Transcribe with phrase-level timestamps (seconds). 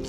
[0.00, 0.08] Hello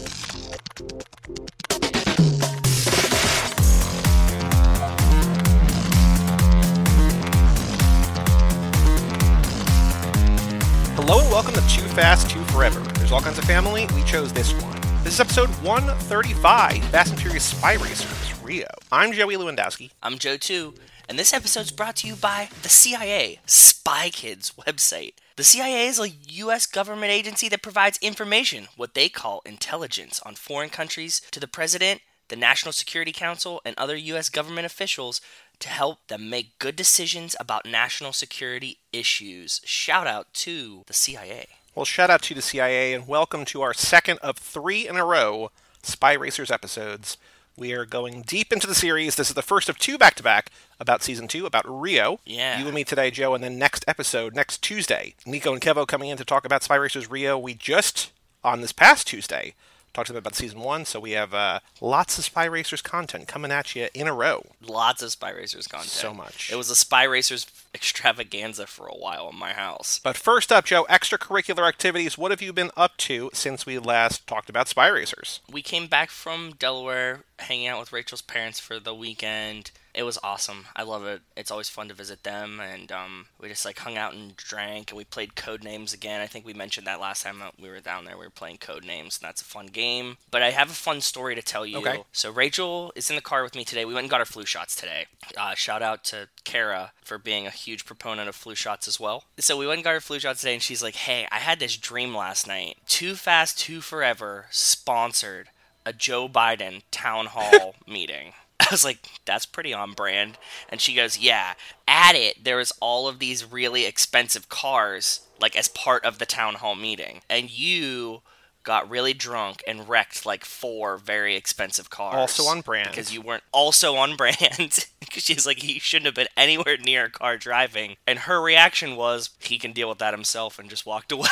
[11.19, 12.79] and welcome to Too Fast, Too Forever.
[12.79, 13.85] There's all kinds of family.
[13.93, 14.79] We chose this one.
[15.03, 18.67] This is episode 135, Fast and Furious Spy Racers, Rio.
[18.93, 19.91] I'm Joey Lewandowski.
[20.01, 20.73] I'm Joe too,
[21.09, 25.15] and this episode's brought to you by the CIA, Spy Kids website.
[25.41, 26.67] The CIA is a U.S.
[26.67, 32.01] government agency that provides information, what they call intelligence, on foreign countries to the President,
[32.27, 34.29] the National Security Council, and other U.S.
[34.29, 35.19] government officials
[35.57, 39.61] to help them make good decisions about national security issues.
[39.65, 41.47] Shout out to the CIA.
[41.73, 45.03] Well, shout out to the CIA and welcome to our second of three in a
[45.03, 45.49] row
[45.81, 47.17] Spy Racers episodes.
[47.57, 49.15] We are going deep into the series.
[49.15, 52.19] This is the first of two back to back about season two, about Rio.
[52.25, 52.59] Yeah.
[52.59, 56.09] You and me today, Joe, and then next episode, next Tuesday, Nico and Kevo coming
[56.09, 57.37] in to talk about Spy Racers Rio.
[57.37, 58.11] We just,
[58.43, 59.53] on this past Tuesday,
[59.93, 63.27] talked to them about season one, so we have uh, lots of Spy Racers content
[63.27, 64.45] coming at you in a row.
[64.65, 65.91] Lots of Spy Racers content.
[65.91, 66.51] So much.
[66.51, 69.99] It was a Spy Racers extravaganza for a while in my house.
[70.03, 72.17] But first up, Joe, extracurricular activities.
[72.17, 75.41] What have you been up to since we last talked about Spy Racers?
[75.51, 79.71] We came back from Delaware, hanging out with Rachel's parents for the weekend.
[79.93, 80.65] It was awesome.
[80.75, 81.21] I love it.
[81.35, 84.91] It's always fun to visit them, and um, we just like hung out and drank,
[84.91, 86.21] and we played Code Names again.
[86.21, 88.17] I think we mentioned that last time that we were down there.
[88.17, 90.17] We were playing Code Names, and that's a fun game.
[90.29, 91.79] But I have a fun story to tell you.
[91.79, 92.03] Okay.
[92.11, 93.83] So Rachel is in the car with me today.
[93.85, 95.07] We went and got our flu shots today.
[95.37, 99.25] Uh, shout out to Kara for being a huge proponent of flu shots as well.
[99.39, 101.59] So we went and got our flu shots today, and she's like, "Hey, I had
[101.59, 102.77] this dream last night.
[102.87, 105.49] Too Fast, Too Forever sponsored
[105.85, 108.33] a Joe Biden town hall meeting."
[108.67, 110.37] I was like, "That's pretty on brand."
[110.69, 111.53] And she goes, "Yeah."
[111.87, 116.25] At it, there was all of these really expensive cars, like as part of the
[116.25, 118.21] town hall meeting, and you
[118.63, 122.15] got really drunk and wrecked like four very expensive cars.
[122.15, 122.89] Also on brand.
[122.89, 124.85] Because you weren't also on brand.
[125.01, 127.97] Because she's like, he shouldn't have been anywhere near a car driving.
[128.07, 131.27] And her reaction was, he can deal with that himself and just walked away.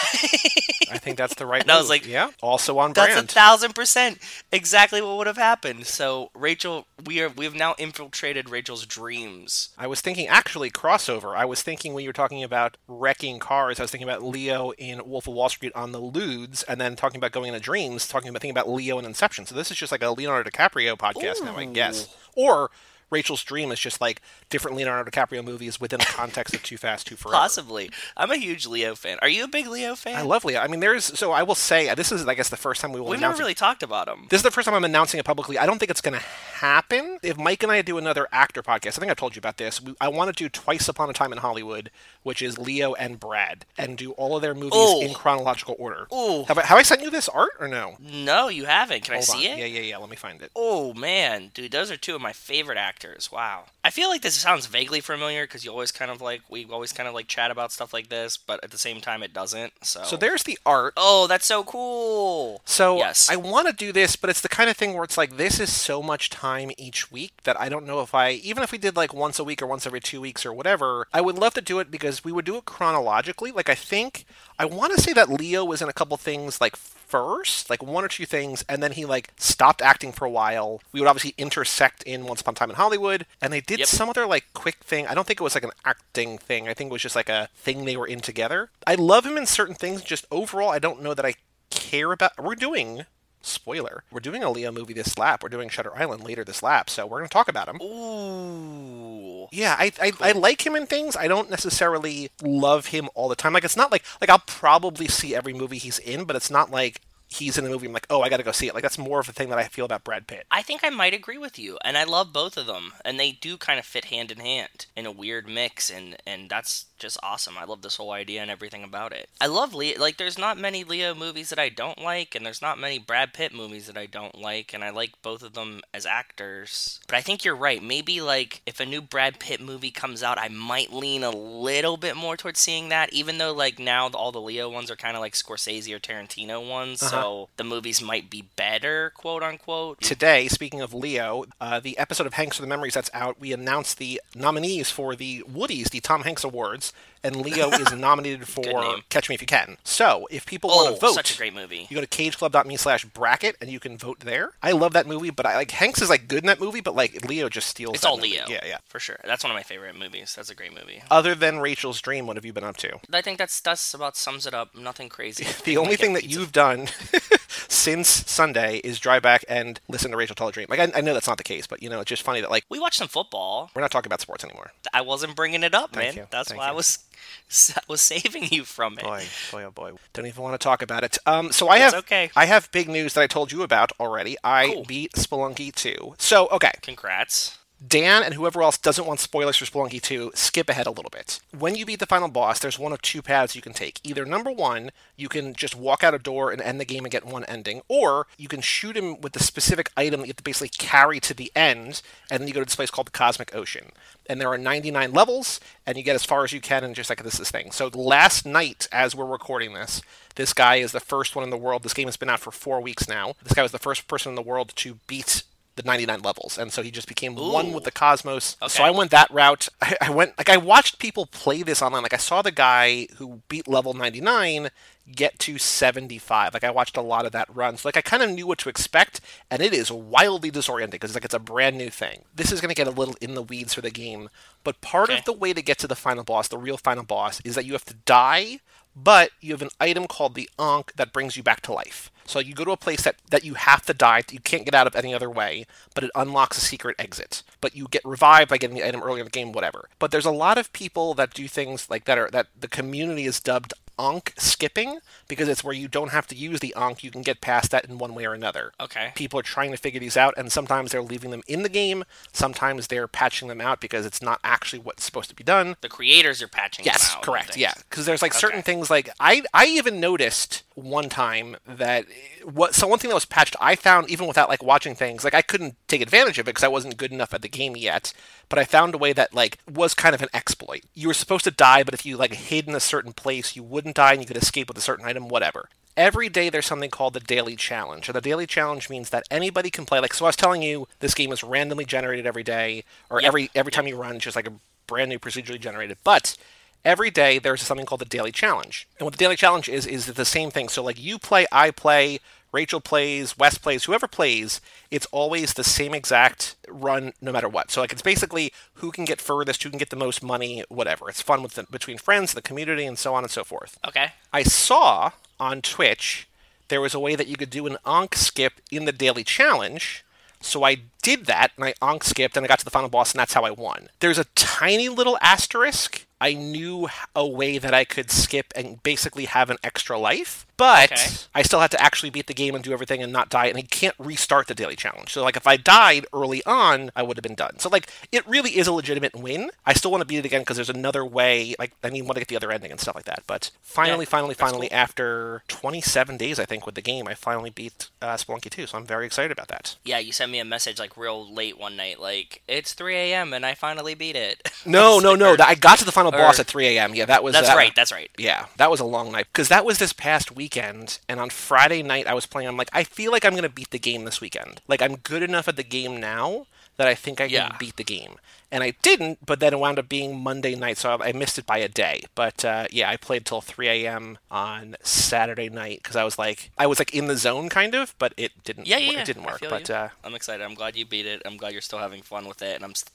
[0.92, 3.30] I think that's the right And I was like, yeah, also on That's brand.
[3.30, 4.18] a thousand percent
[4.52, 5.86] exactly what would have happened.
[5.86, 9.70] So Rachel, we are we have now infiltrated Rachel's dreams.
[9.78, 11.38] I was thinking actually crossover.
[11.38, 14.72] I was thinking when you were talking about wrecking cars, I was thinking about Leo
[14.72, 18.08] in Wolf of Wall Street on the Ludes, and then talking about going into dreams,
[18.08, 19.46] talking about thinking about Leo and Inception.
[19.46, 22.16] So this is just like a Leonardo DiCaprio podcast now, I guess.
[22.36, 22.72] Or
[23.10, 27.08] Rachel's Dream is just like different Leonardo DiCaprio movies within the context of Too Fast,
[27.08, 27.38] Too Forever.
[27.38, 27.90] Possibly.
[28.18, 29.18] I'm a huge Leo fan.
[29.22, 30.16] Are you a big Leo fan?
[30.16, 30.60] I love Leo.
[30.60, 33.00] I mean, there's so I will say this is I guess the first time we
[33.00, 33.40] will We've never it.
[33.40, 34.28] really talked about him.
[34.30, 35.58] This is the first time I'm announcing it publicly.
[35.58, 36.26] I don't think it's going to
[36.60, 37.20] happen.
[37.24, 39.82] If Mike and I do another actor podcast, I think I've told you about this.
[39.82, 41.90] We, I want to do Twice Upon a Time in Hollywood,
[42.24, 45.02] which is Leo and Brad, and do all of their movies Oh.
[45.02, 46.08] in chronological order.
[46.14, 46.44] Ooh.
[46.48, 47.96] Have I, have I sent you this art or no?
[48.00, 49.04] No, you haven't.
[49.04, 49.54] Can I see on.
[49.54, 49.60] it?
[49.60, 49.98] Yeah, yeah, yeah.
[49.98, 50.52] Let me find it.
[50.56, 52.99] Oh man, dude, those are two of my favorite actors.
[53.32, 53.66] Wow.
[53.84, 56.92] I feel like this sounds vaguely familiar because you always kind of like we always
[56.92, 59.74] kind of like chat about stuff like this, but at the same time it doesn't.
[59.82, 60.04] So.
[60.04, 60.94] So there's the art.
[60.98, 62.62] Oh, that's so cool.
[62.66, 63.30] So Yes.
[63.30, 65.60] I want to do this, but it's the kind of thing where it's like this
[65.60, 68.78] is so much time each week that I don't know if I even if we
[68.78, 71.54] did like once a week or once every two weeks or whatever, I would love
[71.56, 73.52] to do it because we would do it chronologically.
[73.52, 74.26] Like I think
[74.58, 76.76] I want to say that Leo was in a couple things like
[77.10, 80.82] first, like one or two things, and then he like stopped acting for a while.
[80.94, 83.88] We would obviously intersect in Once Upon a Time in Hollywood, and they did Yep.
[83.88, 85.08] some other like quick thing.
[85.08, 86.68] I don't think it was like an acting thing.
[86.70, 88.70] I think it was just like a thing they were in together.
[88.88, 90.04] I love him in certain things.
[90.04, 91.34] Just overall, I don't know that I
[91.72, 92.38] care about.
[92.42, 93.06] We're doing
[93.42, 94.04] spoiler.
[94.12, 95.44] We're doing a Leo movie this lap.
[95.44, 97.82] We're doing Shutter Island later this lap, so we're going to talk about him.
[97.82, 99.48] Ooh.
[99.52, 101.16] Yeah, I, I I like him in things.
[101.16, 103.54] I don't necessarily love him all the time.
[103.54, 106.70] Like it's not like like I'll probably see every movie he's in, but it's not
[106.72, 107.88] like he's in the movie.
[107.88, 108.74] I'm like, oh, I got to go see it.
[108.74, 110.46] Like that's more of a thing that I feel about Brad Pitt.
[110.52, 113.32] I think I might agree with you, and I love both of them, and they
[113.32, 117.18] do kind of fit hand in hand in a weird mix, and and that's just
[117.24, 117.58] awesome.
[117.58, 119.30] I love this whole idea and everything about it.
[119.40, 120.00] I love Leo.
[120.00, 123.34] Like, there's not many Leo movies that I don't like, and there's not many Brad
[123.34, 127.00] Pitt movies that I don't like, and I like both of them as actors.
[127.08, 127.82] But I think you're right.
[127.82, 131.96] Maybe like if a new Brad Pitt movie comes out, I might lean a little
[131.96, 135.16] bit more towards seeing that, even though like now all the Leo ones are kind
[135.16, 137.19] of like Scorsese or Tarantino ones, so
[137.58, 140.02] the movies might be better, quote unquote.
[140.02, 143.54] Today, speaking of Leo, uh, the episode of Hanks for the Memories that's out, we
[143.54, 146.94] announced the nominees for the Woodies, the Tom Hanks Awards,
[147.24, 148.98] and Leo is nominated for.
[149.10, 149.78] Catch Me If You Can.
[149.84, 151.88] So, if people Oh, want to vote, such a great movie.
[151.90, 154.52] you go to cageclub.me slash bracket and you can vote there.
[154.64, 156.96] I love that movie, but I like Hanks is like good in that movie, but
[156.96, 157.96] like Leo just steals.
[157.96, 158.32] It's all movie.
[158.32, 158.44] Leo.
[158.48, 158.78] Yeah, yeah.
[158.88, 159.18] For sure.
[159.24, 160.34] That's one of my favorite movies.
[160.36, 161.02] That's a great movie.
[161.12, 163.00] Other than Rachel's Dream, what have you been up to?
[163.14, 164.76] I think that's that's about sums it up.
[164.76, 165.46] Nothing crazy.
[165.66, 166.88] The only thing that pizza- you've done
[167.68, 170.68] since Sunday is drive back and listen to Rachel tell a dream.
[170.70, 172.50] Like I, I know that's not the case, but you know it's just funny that
[172.50, 173.70] like We watched some football.
[173.76, 174.72] we're not talking about sports anymore.
[174.94, 176.24] I wasn't bringing it up, Thank man.
[176.24, 176.28] you.
[176.32, 177.00] That's Thank why I was
[177.88, 179.04] was saving you from it.
[179.04, 179.92] Boy, boy, oh boy.
[180.14, 181.18] Don't even want to talk about it.
[181.26, 182.32] Um, so I have okay.
[182.36, 184.38] I have big news that I told you about already.
[184.44, 184.86] I Cool.
[184.86, 186.16] beat Spelunky 2.
[186.18, 187.59] So okay, Congrats.
[187.86, 191.40] Dan and whoever else doesn't want spoilers for Spelunky 2, skip ahead a little bit.
[191.58, 194.02] When you beat the final boss, there's one of two paths you can take.
[194.04, 197.12] Either number one, you can just walk out a door and end the game and
[197.12, 200.38] get one ending, or you can shoot him with the specific item that you have
[200.38, 203.12] to basically carry to the end, and then you go to this place called the
[203.12, 203.92] Cosmic Ocean.
[204.26, 207.10] And there are 99 levels, and you get as far as you can and just
[207.10, 207.72] like this is thing.
[207.72, 210.02] So last night, as we're recording this,
[210.36, 211.84] this guy is the first one in the world.
[211.84, 213.36] This game has been out for four weeks now.
[213.44, 215.44] This guy was the first person in the world to beat
[215.80, 218.58] the 99 levels and so he just became one with the cosmos.
[218.68, 219.68] So i went that route.
[219.82, 222.04] I, I went like i watched people play this online.
[222.04, 224.70] Like i saw the guy who beat level 99
[225.16, 227.78] get to 75 like i watched a lot of that run.
[227.78, 231.14] So like i kind of knew what to expect and it is wildly disorienting because
[231.16, 232.24] like it's a brand new thing.
[232.36, 234.30] This is going to get a little in the weeds for the game
[234.64, 235.20] but part Okay.
[235.20, 237.66] of the way to get to the final boss the real final boss is that
[237.66, 238.60] you have to die
[238.96, 242.12] but you have an item called the Ankh that brings you back to life.
[242.30, 244.76] So you go to a place that, that you have to die, you can't get
[244.76, 245.66] out of any other way,
[245.96, 247.42] but it unlocks a secret exit.
[247.60, 249.90] But you get revived by getting the item earlier in the game, whatever.
[249.98, 253.26] But there's a lot of people that do things like that are that the community
[253.26, 257.12] is dubbed Ankh skipping because it's where you don't have to use the Ankh, you
[257.12, 258.72] can get past that in one way or another.
[258.80, 259.12] Okay.
[259.16, 262.06] People are trying to figure these out, and sometimes they're leaving them in the game,
[262.32, 265.76] sometimes they're patching them out because it's not actually what's supposed to be done.
[265.82, 267.58] The creators are patching them Yes, correct.
[267.58, 272.06] Yeah, because there's like certain things like I I even noticed one time that
[272.44, 275.34] what so one thing that was patched I found even without like watching things like
[275.34, 278.14] I couldn't take advantage of it because I wasn't good enough at the game yet.
[278.48, 280.82] But I found a way that like was kind of an exploit.
[280.94, 283.64] You were supposed to die, but if you like hid in a certain place, you
[283.64, 285.70] wouldn't die and you could escape with a certain item, whatever.
[285.98, 288.08] Every day there's something called the daily challenge.
[288.08, 290.88] And the daily challenge means that anybody can play like so I was telling you
[291.00, 293.28] this game is randomly generated every day or Yep.
[293.28, 294.54] every every time you run it's just like a
[294.88, 295.98] brand new procedurally generated.
[296.04, 296.36] But
[296.84, 298.88] every day there's something called the daily challenge.
[298.98, 300.70] And what the daily challenge is is the same thing.
[300.70, 302.20] So like you play, I play,
[302.52, 304.60] Rachel plays, Wes plays, whoever plays,
[304.90, 307.72] it's always the same exact run no matter what.
[307.72, 311.10] So like it's basically who can get furthest, who can get the most money, whatever.
[311.10, 313.78] It's fun with the, between friends, the community, and so on and so forth.
[313.88, 314.14] Okay.
[314.34, 316.28] I saw on Twitch
[316.70, 320.04] there was a way that you could do an Ankh skip in the daily challenge.
[320.42, 323.12] So I did that and I Ankh skipped and I got to the final boss
[323.12, 323.90] and that's how I won.
[324.00, 326.06] There's a tiny little asterisk.
[326.22, 330.92] I knew a way that I could skip and basically have an extra life, but
[330.92, 331.08] Okay.
[331.34, 333.58] I still had to actually beat the game and do everything and not die and
[333.58, 335.12] I can't restart the daily challenge.
[335.14, 337.58] So like if I died early on, I would have been done.
[337.58, 339.50] So like it really is a legitimate win.
[339.66, 342.16] I still want to beat it again because there's another way like I need want
[342.16, 343.24] to get the other ending and stuff like that.
[343.26, 344.78] But finally, Yeah, finally, finally, cool.
[344.78, 348.78] after 27 days, I think, with the game, I finally beat uh, Spelunky 2, so
[348.78, 349.78] I'm very excited about that.
[349.86, 353.34] Yeah, you sent me a message like real late one night, like it's 3 a.m.
[353.34, 354.52] and I finally beat it.
[354.66, 355.34] No, no, no.
[355.34, 356.94] Or- I got to the final boss at 3 a.m.
[356.94, 357.74] Yeah, that was That's that- right.
[357.74, 358.12] That's right.
[358.18, 361.84] Yeah, that was a long night because that was this past weekend, and on Friday
[361.84, 362.48] night I was playing.
[362.48, 364.62] I'm like, I feel like I'm gonna beat the game this weekend.
[364.68, 366.48] Like I'm good enough at the game now
[366.80, 367.56] that I think I can Yeah.
[367.60, 368.16] beat the game.
[368.52, 371.38] And I didn't, but then it wound up being Monday night, so I I missed
[371.38, 372.02] it by a day.
[372.16, 374.18] But uh, yeah, I played till 3 a.m.
[374.32, 377.94] on Saturday night because I was like, I was like in the zone kind of,
[378.00, 378.66] but it didn't.
[378.66, 379.00] Yeah, yeah, yeah.
[379.02, 379.42] It didn't work.
[379.48, 380.44] But uh, I'm excited.
[380.44, 381.22] I'm glad you beat it.
[381.26, 382.90] I'm glad you're still having fun with it, and I'm st-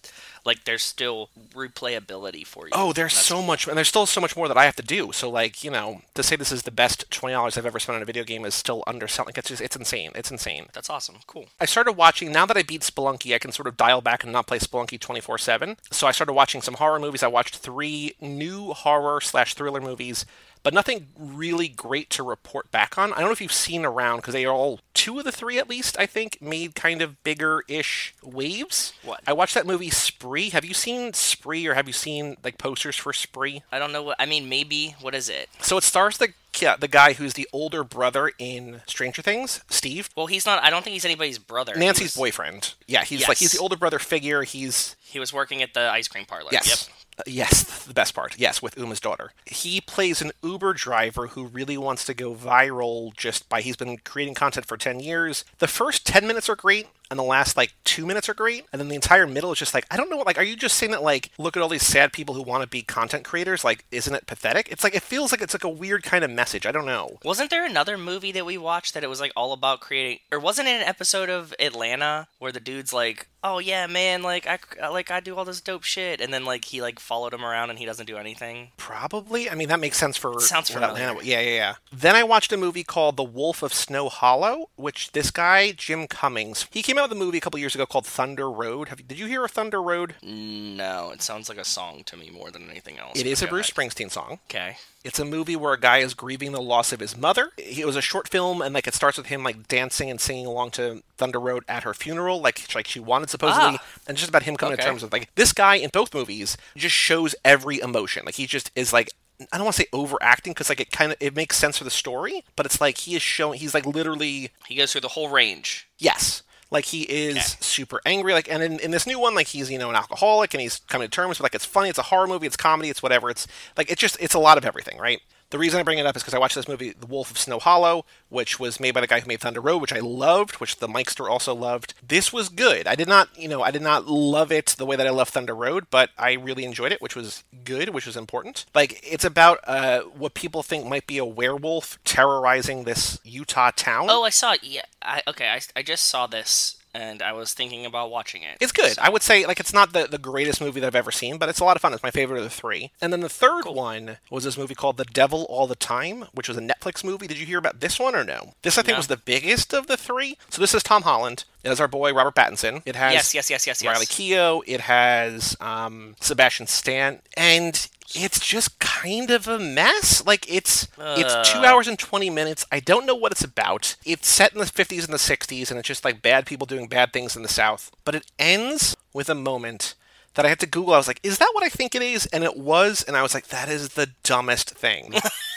[0.44, 2.72] like, there's still replayability for you.
[2.74, 4.82] Oh, there's That's- so much, and there's still so much more that I have to
[4.82, 5.12] do.
[5.12, 7.96] So, like, you know, to say this is the best twenty dollars I've ever spent
[7.96, 9.34] on a video game is still underselling.
[9.36, 10.10] It's just, it's insane.
[10.14, 10.66] It's insane.
[10.72, 11.16] That's awesome.
[11.26, 11.46] Cool.
[11.60, 14.32] I started watching now that I beat Spelunky, I can sort of dial back and
[14.32, 15.76] not play Spelunky twenty four seven.
[15.90, 17.22] So I started watching some horror movies.
[17.22, 20.26] I watched three new horror slash thriller movies.
[20.64, 23.12] But nothing really great to report back on.
[23.12, 25.59] I don't know if you've seen around because they are all two of the three
[25.59, 25.97] at least.
[25.99, 28.94] I think made kind of bigger ish waves.
[29.04, 29.21] What?
[29.26, 30.49] I watched that movie Spree.
[30.49, 33.62] Have you seen Spree or have you seen like posters for Spree?
[33.71, 34.16] I don't know what.
[34.18, 34.97] I mean, maybe.
[35.00, 35.50] What is it?
[35.61, 40.09] So it stars the yeah, the guy who's the older brother in Stranger Things, Steve.
[40.16, 40.62] Well, he's not.
[40.62, 41.75] I don't think he's anybody's brother.
[41.76, 42.75] Nancy's was- boyfriend.
[42.87, 44.42] Yeah, he's like he's the older brother figure.
[44.44, 46.49] He's He was working at the ice cream parlor.
[46.52, 46.88] yes.
[46.88, 46.92] Uh,
[47.26, 48.38] yes, the best part.
[48.38, 49.33] Yes, with Uma's daughter.
[49.47, 53.99] He plays an Uber driver who really wants to go viral just by he's been
[53.99, 55.44] creating content for 10 years.
[55.59, 56.88] The first 10 minutes are great.
[57.11, 59.75] And the last like two minutes are great, and then the entire middle is just
[59.75, 60.18] like I don't know.
[60.18, 62.62] Like, are you just saying that like look at all these sad people who want
[62.62, 63.64] to be content creators?
[63.64, 64.68] Like, isn't it pathetic?
[64.70, 66.66] It's like it feels like it's like a weird kind of message.
[66.66, 67.18] I don't know.
[67.25, 70.38] Wasn't there another movie that we watched that it was like all about creating, or
[70.40, 74.58] wasn't it an episode of Atlanta where the dude's like, "Oh yeah, man, like I
[74.88, 77.70] like I do all this dope shit," and then like he like followed him around
[77.70, 78.70] and he doesn't do anything.
[78.76, 79.49] Probably.
[79.50, 81.02] I mean, that makes sense for Sounds familiar.
[81.02, 81.75] Atlanta- Yeah, yeah, yeah.
[81.92, 86.06] Then I watched a movie called The Wolf of Snow Hollow, which this guy Jim
[86.06, 88.88] Cummings he came out a movie a couple years ago called Thunder Road.
[88.88, 90.14] Have you, did you hear of Thunder Road?
[90.23, 93.18] No, it sounds like a song to me more than anything else.
[93.18, 93.70] It is a Bruce.
[93.70, 94.38] Springsteen song.
[94.50, 94.76] Okay.
[95.04, 97.50] It's a movie where a guy is grieving the loss of his mother.
[97.58, 100.46] It was a short film, and like it starts with him like dancing and singing
[100.46, 103.84] along to Thunder Road at her funeral, like like she wanted supposedly, Ah.
[104.08, 106.94] and just about him coming to terms with like this guy in both movies just
[106.94, 108.23] shows every emotion.
[108.25, 109.11] Like he just is like
[109.52, 111.84] I don't want to say overacting because like it kind of it makes sense for
[111.84, 115.08] the story, but it's like he is showing he's like literally He goes through the
[115.08, 115.87] whole range.
[115.99, 116.42] yes.
[116.74, 117.56] Like he is Okay.
[117.60, 120.52] super angry, like, and in, in this new one, like he's you know an alcoholic,
[120.52, 122.90] and he's coming to terms with like it's funny, it's a horror movie, it's comedy,
[122.90, 123.46] it's whatever, it's
[123.78, 125.22] like it's just it's a lot of everything, right?
[125.54, 127.38] The reason I bring it up is because I watched this movie, The Wolf of
[127.38, 130.56] Snow Hollow, which was made by the guy who made Thunder Road, which I loved,
[130.56, 131.94] which the Mikester also loved.
[132.04, 132.88] This was good.
[132.88, 135.30] I did not, you know, I did not love it the way that I loved
[135.30, 138.66] Thunder Road, but I really enjoyed it, which was good, which was important.
[138.75, 144.08] Like it's about uh, what people think might be a werewolf terrorizing this Utah town.
[144.11, 144.64] Oh, I saw it.
[144.64, 144.82] Yeah.
[145.02, 148.58] I, okay, I, I just saw this and I was thinking about watching it.
[148.60, 148.98] It's good.
[148.98, 151.48] I would say like it's not the, the greatest movie that I've ever seen, but
[151.48, 151.92] it's a lot of fun.
[151.92, 152.90] It's my favorite of the three.
[153.00, 156.48] And then the third one was this movie called The Devil All the Time, which
[156.48, 157.26] was a Netflix movie.
[157.26, 158.52] Did you hear about this one or no?
[158.62, 158.98] This I think No.
[158.98, 160.38] was the biggest of the three.
[160.50, 161.44] So this is Tom Holland.
[161.64, 162.83] It has our boy Robert Pattinson.
[162.85, 163.92] It has Yes, yes, yes, yes, yes.
[163.92, 164.62] Riley Keough.
[164.66, 170.25] It has um, Sebastian Stan, and it's just kind of a mess.
[170.26, 171.64] Like it's it's two Uh.
[171.66, 172.66] hours and twenty minutes.
[172.71, 173.97] I don't know what it's about.
[174.04, 176.87] It's set in the fifties and the sixties, and it's just like bad people doing
[176.87, 177.90] bad things in the South.
[178.04, 179.94] But it ends with a moment
[180.35, 180.92] that I had to Google.
[180.94, 183.23] I was like, "Is that what I think it is?" And it was, and I
[183.23, 185.14] was like, "That is the dumbest thing."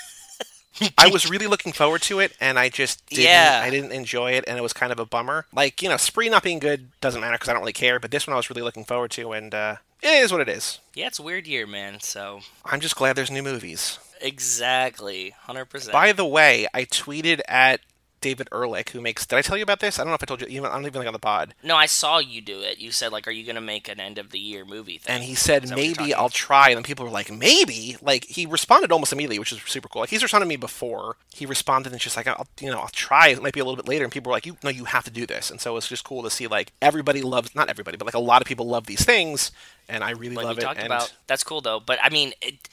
[0.97, 3.25] I was really looking forward to it, and I just didn't.
[3.25, 3.61] Yeah.
[3.63, 5.45] I didn't enjoy it, and it was kind of a bummer.
[5.53, 7.99] Like you know, Spree not being good doesn't matter because I don't really care.
[7.99, 10.49] But this one I was really looking forward to, and uh, it is what it
[10.49, 10.79] is.
[10.93, 11.99] Yeah, it's a weird year, man.
[11.99, 13.99] So I'm just glad there's new movies.
[14.21, 15.93] exactly, hundred percent.
[15.93, 17.81] By the way, I tweeted at
[18.21, 19.25] David Ehrlich, who makes.
[19.25, 19.99] Did I tell you about this?
[19.99, 20.47] I don't know if I told you.
[20.47, 21.53] Even I don't even think on the pod.
[21.63, 22.79] No, I saw you do it.
[22.79, 25.23] You said like, "Are you gonna make an end of the year movie thing?" And
[25.23, 26.69] he said Is that what you're maybe I'll try.
[26.69, 27.97] And then people were like, maybe.
[28.01, 30.01] Like he responded almost immediately, which is super cool.
[30.01, 31.17] Like he's responded to me before.
[31.33, 33.29] He responded and just like, I'll, you know, I'll try.
[33.29, 34.03] It might be a little bit later.
[34.03, 35.51] And people were like, you no, you have to do this.
[35.51, 38.19] And so it's just cool to see like everybody loves not everybody, but like a
[38.19, 39.51] lot of people love these things,
[39.87, 40.65] and I really like love it.
[40.65, 41.13] and about.
[41.27, 41.79] That's cool though.
[41.79, 42.69] But I mean, it,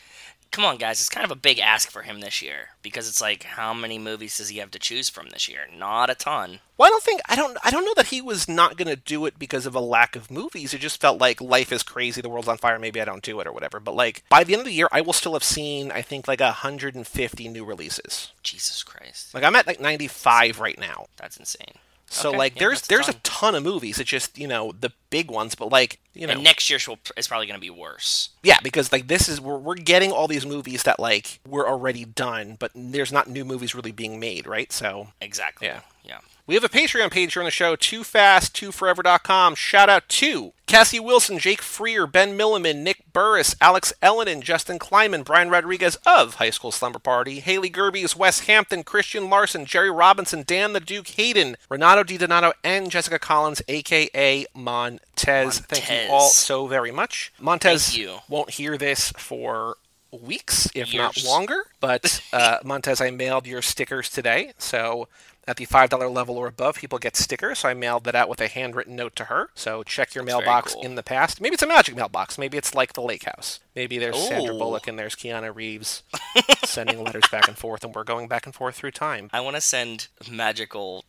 [0.54, 3.20] come on, guys, it's kind of a big ask for him this year because it's
[3.20, 5.62] like, how many movies does he have to choose from this year?
[5.76, 6.60] Not a ton.
[6.78, 8.96] Well, I don't think I don't I don't know that he was not going to
[8.96, 10.72] do it because of a lack of movies.
[10.72, 13.40] It just felt like life is crazy, the world's on fire, maybe I don't do
[13.40, 13.80] it or whatever.
[13.80, 16.26] But like by the end of the year, I will still have seen I think
[16.28, 18.32] like 150 new releases.
[18.42, 21.06] Jesus Christ, Like I'm at like 95 right now.
[21.16, 21.74] that's insane.
[22.14, 23.20] So Okay, like yeah, there's there's a ton.
[23.24, 23.98] ton of movies.
[23.98, 26.98] It's just, you know, the big ones, but like, you know, And next year will-
[27.16, 28.30] is probably going to be worse.
[28.42, 32.04] yeah, because like this is we're we're getting all these movies that like were already
[32.04, 34.72] done, but there's not new movies really being made, right?
[34.72, 35.66] So Exactly.
[35.66, 35.80] Yeah.
[36.04, 36.18] Yeah.
[36.46, 39.54] We have a Patreon page here on the show, too fast, too forever.com.
[39.54, 45.22] Shout out to Cassie Wilson, Jake Freer, Ben Milliman, Nick Burris, Alex Ellenin, Justin Kleiman,
[45.22, 50.44] Brian Rodriguez of High School Slumber Party, Haley Gerbies, Wes Hampton, Christian Larson, Jerry Robinson,
[50.46, 55.60] Dan the Duke Hayden, Renato Di Donato, and Jessica Collins, aka Montez.
[55.60, 57.32] Thank you all so very much.
[57.40, 58.18] Montez you.
[58.28, 59.78] won't hear this for
[60.18, 61.64] weeks, if not longer.
[61.80, 64.52] But uh, Montez, I mailed your stickers today.
[64.58, 65.08] So
[65.46, 67.60] at the five dollar level or above, people get stickers.
[67.60, 69.50] So I mailed that out with a handwritten note to her.
[69.54, 70.82] So check your That's mailbox cool.
[70.82, 71.40] in the past.
[71.40, 72.38] Maybe it's a magic mailbox.
[72.38, 73.60] Maybe it's like the Lake House.
[73.74, 76.02] Maybe there's Sandra Bullock and there's Keanu Reeves
[76.64, 79.28] sending letters back and forth, and we're going back and forth through time.
[79.32, 81.04] I want to send magical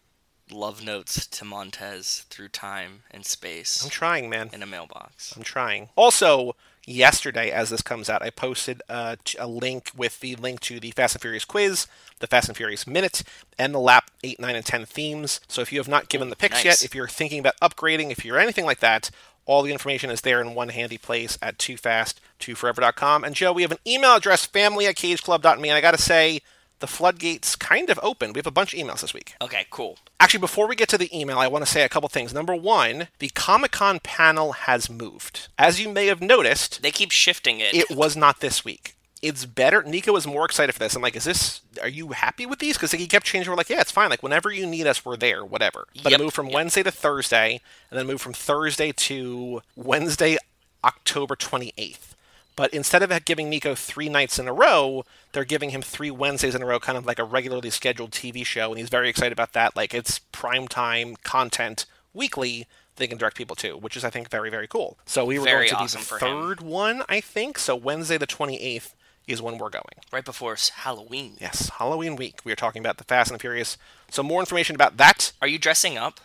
[0.51, 3.83] love notes to Montez through time and space.
[3.83, 4.50] I'm trying, man.
[4.53, 5.35] in a mailbox.
[5.35, 5.89] I'm trying.
[5.95, 10.79] Also, yesterday, as this comes out, I posted uh, a link with the link to
[10.79, 11.87] the Fast and Furious quiz,
[12.19, 13.23] the Fast and Furious minute,
[13.57, 15.41] and the lap 8, 9, and 10 themes.
[15.47, 16.65] So if you have not given the picks nice.
[16.65, 19.09] yet, if you're thinking about upgrading, if you're anything like that,
[19.45, 23.23] all the information is there in one handy place at toofast2forever.com.
[23.23, 26.41] And Joe, we have an email address, family at cageclub.me, and I got to say,
[26.85, 28.33] the floodgates kind of open.
[28.33, 29.33] We have a bunch of emails this week.
[29.41, 29.97] Okay, cool.
[30.19, 32.33] Actually, before we get to the email, I want to say a couple things.
[32.33, 35.47] Number one, the Comic Con panel has moved.
[35.57, 37.73] As you may have noticed, They keep shifting it.
[37.73, 38.95] it was not this week.
[39.21, 39.81] it's better.
[39.81, 40.95] Nico was more excited for this.
[40.95, 41.61] I'm like, is this?
[41.81, 42.75] Are you happy with these?
[42.77, 43.49] Because he kept changing.
[43.51, 44.09] We're like, yeah, it's fine.
[44.11, 45.43] Like whenever you need us, we're there.
[45.43, 45.87] Whatever.
[46.03, 46.55] But Yep, it moved from yep.
[46.55, 50.37] Wednesday to Thursday, and then moved from Thursday to Wednesday,
[50.83, 52.13] October 28th.
[52.55, 56.55] But instead of giving Nico three nights in a row, they're giving him three Wednesdays
[56.55, 59.33] in a row, kind of like a regularly scheduled TV show, and he's very excited
[59.33, 59.75] about that.
[59.75, 64.29] Like it's prime time content weekly they can direct people to, which is I think
[64.29, 64.97] very very cool.
[65.05, 66.41] So we were Very going to awesome the him.
[66.41, 67.57] third one, I think.
[67.59, 68.93] So Wednesday the 28th
[69.27, 69.83] is when we're going.
[70.12, 71.38] Right before Halloween.
[71.39, 72.39] Yes, Halloween week.
[72.45, 73.77] We are talking about the Fast and the Furious.
[74.09, 75.33] So more information about that.
[75.41, 76.19] Are you dressing up?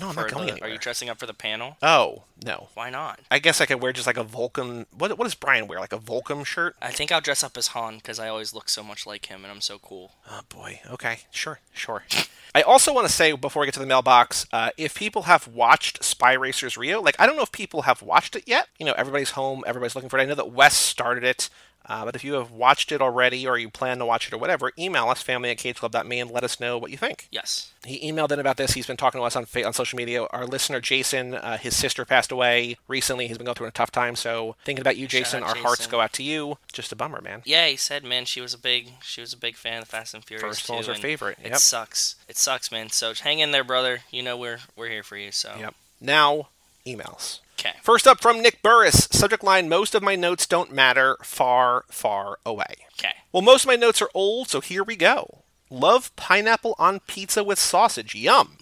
[0.00, 0.70] No, I'm not going the, anywhere.
[0.70, 1.76] Are you dressing up for the panel?
[1.82, 2.68] oh no.
[2.74, 3.20] Why not?
[3.30, 4.86] I guess I could wear just like a Vulcan.
[4.96, 5.80] What what does Brian wear?
[5.80, 6.76] Like a Vulcan shirt?
[6.82, 9.44] I think I'll dress up as Han because I always look so much like him
[9.44, 10.12] and I'm so cool.
[10.30, 10.80] Oh boy.
[10.90, 11.20] Okay.
[11.30, 11.60] Sure.
[11.72, 12.04] Sure.
[12.56, 15.48] I also want to say before we get to the mailbox, uh, if people have
[15.48, 18.68] watched Spy Racers Rio, like I don't know if people have watched it yet.
[18.78, 20.22] You know, everybody's home, everybody's looking for it.
[20.22, 21.50] I know that Wes started it.
[21.86, 24.38] Uh, but if you have watched it already or you plan to watch it or
[24.38, 27.28] whatever, email us, family at cageclub.me, and let us know what you think.
[27.30, 27.72] Yes.
[27.84, 28.72] He emailed in about this.
[28.72, 30.24] He's been talking to us on on social media.
[30.30, 33.28] Our listener Jason, uh, his sister passed away recently.
[33.28, 34.16] He's been going through a tough time.
[34.16, 35.42] So thinking about you, Jason.
[35.42, 36.58] Our hearts go out to you.
[36.72, 37.42] Just a bummer, man.
[37.44, 40.14] Yeah, he said, man, she was a big, she was a big fan of Fast
[40.14, 42.16] and Furious First one was her favorite, It sucks.
[42.28, 42.90] It sucks, man.
[42.90, 44.00] So hang in there, brother.
[44.10, 45.30] You know we're we're here for you.
[45.30, 45.74] So Yep.
[46.00, 46.48] Now,
[46.86, 47.40] emails.
[47.58, 47.74] Okay.
[47.82, 49.08] First up from Nick Burris.
[49.10, 51.16] Subject line: Most of my notes don't matter.
[51.22, 52.86] Far, far away.
[52.98, 53.12] Okay.
[53.32, 55.44] Well, most of my notes are old, so here we go.
[55.70, 58.14] Love pineapple on pizza with sausage.
[58.14, 58.56] Yum.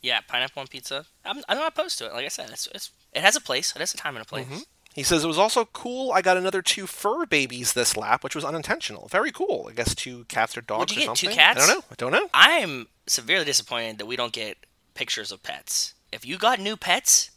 [0.00, 1.06] Yeah, pineapple on pizza.
[1.24, 2.12] I'm, I'm not opposed to it.
[2.12, 3.72] Like I said, it's, it's it has a place.
[3.74, 4.46] It has a time and a place.
[4.46, 4.58] Mm-hmm.
[4.94, 6.12] He says it was also cool.
[6.12, 9.08] I got another two fur babies this lap, which was unintentional.
[9.08, 9.66] Very cool.
[9.68, 11.36] I guess two cats or dogs you or get, two something.
[11.36, 11.62] cats?
[11.62, 11.84] I don't know.
[11.90, 12.28] I don't know.
[12.32, 14.56] I'm severely disappointed that we don't get
[14.94, 15.94] pictures of pets.
[16.12, 17.32] If you got new pets,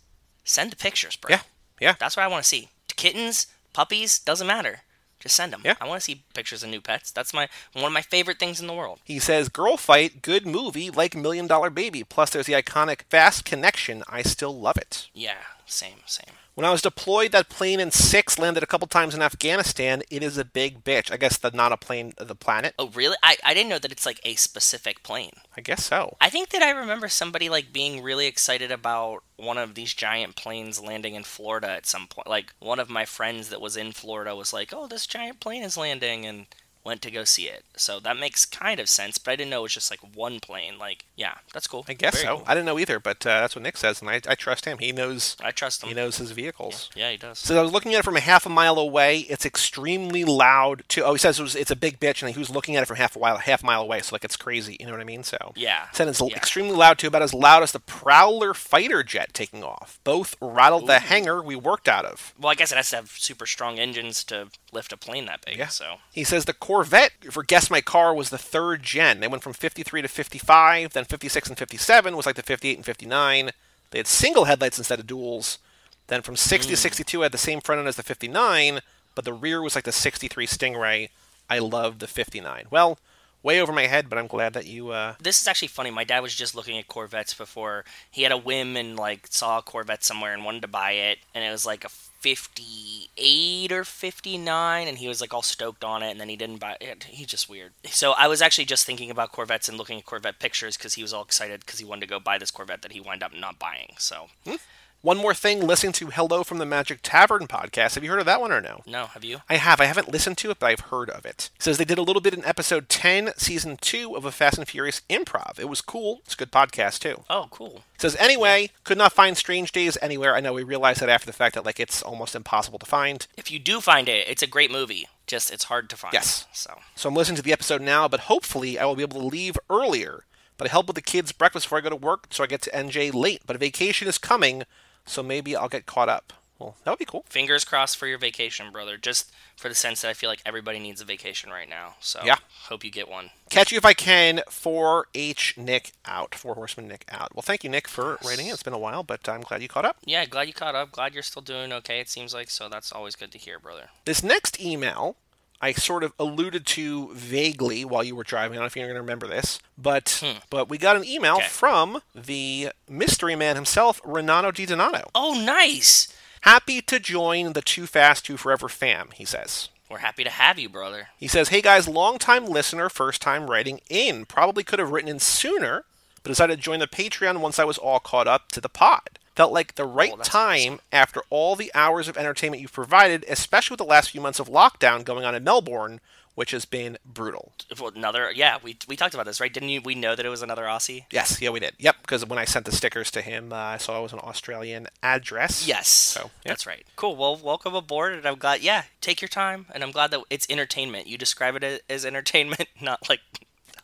[0.47, 1.29] send the pictures, bro.
[1.29, 1.41] Yeah.
[1.79, 1.95] Yeah.
[1.99, 2.69] That's what I want to see.
[2.95, 4.81] Kittens, puppies, doesn't matter.
[5.19, 5.61] Just send them.
[5.65, 5.75] Yeah.
[5.81, 7.11] I want to see pictures of new pets.
[7.11, 8.99] That's my one of my favorite things in the world.
[9.03, 12.03] He says, Girlfight, good movie, like Million Dollar Baby.
[12.03, 14.03] Plus, there's the iconic Fast Connection.
[14.07, 15.09] I still love it.
[15.13, 16.35] Yeah, same, same.
[16.57, 20.01] When I was deployed, that plane in six landed a couple times in Afghanistan.
[20.09, 21.11] It is a big bitch.
[21.11, 22.73] I guess the not a plane, the planet.
[22.79, 23.15] Oh, really?
[23.21, 25.33] I, I didn't know that it's like a specific plane.
[25.55, 26.17] I guess so.
[26.19, 30.35] I think that I remember somebody like being really excited about one of these giant
[30.35, 32.25] planes landing in Florida at some point.
[32.25, 35.61] Like one of my friends that was in Florida was like, "Oh, this giant plane
[35.61, 36.47] is landing," and
[36.87, 37.63] went to go see it.
[37.75, 40.39] So that makes kind of sense, but I didn't know it was just like one
[40.39, 40.79] plane.
[40.79, 41.85] Like, yeah, that's cool.
[41.87, 42.35] I guess Very so.
[42.37, 42.43] cool.
[42.47, 44.79] I didn't know either, but uh, that's what Nick says, and I, I trust him.
[44.79, 45.89] He knows I trust him.
[45.89, 46.89] he knows his vehicles.
[46.95, 47.37] Yeah, he does.
[47.37, 49.19] So I was looking at it from a half a mile away.
[49.29, 50.83] It's extremely loud.
[50.89, 52.83] To oh, he says it was, it's a big bitch, and he was looking at
[52.83, 53.99] it from half a mile half mile away.
[54.01, 54.77] So like it's crazy.
[54.79, 55.23] You know what I mean?
[55.23, 55.87] So Yeah.
[55.91, 56.35] Said it's Yeah.
[56.35, 59.99] extremely loud too, about as loud as the Prowler fighter jet taking off.
[60.03, 62.33] Both rattled the hangar we worked out of.
[62.39, 65.43] Well, I guess it has to have super strong engines to lift a plane that
[65.45, 65.57] big.
[65.57, 65.67] Yeah.
[65.67, 69.19] So He says the Corvette for Guess My Car was the third gen.
[69.19, 72.85] They went from 53 to 55, then 56 and 57 was like the 58 and
[72.85, 73.49] 59.
[73.89, 75.57] They had single headlights instead of duals.
[76.05, 78.81] Then from 60 to 62 had the same front end as the 59,
[79.15, 81.09] but the rear was like the 63 Stingray.
[81.49, 82.65] I loved the 59.
[82.69, 82.99] Well,
[83.41, 84.91] way over my head, but I'm glad that you.
[84.91, 85.89] Uh, this is actually funny.
[85.89, 89.57] My dad was just looking at Corvettes before he had a whim and like saw
[89.57, 93.83] a Corvette somewhere and wanted to buy it, and it was like a 58 or
[93.83, 97.05] 59, and he was like all stoked on it, and then he didn't buy it.
[97.05, 97.71] He's just weird.
[97.85, 101.01] So I was actually just thinking about Corvettes and looking at Corvette pictures because he
[101.01, 103.33] was all excited because he wanted to go buy this Corvette that he wound up
[103.33, 103.93] not buying.
[103.97, 104.55] So hmm.
[105.01, 107.95] One more thing, listening to Hello from the Magic Tavern podcast.
[107.95, 108.81] Have you heard of that one or no?
[108.85, 109.39] no, have you?
[109.47, 109.79] I have.
[109.79, 111.49] I haven't listened to it, but I've heard of it.
[111.55, 114.57] It says they did a little bit in episode 10, season 2 of a Fast
[114.57, 115.59] and Furious improv.
[115.59, 116.21] It was cool.
[116.25, 117.23] It's a good podcast, too.
[117.29, 117.83] Oh, cool.
[117.95, 120.35] It says, anyway, could not find Strange Days anywhere.
[120.35, 123.27] I know we realized that after the fact that, like, it's almost impossible to find.
[123.37, 125.07] If you do find it, it's a great movie.
[125.27, 126.13] Just it's hard to find.
[126.13, 126.47] Yes.
[126.53, 129.27] So So I'm listening to the episode now, but hopefully I will be able to
[129.27, 130.23] leave earlier.
[130.57, 132.61] But I help with the kids' breakfast before I go to work, so I get
[132.63, 133.41] to NJ late.
[133.45, 134.63] But a vacation is coming,
[135.07, 136.33] so maybe I'll get caught up.
[136.59, 137.23] Well, that would be cool.
[137.29, 138.97] fingers crossed for your vacation, brother.
[138.97, 141.95] Just for the sense that I feel like everybody needs a vacation right now.
[141.99, 142.37] So Yeah.
[142.63, 143.29] hope you get one.
[143.51, 144.41] Catch you if I can.
[144.49, 146.33] 4H Nick out.
[146.33, 147.35] Four Horseman Nick out.
[147.35, 148.53] Well, thank you, Nick, for writing in.
[148.53, 149.97] It's been a while, but I'm glad you caught up.
[150.03, 150.91] Yeah, glad you caught up.
[150.91, 151.99] Glad you're still doing okay.
[151.99, 152.69] It seems like so.
[152.69, 153.89] That's always good to hear, brother.
[154.05, 155.15] This next email,
[155.61, 158.53] I sort of alluded to vaguely while you were driving.
[158.53, 160.37] I don't know if you're going to remember this, but hmm.
[160.49, 161.47] but we got an email Okay.
[161.47, 165.09] from the mystery man himself, Renato Di Donato.
[165.15, 166.07] Oh, nice.
[166.41, 169.69] Happy to join the Too Fast, Too Forever fam, he says.
[169.89, 171.07] We're happy to have you, brother.
[171.17, 174.25] He says, Hey guys, long time listener, first time writing in.
[174.25, 175.85] Probably could have written in sooner,
[176.21, 179.17] but decided to join the Patreon once I was all caught up to the pod.
[179.37, 183.75] Felt like the right Oh, time after all the hours of entertainment you've provided, especially
[183.75, 186.01] with the last few months of lockdown going on in Melbourne,
[186.35, 187.53] which has been brutal.
[187.95, 189.51] Another, yeah, we we talked about this, right?
[189.53, 189.81] Didn't you?
[189.81, 191.05] We know that it was another Aussie.
[191.11, 191.73] Yes, yeah, we did.
[191.79, 194.19] Yep, because when I sent the stickers to him, uh, I saw it was an
[194.19, 195.67] Australian address.
[195.67, 196.51] Yes, So, yeah.
[196.51, 196.85] that's right.
[196.95, 197.15] Cool.
[197.15, 198.61] Well, welcome aboard, and I'm glad.
[198.61, 201.07] Yeah, take your time, and I'm glad that it's entertainment.
[201.07, 203.21] You describe it as entertainment, not like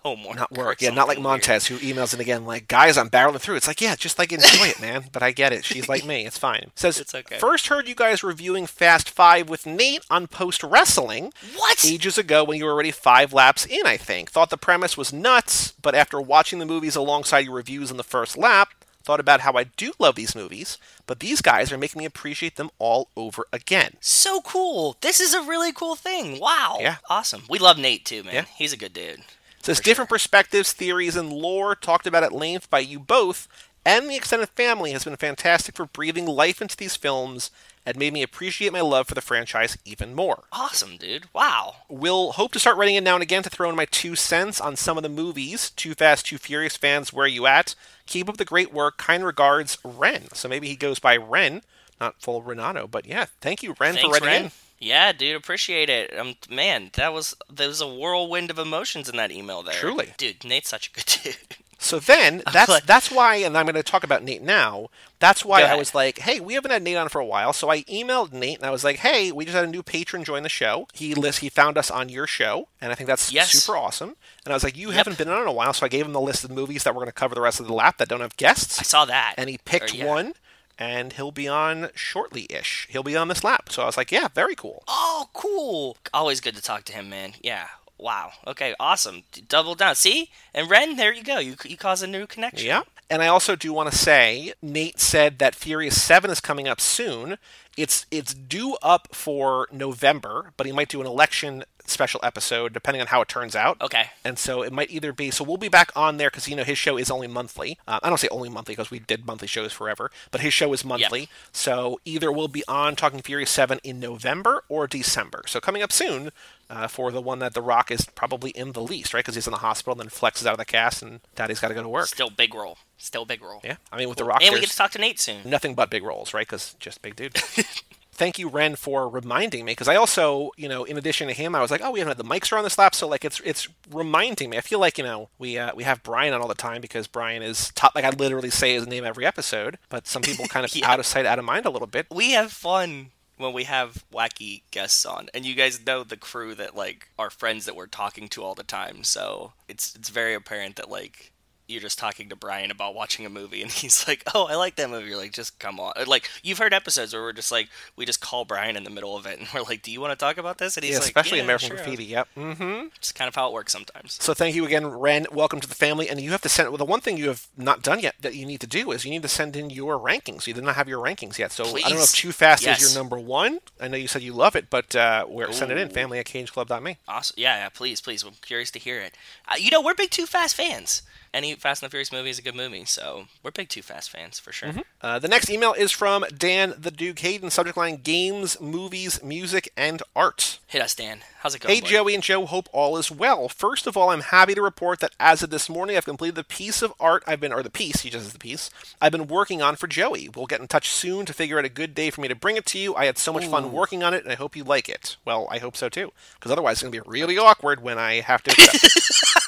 [0.06, 0.36] Oh, homework.
[0.36, 0.82] Not work.
[0.82, 1.32] Yeah, not like something weird.
[1.48, 3.56] Montez who emails in again like, guys, I'm barreling through.
[3.56, 5.06] It's like, yeah, just like enjoy it, man.
[5.12, 5.64] But I get it.
[5.64, 6.26] She's like me.
[6.26, 6.72] It's fine.
[6.76, 7.38] Says, It's okay.
[7.38, 11.86] first heard you guys reviewing Fast Five with Nate on Post Wrestling What?
[11.86, 14.30] ages ago when you were already five laps in, I think.
[14.30, 18.04] Thought the premise was nuts, but after watching the movies alongside your reviews on the
[18.04, 22.00] first lap, thought about how I do love these movies, but these guys are making
[22.00, 23.96] me appreciate them all over again.
[24.02, 24.98] So cool.
[25.02, 26.40] This is a really cool thing.
[26.42, 26.78] Wow.
[26.82, 26.98] Yeah.
[27.10, 27.44] Awesome.
[27.50, 28.34] We love Nate too, man.
[28.34, 28.46] Yeah.
[28.58, 29.22] He's a good dude.
[29.64, 33.48] Says different perspectives, theories, and lore talked about at length by you both
[33.86, 37.52] and the extended family has been fantastic for breathing life into these films
[37.86, 40.46] and made me appreciate my love for the franchise even more.
[40.54, 41.26] Awesome, dude.
[41.34, 41.76] Wow.
[41.90, 44.62] Will hope to start writing in now and again to throw in my two cents
[44.62, 45.72] on some of the movies.
[45.72, 47.76] Too Fast, Too Furious fans, where are you at?
[48.06, 48.98] Keep up the great work.
[48.98, 50.30] Kind regards, Ren.
[50.34, 51.62] So maybe he goes by Ren,
[52.00, 52.88] not full Renato.
[52.88, 54.44] But yeah, thank you, Ren, Thanks, for writing Ren.
[54.46, 54.52] in.
[54.84, 56.18] Yeah, dude, appreciate it.
[56.18, 59.74] Um, man, that was there was a whirlwind of emotions in that email there.
[59.76, 60.14] Truly.
[60.18, 60.44] dude.
[60.44, 61.58] Nate's such a good dude.
[61.80, 64.88] So then that's glad- that's why, and I'm going to talk about Nate now.
[65.20, 67.70] That's why I was like, "Hey, we haven't had Nate on for a while." So
[67.70, 70.44] I emailed Nate and I was like, "Hey, we just had a new patron join
[70.44, 70.88] the show.
[70.94, 73.52] He list he found us on your show, and I think that's Yes.
[73.52, 74.16] super awesome."
[74.46, 76.14] And I was like, "You haven't been on in a while," so I gave him
[76.14, 78.08] the list of movies that we're going to cover the rest of the lap that
[78.08, 79.36] don't have guests, I saw that.
[79.38, 80.06] and he picked Or, yeah.
[80.06, 80.34] one,
[80.78, 82.88] and he'll be on shortly-ish.
[82.90, 83.70] He'll be on this lap.
[83.72, 85.98] So I was like, "Yeah, very cool." Oh, cool.
[86.14, 87.34] Always good to talk to him, man.
[87.42, 87.68] Yeah.
[87.98, 88.32] Wow.
[88.46, 88.76] Okay.
[88.80, 89.24] Awesome.
[89.48, 89.96] Double down.
[89.96, 90.30] See?
[90.54, 91.40] And Ren, there you go.
[91.40, 92.68] You you cause a new connection.
[92.68, 92.84] Yeah.
[93.10, 96.82] And I also do want to say, Nate said that Furious Seven is coming up
[96.82, 97.38] soon.
[97.78, 103.02] It's it's due up for November, but he might do an election special episode depending
[103.02, 103.82] on how it turns out.
[103.82, 104.06] Okay.
[104.24, 106.64] And so it might either be so we'll be back on there because you know
[106.64, 107.78] his show is only monthly.
[107.88, 110.72] Uh, I don't say only monthly because we did monthly shows forever, but his show
[110.74, 111.30] is monthly.
[111.52, 115.44] So either we'll be on talking Fury Seven in November or December.
[115.48, 116.32] So coming up soon
[116.70, 119.20] uh, for the one that The Rock is probably in the least, right?
[119.20, 121.68] Because he's in the hospital and then flexes out of the cast, and Daddy's got
[121.68, 122.08] to go to work.
[122.08, 122.78] Still big role.
[122.98, 123.60] Still big role.
[123.64, 125.42] Yeah, I mean with The Rock, And we get to talk to Nate soon.
[125.44, 126.48] nothing but big roles, right?
[126.48, 127.38] Because just big dude.
[128.14, 129.72] Thank you, Ren, for reminding me.
[129.72, 132.18] Because I also, you know, in addition to him, I was like, oh, we haven't
[132.18, 134.58] had the mics are on this lap, so like it's it's reminding me.
[134.58, 137.08] I feel like you know we uh, we have Brian on all the time because
[137.08, 137.94] Brian is top.
[137.96, 140.90] Like I literally say his name every episode, but some people kind of Yeah.
[140.92, 142.08] out of sight, out of mind a little bit.
[142.10, 146.56] We have fun when we have wacky guests on, and you guys know the crew
[146.56, 149.04] that like are friends that we're talking to all the time.
[149.04, 151.32] So it's it's very apparent that like
[151.74, 154.76] you're just talking to Brian about watching a movie, and he's like, "Oh, I like
[154.76, 157.70] that movie." You're like, "Just come on!" Like you've heard episodes where we're just like,
[157.96, 160.12] we just call Brian in the middle of it, and we're like, "Do you want
[160.18, 162.06] to talk about this?" And he's Yeah, like, especially "Yeah, American sure." Graffiti.
[162.06, 162.28] Yep.
[162.38, 162.88] Mm-hmm.
[162.96, 164.18] It's kind of how it works sometimes.
[164.22, 165.26] So thank you again, Ren.
[165.32, 166.08] Welcome to the family.
[166.08, 166.70] And you have to send.
[166.70, 169.04] Well, the one thing you have not done yet that you need to do is
[169.04, 170.48] you need to send in your rankings.
[170.48, 171.52] You did not have your rankings yet.
[171.52, 172.82] So I don't know if Too Fast Yes.
[172.82, 173.60] is your number one.
[173.82, 176.26] I know you said you love it, but uh, where send it in family at
[176.26, 176.98] cageclub.me.
[177.08, 177.36] Awesome.
[177.38, 178.24] Yeah, yeah, please, please.
[178.24, 179.16] I'm curious to hear it.
[179.48, 181.02] Uh, you know, we're big Too Fast fans.
[181.34, 184.12] Any Fast and the Furious movie is a good movie, so we're big Too Fast
[184.12, 184.72] fans for sure.
[185.02, 187.50] Uh, the next email is from Dan the Duke Hayden.
[187.50, 190.60] Subject line: Games, movies, music, and art.
[190.68, 191.22] Hit us, Dan.
[191.42, 191.74] How's it going?
[191.74, 191.90] Hey, bud?
[191.90, 193.50] Joey and Joe, hope all is well.
[193.50, 196.44] First of all, I'm happy to report that as of this morning, I've completed the
[196.44, 198.70] piece of art I've been, or the piece, he just says the piece,
[199.02, 200.30] I've been working on for Joey.
[200.30, 202.58] We'll get in touch soon to figure out a good day for me to bring
[202.58, 202.96] it to you.
[202.96, 205.18] I had so much fun working on it, and I hope you like it.
[205.26, 208.22] Well, I hope so too, because otherwise it's going to be really awkward when I
[208.22, 209.40] have to accept it.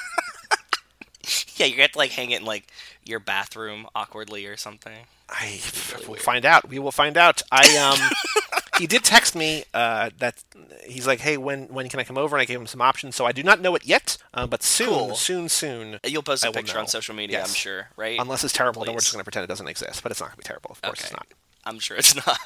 [1.57, 2.67] Yeah, you're gonna have to like hang it in like
[3.05, 5.05] your bathroom awkwardly or something.
[5.29, 5.61] I
[6.07, 6.67] we'll find out.
[6.69, 7.41] We will find out.
[7.51, 7.99] I um
[8.79, 10.43] he did text me uh that
[10.85, 13.15] he's like, "Hey, when when can I come over?" and I gave him some options.
[13.15, 15.15] So I do not know it yet, uh, but soon, Cool.
[15.15, 15.99] soon, soon.
[16.05, 17.49] You'll post a picture on social media, Yes.
[17.49, 18.19] I'm sure, right?
[18.19, 20.03] Unless it's terrible, then we're just going to pretend it doesn't exist.
[20.03, 20.71] But it's not going to be terrible.
[20.71, 21.05] Of course, okay.
[21.05, 21.27] it's not.
[21.63, 22.37] I'm sure it's not.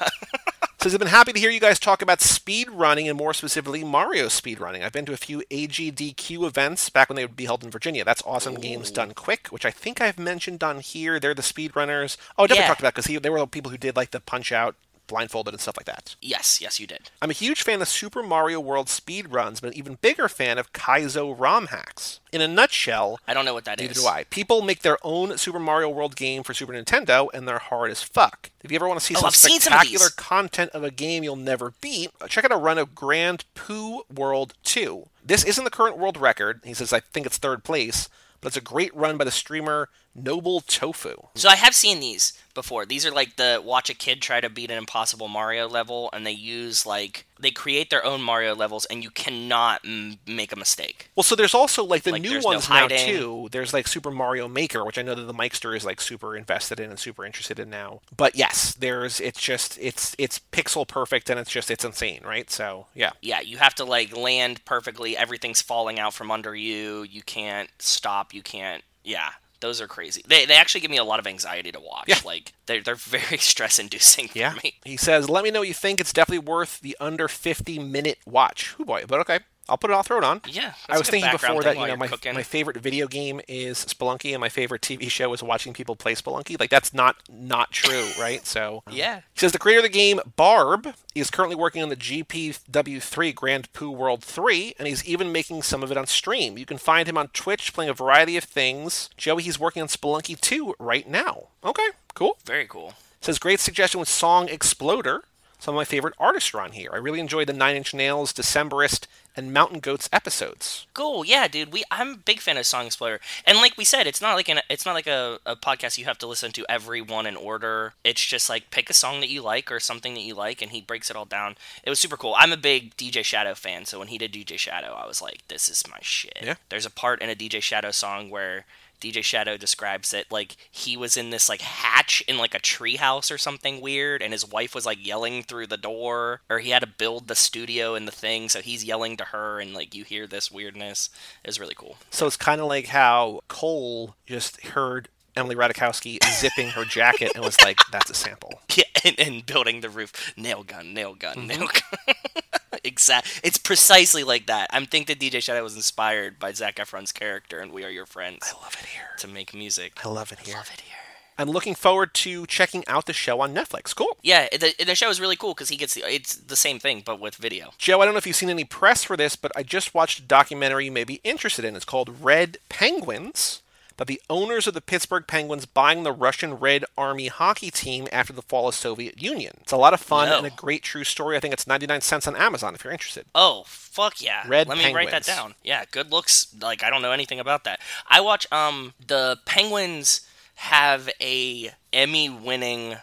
[0.82, 3.84] Says, I've been happy to hear you guys talk about speed running and more specifically
[3.84, 4.82] Mario speed running.
[4.82, 8.02] I've been to a few AGDQ events back when they would be held in Virginia.
[8.02, 11.20] That's awesome games done quick, which I think I've mentioned on here.
[11.20, 12.16] They're the speed runners.
[12.38, 12.68] Oh, I definitely Yeah.
[12.68, 14.74] talked about because they were the people who did like the punch out
[15.10, 16.16] blindfolded and stuff like that.
[16.22, 17.10] yes, yes, you did.
[17.20, 20.72] I'm a huge fan of Super Mario World speedruns, but an even bigger fan of
[20.72, 22.20] Kaizo ROM hacks.
[22.32, 23.88] In a nutshell, I don't know what that is.
[23.88, 24.24] Neither do I.
[24.30, 28.02] People make their own Super Mario World game for Super Nintendo, and they're hard as
[28.02, 28.50] fuck.
[28.62, 30.84] If you ever want to see Oh, some I've seen some of spectacular content of
[30.84, 35.08] a game you'll never beat, check out a run of Grand Poo World 2.
[35.24, 36.60] This isn't the current world record.
[36.64, 38.08] He says, I think it's third place,
[38.40, 41.14] but it's a great run by the streamer Noble Tofu.
[41.34, 42.84] So I have seen these before.
[42.84, 46.26] These are like the watch a kid try to beat an impossible Mario level, and
[46.26, 50.56] they use like they create their own Mario levels, and you cannot m- make a
[50.56, 51.10] mistake.
[51.14, 53.48] Well, so there's also like the Like, new there's no ones now too.
[53.52, 56.80] There's like Super Mario Maker, which I know that the Mikester is like super invested
[56.80, 58.00] in and super interested in now.
[58.16, 62.50] But yes, there's it's just it's it's pixel perfect and it's just it's insane, right?
[62.50, 63.10] So yeah.
[63.22, 65.16] Yeah, you have to like land perfectly.
[65.16, 67.04] Everything's falling out from under you.
[67.04, 68.34] You can't stop.
[68.34, 68.82] You can't.
[69.02, 70.22] Yeah, those are crazy.
[70.26, 72.04] They, they actually give me a lot of anxiety to watch.
[72.08, 72.16] Yeah.
[72.24, 74.54] Like they're they're very stress inducing for Yeah.
[74.64, 74.74] me.
[74.84, 76.00] He says, "Let me know what you think.
[76.00, 79.40] It's definitely worth the under 50 minute watch." Oh boy, but okay.
[79.70, 79.94] I'll put it.
[79.94, 80.42] I'll throw it on.
[80.48, 82.34] Yeah, I was thinking before that, you know, my, cooking.
[82.34, 86.14] my favorite video game is Spelunky, and my favorite TV show is watching people play
[86.14, 86.58] Spelunky.
[86.58, 88.44] Like that's not not true, right?
[88.46, 89.20] So Yeah.
[89.32, 93.72] He says the creator of the game, Barb, is currently working on the GPW3 Grand
[93.72, 96.58] Poo World 3, and he's even making some of it on stream.
[96.58, 99.08] You can find him on Twitch playing a variety of things.
[99.16, 101.48] Joey, he's working on Spelunky 2 right now.
[101.64, 102.36] Okay, cool.
[102.44, 102.94] Very cool.
[103.20, 105.22] Says great suggestion with Song Exploder.
[105.60, 106.90] Some of my favorite artists are on here.
[106.90, 110.86] I really enjoyed the Nine Inch Nails, Decemberist, and Mountain Goats episodes.
[110.94, 111.72] Cool, yeah, dude.
[111.72, 114.48] We I'm a big fan of Song Exploder, and like we said, it's not like
[114.48, 117.36] an it's not like a, a podcast you have to listen to every one in
[117.36, 117.92] order.
[118.02, 120.72] It's just like pick a song that you like or something that you like, and
[120.72, 121.56] he breaks it all down.
[121.84, 122.34] It was super cool.
[122.38, 125.46] I'm a big DJ Shadow fan, so when he did DJ Shadow, I was like,
[125.48, 126.38] this is my shit.
[126.42, 126.54] Yeah.
[126.70, 128.64] There's a part in a DJ Shadow song where
[129.00, 133.32] DJ Shadow describes it like he was in this like hatch in like a treehouse
[133.32, 136.82] or something weird, and his wife was like yelling through the door, or he had
[136.82, 140.04] to build the studio and the thing, so he's yelling to her, and like you
[140.04, 141.10] hear this weirdness.
[141.42, 141.96] It was really cool.
[142.10, 145.08] So it's kind of like how Cole just heard
[145.40, 148.60] Emily Ratajkowski zipping her jacket and was like, that's a sample.
[148.76, 151.46] Yeah, and, and building the roof, nail gun, nail gun, mm-hmm.
[151.48, 152.14] nail gun.
[152.84, 153.40] exact.
[153.42, 154.70] It's precisely like that.
[154.72, 158.06] I'm think that DJ Shadow was inspired by Zac Efron's character and We Are Your
[158.06, 159.08] Friends I love it here.
[159.18, 160.04] to make music.
[160.04, 160.54] I love it here.
[160.54, 160.94] Love it here.
[161.40, 163.96] I'm looking forward to checking out the show on Netflix.
[163.96, 164.18] Cool.
[164.22, 167.02] Yeah, the, the show is really cool because he gets the, it's the same thing
[167.04, 167.70] but with video.
[167.78, 170.18] Joe, I don't know if you've seen any press for this, but I just watched
[170.18, 171.74] a documentary you may be interested in.
[171.76, 173.59] It's called Red Penguins.
[174.00, 178.32] About the owners of the Pittsburgh Penguins buying the Russian Red Army hockey team after
[178.32, 179.58] the fall of Soviet Union.
[179.60, 180.38] It's a lot of fun No.
[180.38, 181.36] and a great true story.
[181.36, 183.26] I think it's 99 cents on Amazon if you're interested.
[183.34, 184.44] Oh fuck yeah!
[184.48, 185.54] Red Let me write that down.
[185.62, 186.46] Yeah, good looks.
[186.58, 187.78] Like I don't know anything about that.
[188.08, 188.50] I watch.
[188.50, 190.22] Um, the Penguins
[190.54, 192.96] have a Emmy-winning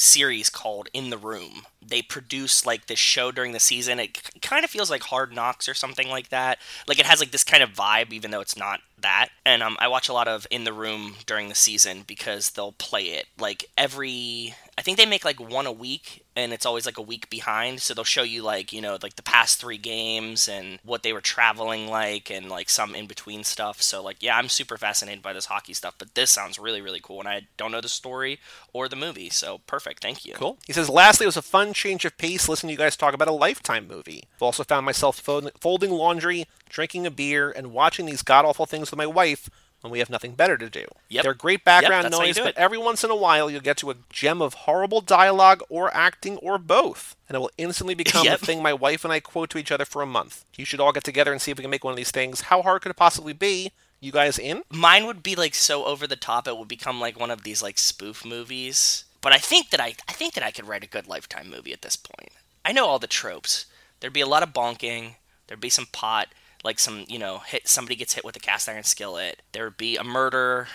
[0.00, 1.62] series called In the Room.
[1.86, 3.98] They produce like this show during the season.
[4.00, 6.58] It k- kind of feels like Hard Knocks or something like that.
[6.88, 9.28] Like it has like this kind of vibe, even though it's not that.
[9.44, 12.72] And um, I watch a lot of In the Room during the season because they'll
[12.72, 14.54] play it like every.
[14.80, 17.82] I think they make like one a week, and it's always like a week behind.
[17.82, 21.12] So they'll show you like you know like the past three games and what they
[21.12, 23.82] were traveling like, and like some in between stuff.
[23.82, 25.96] So like yeah, I'm super fascinated by this hockey stuff.
[25.98, 28.40] But this sounds really really cool, and I don't know the story
[28.72, 29.28] or the movie.
[29.28, 30.32] So perfect, thank you.
[30.32, 30.56] Cool.
[30.66, 33.12] He says, lastly, it was a fun change of pace listening to you guys talk
[33.12, 34.24] about a Lifetime movie.
[34.36, 38.64] I've also found myself fold- folding laundry, drinking a beer, and watching these god awful
[38.64, 40.86] things with my wife when we have nothing better to do.
[41.08, 41.22] Yep.
[41.22, 43.96] They're great background you noise, but every once in a while you'll get to a
[44.10, 47.16] gem of horrible dialogue or acting or both.
[47.28, 48.40] And it will instantly become Yep.
[48.40, 50.44] the thing my wife and I quote to each other for a month.
[50.56, 52.42] You should all get together and see if we can make one of these things.
[52.42, 53.72] How hard could it possibly be?
[54.02, 54.62] You guys in?
[54.70, 57.62] mine would be like so over the top it would become like one of these
[57.62, 60.86] like spoof movies but i think that i i think that i could write a
[60.88, 62.30] good lifetime movie at this point
[62.64, 63.66] i know all the tropes
[64.00, 65.16] there'd be a lot of bonking
[65.46, 66.28] there'd be some pot
[66.64, 69.76] like some you know hit somebody gets hit with a cast iron skillet there would
[69.76, 70.68] be a murder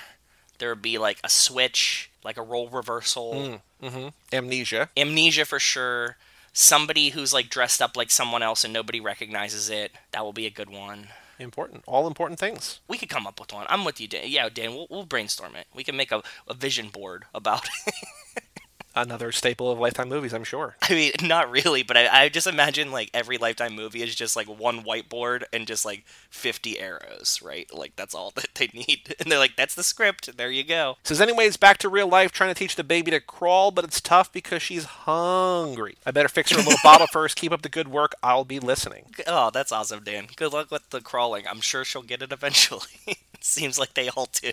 [0.59, 4.07] there would be like a switch like a role reversal mm, mm-hmm.
[4.33, 4.89] Amnesia.
[4.97, 6.17] amnesia for sure
[6.53, 10.45] somebody who's like dressed up like someone else and nobody recognizes it that will be
[10.45, 11.83] a good one Important.
[11.85, 12.79] All important things.
[12.87, 13.65] we could come up with one.
[13.69, 14.23] I'm with you, Dan.
[14.27, 15.67] Yeah, Dan, we'll, we'll brainstorm it.
[15.73, 17.67] We can make a, a vision board about
[18.95, 20.77] Another staple of Lifetime movies, I'm sure.
[20.81, 24.35] I mean, not really, but I, I just imagine like every Lifetime movie is just
[24.37, 27.67] like one whiteboard and just like 50 arrows, right?
[27.73, 29.13] Like that's all that they need.
[29.25, 30.37] And they're like, that's the script.
[30.37, 30.97] There you go.
[31.03, 33.99] Says, anyways, back to real life, trying to teach the baby to crawl, but it's
[33.99, 35.95] tough because she's hungry.
[36.05, 37.35] I better fix her a little bottle first.
[37.37, 38.13] Keep up the good work.
[38.21, 39.05] I'll be listening.
[39.25, 40.27] Oh, that's awesome, Dan.
[40.35, 41.47] Good luck with the crawling.
[41.47, 43.17] I'm sure she'll get it eventually.
[43.41, 44.51] Seems like they all do.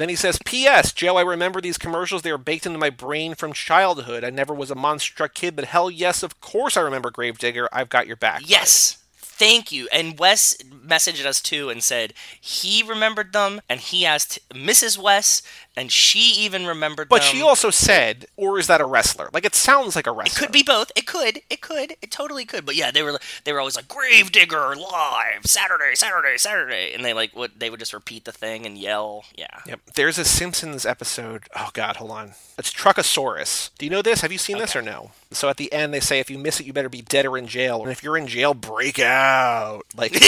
[0.00, 0.94] Then he says, P.S.
[0.94, 2.22] Joe, I remember these commercials.
[2.22, 4.24] They are baked into my brain from childhood.
[4.24, 7.68] I never was a monster kid, but hell yes, of course I remember Gravedigger.
[7.70, 8.40] I've got your back.
[8.46, 8.96] Yes.
[9.18, 9.88] Thank you.
[9.92, 14.96] And Wes messaged us too and said he remembered them and he asked Mrs.
[14.96, 15.42] Wes
[15.76, 17.30] and she even remembered But them.
[17.30, 19.30] she also said, or is that a wrestler?
[19.32, 20.42] Like it sounds like a wrestler.
[20.42, 20.90] It could be both.
[20.96, 21.40] It could.
[21.48, 21.96] It could.
[22.02, 22.66] It totally could.
[22.66, 27.12] But yeah, they were they were always like Gravedigger live Saturday, Saturday, Saturday, and they
[27.12, 29.24] like would they would just repeat the thing and yell.
[29.36, 29.46] Yeah.
[29.66, 29.80] Yep.
[29.94, 31.44] There's a Simpsons episode.
[31.56, 32.32] Oh God, hold on.
[32.58, 33.70] It's Truckosaurus.
[33.78, 34.20] Do you know this?
[34.20, 35.12] Have you seen this or no?
[35.30, 37.38] So at the end they say if you miss it, you better be dead or
[37.38, 37.82] in jail.
[37.82, 39.82] And if you're in jail, break out.
[39.96, 40.14] Like.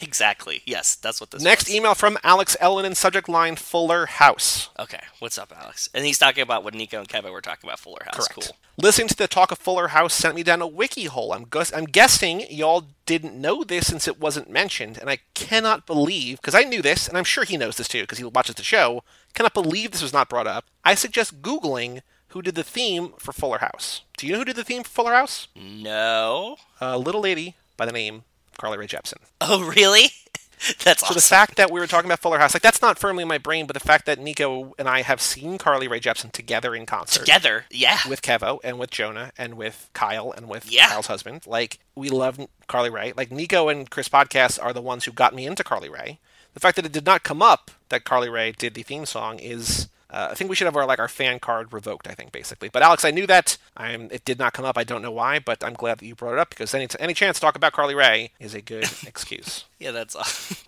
[0.00, 0.62] Exactly.
[0.64, 1.42] Yes, that's what this.
[1.42, 1.74] Next was.
[1.74, 4.70] email from Alex Ellen in subject line Fuller House.
[4.78, 5.88] Okay, what's up, Alex?
[5.94, 8.28] And he's talking about what Nico and Kevin were talking about Fuller House.
[8.28, 8.34] Correct.
[8.48, 8.56] Cool.
[8.78, 11.32] Listening to the talk of Fuller House sent me down a wiki hole.
[11.32, 15.86] I'm, gus- I'm guessing y'all didn't know this since it wasn't mentioned, and I cannot
[15.86, 18.54] believe, because I knew this, and I'm sure he knows this too, because he watches
[18.54, 19.02] the show,
[19.34, 20.64] cannot believe this was not brought up.
[20.84, 24.02] I suggest Googling who did the theme for Fuller House.
[24.16, 25.48] Do you know who did the theme for Fuller House?
[25.56, 26.56] No.
[26.80, 28.22] A little lady by the name
[28.58, 29.18] Carly Rae Jepsen.
[29.40, 30.10] Oh, really?
[30.84, 31.14] That's So awesome.
[31.14, 33.38] the fact that we were talking about Fuller House, like that's not firmly in my
[33.38, 36.84] brain, but the fact that Nico and I have seen Carly Rae Jepsen together in
[36.84, 37.20] concert.
[37.20, 38.00] Together, yeah.
[38.06, 40.88] with Kevo and with Jonah and with Kyle and with Yeah.
[40.88, 41.46] Kyle's husband.
[41.46, 43.14] Like we love Carly Rae.
[43.16, 46.18] Like Nico and Chris podcast are the ones who got me into Carly Rae.
[46.52, 49.38] The fact that it did not come up that Carly Rae did the theme song
[49.38, 49.88] is.
[50.12, 52.08] Uh, I think we should have our like our fan card revoked.
[52.08, 53.56] I think basically, but Alex, I knew that.
[53.76, 54.08] I'm.
[54.10, 54.76] It did not come up.
[54.76, 57.14] I don't know why, but I'm glad that you brought it up because any any
[57.14, 59.64] chance to talk about Carly Rae is a good excuse.
[59.78, 60.16] yeah, that's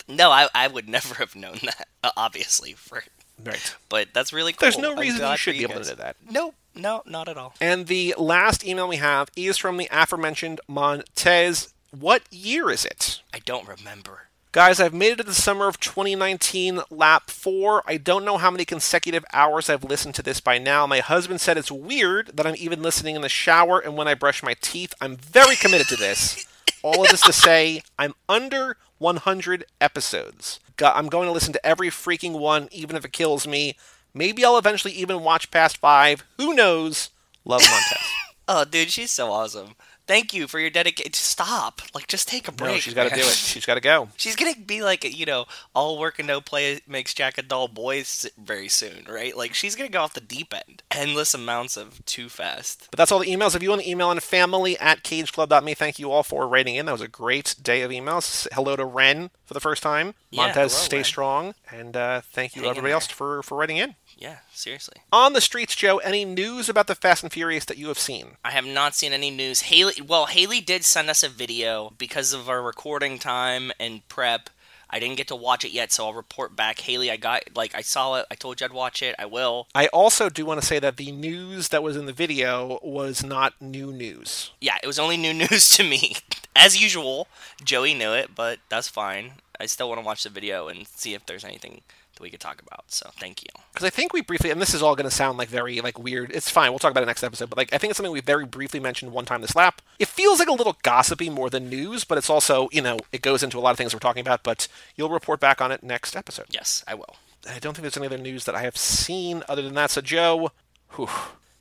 [0.09, 1.89] no, I, I would never have known that.
[2.05, 3.03] Uh, obviously, for
[3.45, 3.75] Right.
[3.89, 4.59] but that's really cool.
[4.67, 5.89] There's no reason you should be able guys.
[5.91, 6.17] to know that.
[6.31, 7.55] No, no, not at all.
[7.61, 11.73] And the last email we have is from the aforementioned Montez.
[11.91, 13.21] What year is it?
[13.35, 14.29] I don't remember.
[14.53, 17.83] Guys, I've made it to the summer of 2019, lap four.
[17.87, 20.87] I don't know how many consecutive hours I've listened to this by now.
[20.87, 24.13] My husband said it's weird that I'm even listening in the shower and when I
[24.13, 24.93] brush my teeth.
[25.01, 26.45] I'm very committed to this.
[26.83, 30.61] All of this to say, I'm under 100 episodes.
[30.79, 33.79] I'm going to listen to every freaking one, even if it kills me.
[34.13, 36.25] Maybe I'll eventually even watch past five.
[36.37, 37.09] Who knows?
[37.47, 38.13] Love Montez.
[38.49, 39.77] Oh, dude, she's so awesome.
[40.07, 41.13] Thank you for your dedication.
[41.13, 41.81] Stop.
[41.95, 42.73] Like, just take a break.
[42.73, 43.33] no, she's got to do it.
[43.33, 44.09] She's got to go.
[44.17, 47.69] She's gonna be like, you know, all work and no play makes Jack a dull
[47.69, 48.05] boy
[48.39, 49.37] very soon, right?
[49.37, 50.83] Like, she's gonna go off the deep end.
[50.91, 52.89] Endless amounts of too fast.
[52.91, 53.55] But that's all the emails.
[53.57, 56.87] If you want to email in family at cageclub.me, thank you all for writing in.
[56.87, 58.47] That was a great day of emails.
[58.53, 60.15] Hello to Ren for the first time.
[60.31, 61.05] Yeah, Montez, hello, stay Ren.
[61.05, 61.55] strong.
[61.71, 63.95] And uh, thank you Hang everybody else for, for writing in.
[64.23, 64.99] Yeah, seriously.
[65.13, 68.37] On the streets, Joe, any news about the Fast and Furious that you have seen?
[68.45, 69.63] I have not seen any news.
[69.63, 74.49] Haley, well, Haley did send us a video because of our recording time and prep.
[74.89, 76.79] I didn't get to watch it yet, so I'll report back.
[76.79, 78.27] Haley, I got like I saw it.
[78.31, 79.17] I told you I'd watch it.
[79.19, 79.67] I will.
[79.75, 83.25] I also do want to say that the news that was in the video was
[83.25, 84.53] not new news.
[84.61, 86.15] Yeah, it was only new news to me.
[86.55, 87.27] As usual,
[87.65, 89.33] Joey knew it, but that's fine.
[89.59, 91.81] I still want to watch the video and see if there's anything
[92.15, 92.85] that we could talk about.
[92.89, 93.49] So thank you.
[93.73, 95.99] Because I think we briefly, and this is all going to sound like very like
[95.99, 96.31] weird.
[96.33, 96.71] It's fine.
[96.71, 97.51] We'll talk about it next episode.
[97.51, 99.83] But like, I think it's something we very briefly mentioned one time this lap.
[99.99, 103.23] It feels like a little gossipy more than news, but it's also you know it
[103.23, 104.43] goes into a lot of things we're talking about.
[104.43, 106.47] But you'll report back on it next episode.
[106.51, 107.17] Yes, I will.
[107.49, 109.91] I don't think there's any other news that I have seen other than that.
[109.91, 110.53] So Joe,
[110.95, 111.09] whew,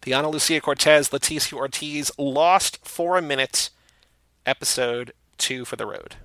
[0.02, 3.70] the Ana Lucia Cortez, Leticia Ortiz lost for a minute.
[4.46, 6.16] Episode two for the road.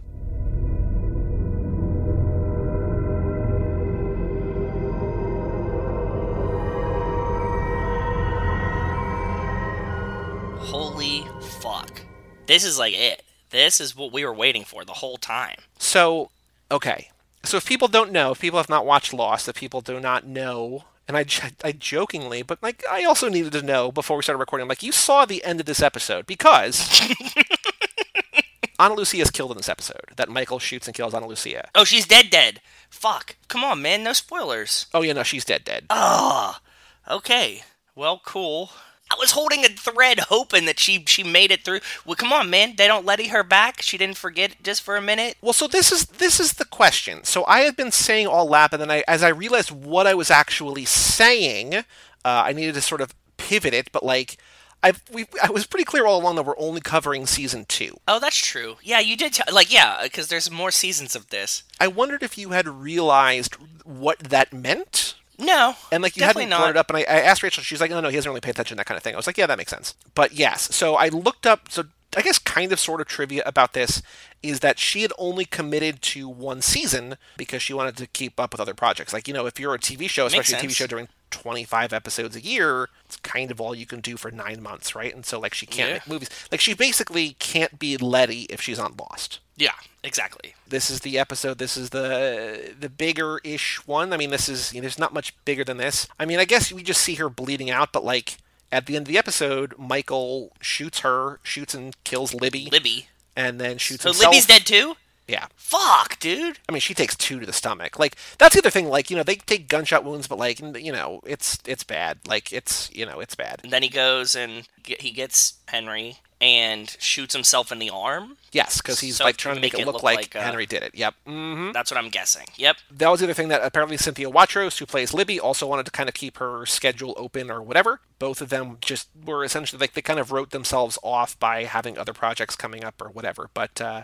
[12.46, 13.22] This is like it.
[13.50, 15.59] This is what we were waiting for the whole time.
[15.78, 16.30] So,
[16.70, 17.11] okay.
[17.44, 20.26] So if people don't know, if people have not watched Lost, if people do not
[20.26, 21.24] know, and I,
[21.62, 24.92] I jokingly, but like I also needed to know before we started recording, like you
[24.92, 27.00] saw the end of this episode because
[28.78, 30.12] Ana Lucia is killed in this episode.
[30.16, 31.68] That Michael shoots and kills Ana Lucia.
[31.74, 32.61] Oh, she's dead dead.
[32.90, 33.37] Fuck.
[33.48, 34.02] Come on, man.
[34.02, 34.87] No spoilers.
[34.92, 35.87] Oh yeah, no, she's dead, dead.
[35.90, 36.61] Ah.
[37.09, 37.62] Okay.
[37.94, 38.70] Well, cool.
[39.11, 41.81] I was holding a thread hoping that she she made it through.
[42.05, 42.75] Well, come on, man.
[42.77, 43.81] They don't let her back.
[43.83, 45.37] She didn't forget just for a minute.
[45.40, 47.23] Well, so this is this is the question.
[47.25, 50.14] So I had been saying all lap, and then I, as I realized what I
[50.14, 51.83] was actually saying, uh,
[52.25, 53.92] I needed to sort of pivot it.
[53.92, 54.38] But like,
[54.83, 57.97] I've, we I was pretty clear all along that we're only covering season two.
[58.09, 58.77] Oh, that's true.
[58.83, 59.35] Yeah, you did.
[59.35, 61.62] T- like, yeah, because there's more seasons of this.
[61.79, 65.06] I wondered if you had realized what that meant.
[65.38, 66.59] No, And like you hadn't not.
[66.59, 67.62] brought it up, and I, I asked Rachel.
[67.62, 69.16] She's like, "No, no, he doesn't really pay attention to that kind of thing." I
[69.18, 71.70] was like, "Yeah, that makes sense." But yes, so I looked up.
[71.70, 71.85] So
[72.16, 74.01] I guess kind of sort of trivia about this
[74.42, 78.53] is that she had only committed to one season because she wanted to keep up
[78.53, 79.12] with other projects.
[79.12, 82.37] Like you know, if you're a TV show, especially a TV show during 25 episodes
[82.37, 85.15] a year, it's kind of all you can do for nine months, right?
[85.15, 85.95] And so, like, she can't Yeah.
[85.95, 86.31] make movies.
[86.51, 89.41] Like, she basically can't be Letty if she's on Lost.
[89.57, 89.73] Yeah,
[90.05, 90.55] exactly.
[90.69, 91.59] This is the episode.
[91.59, 94.12] This is the the bigger ish one.
[94.12, 96.07] I mean, this is you know, there's not much bigger than this.
[96.21, 98.37] I mean, I guess we just see her bleeding out, but like
[98.71, 103.09] at the end of the episode, Michael shoots her, shoots and kills Libby, Libby.
[103.35, 104.33] and then shoots So himself.
[104.33, 104.97] Libby's dead too?
[105.29, 105.47] Yeah.
[105.57, 106.59] Fuck, dude.
[106.68, 107.99] I mean, she takes two to the stomach.
[107.99, 108.89] Like that's the other thing.
[108.89, 112.18] Like you know, they take gunshot wounds, but like you know, it's it's bad.
[112.27, 113.61] Like it's you know, it's bad.
[113.64, 118.37] And then he goes and get, he gets Henry and shoots himself in the arm.
[118.53, 120.43] Yes, because he's So like trying to make, make it look, look like, like, uh,
[120.43, 120.95] Henry did it.
[120.95, 121.14] Yep.
[121.27, 122.47] hmm That's what I'm guessing.
[122.57, 122.77] Yep.
[122.91, 125.93] That was the other thing that apparently Cynthia Watros, who plays Libby, also wanted to
[125.93, 128.01] kind of keep her schedule open or whatever.
[128.18, 131.97] Both of them just were essentially like they kind of wrote themselves off by having
[131.99, 133.49] other projects coming up or whatever.
[133.55, 134.03] But uh,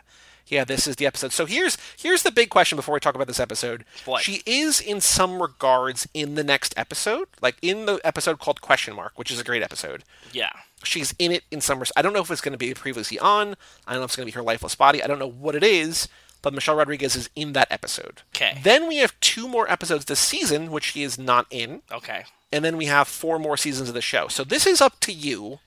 [0.49, 1.33] yeah, this is the episode.
[1.33, 3.85] So here's here's the big question before we talk about this episode.
[4.05, 4.23] What?
[4.23, 8.95] She is in some regards in the next episode, like in the episode called Question
[8.97, 10.05] Mark, which is a great episode.
[10.33, 10.51] Yeah.
[10.85, 11.79] She's in it in some.
[11.79, 13.55] Res- I don't know if it's going to be previously on.
[13.87, 15.03] I don't know if it's going to be her lifeless body.
[15.03, 16.09] I don't know what it is.
[16.43, 18.23] But Michelle Rodriguez is in that episode.
[18.35, 18.59] Okay.
[18.65, 22.25] Then we have two more episodes this season, which she is not in, Okay.
[22.51, 24.27] and then we have four more seasons of the show.
[24.27, 25.61] So this is up to you,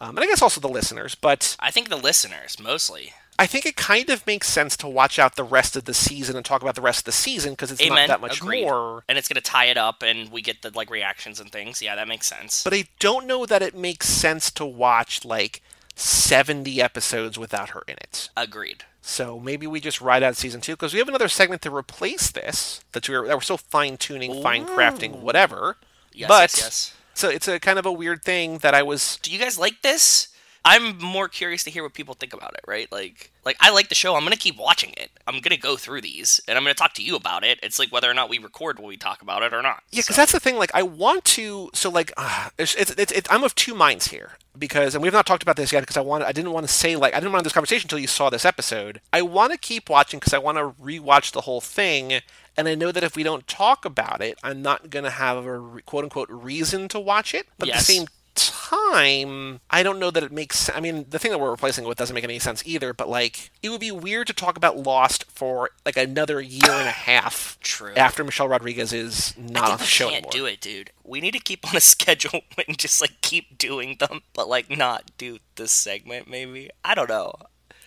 [0.00, 1.16] um, and I guess also the listeners.
[1.16, 3.12] But I think the listeners mostly.
[3.40, 6.36] I think it kind of makes sense to watch out the rest of the season
[6.36, 8.06] and talk about the rest of the season because it's Amen.
[8.06, 8.64] not that much Agreed.
[8.64, 9.02] more.
[9.08, 11.80] And it's gonna tie it up, and we get the like reactions and things.
[11.80, 12.62] Yeah, that makes sense.
[12.62, 15.62] But I don't know that it makes sense to watch like
[15.94, 18.28] 70 episodes without her in it.
[18.36, 18.84] Agreed.
[19.00, 22.30] So maybe we just ride out season two because we have another segment to replace
[22.30, 25.78] this that we're that we're still fine tuning, fine crafting, whatever.
[26.12, 26.94] Yes, but yes, yes.
[27.14, 29.18] so it's a kind of a weird thing that I was.
[29.22, 30.28] Do you guys like this?
[30.64, 32.90] I'm more curious to hear what people think about it, right?
[32.92, 34.14] Like, like I like the show.
[34.14, 35.10] I'm gonna keep watching it.
[35.26, 37.58] I'm gonna go through these, and I'm gonna talk to you about it.
[37.62, 39.82] It's like whether or not we record when we talk about it or not.
[39.90, 40.56] Yeah, because that's the thing.
[40.56, 41.70] Like, I want to.
[41.72, 45.12] So, like, uh, it's, it's, it's, it's, I'm of two minds here because, and we've
[45.12, 46.24] not talked about this yet because I want.
[46.24, 48.44] I didn't want to say like I didn't want this conversation until you saw this
[48.44, 49.00] episode.
[49.12, 52.20] I want to keep watching because I want to rewatch the whole thing,
[52.56, 55.80] and I know that if we don't talk about it, I'm not gonna have a
[55.86, 57.46] quote unquote reason to watch it.
[57.58, 57.76] But Yes.
[57.76, 58.06] at the same
[58.48, 60.70] time, I don't know that it makes.
[60.74, 62.92] I mean, the thing that we're replacing it with doesn't make any sense either.
[62.94, 66.88] But like, it would be weird to talk about Lost for like another year and
[66.88, 67.58] a half.
[67.60, 67.94] True.
[67.94, 70.32] After Michelle Rodriguez is not on the we show can't anymore.
[70.32, 70.90] do it, dude.
[71.04, 74.70] We need to keep on a schedule and just like keep doing them, but like
[74.76, 76.28] not do this segment.
[76.28, 77.32] Maybe I don't know.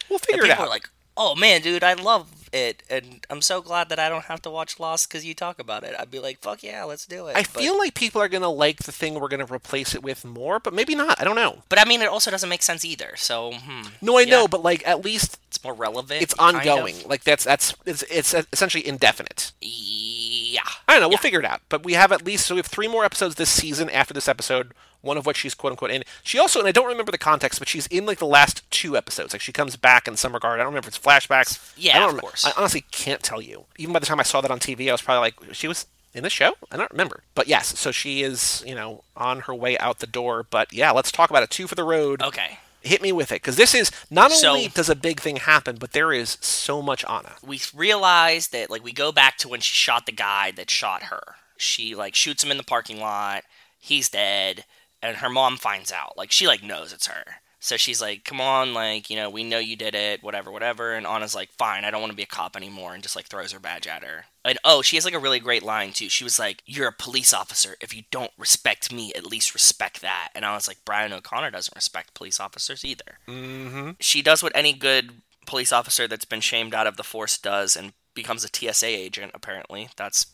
[0.10, 0.54] We'll And figure it out.
[0.58, 0.68] people out.
[0.68, 4.26] are like, "Oh man, dude, I love it, and I'm so glad that I don't
[4.26, 7.06] have to watch Lost because you talk about it." I'd be like, "Fuck yeah, let's
[7.06, 9.94] do it." I But- feel like people are gonna like the thing we're gonna replace
[9.96, 11.20] it with more, but maybe not.
[11.20, 11.64] I don't know.
[11.70, 13.16] but I mean, it also doesn't make sense either.
[13.18, 14.32] So, hmm, No, I Yeah.
[14.32, 16.22] know, but like at least it's more relevant.
[16.22, 16.62] it's kind of.
[16.62, 16.96] ongoing.
[17.08, 19.52] Like that's that's it's it's essentially indefinite.
[19.62, 20.62] Yeah.
[20.88, 21.08] I don't know.
[21.08, 21.22] We'll Yeah.
[21.22, 21.62] figure it out.
[21.70, 24.28] But we have at least so we have three more episodes this season after this
[24.28, 24.74] episode.
[25.04, 26.04] One of which she's quote unquote in.
[26.24, 28.98] She also, and I don't remember the context, but she's in like the last two
[28.98, 29.34] episodes.
[29.34, 30.60] Like she comes back in some regard.
[30.60, 31.74] I don't remember if it's flashbacks.
[31.78, 32.46] Yeah, I don't of remem- course.
[32.46, 33.66] I honestly can't tell you.
[33.78, 35.86] Even by the time I saw that on TV, I was probably like, she was
[36.14, 36.54] in the show.
[36.72, 37.24] I don't remember.
[37.36, 40.48] But yes, so she is, you know, on her way out the door.
[40.50, 41.50] But yeah, let's talk about it.
[41.50, 42.22] Two for the road.
[42.24, 42.60] Okay.
[42.82, 45.76] Hit me with it, because this is not So- only does a big thing happen,
[45.78, 47.34] but there is so much Anna.
[47.46, 51.04] we realize that like we go back to when she shot the guy that shot
[51.04, 51.36] her.
[51.58, 53.44] She like shoots him in the parking lot.
[53.80, 54.66] He's dead,
[55.04, 56.18] and her mom finds out.
[56.18, 57.36] Like she like knows it's her.
[57.60, 60.94] So she's like, "Come on, like you know, we know you did it, whatever, whatever."
[60.94, 63.28] And Anna's like, "Fine, I don't want to be a cop anymore," and just like
[63.28, 64.26] throws her badge at her.
[64.44, 66.10] And oh, she has like a really great line too.
[66.10, 67.78] She was like, "You're a police officer.
[67.80, 71.52] If you don't respect me, at least respect that." And I was like, Brian O'Connor
[71.52, 73.92] doesn't respect police officers either Mm-hmm.
[74.02, 77.78] she does what any good police officer that's been shamed out of the force does
[77.78, 80.26] and becomes a TSA agent apparently that's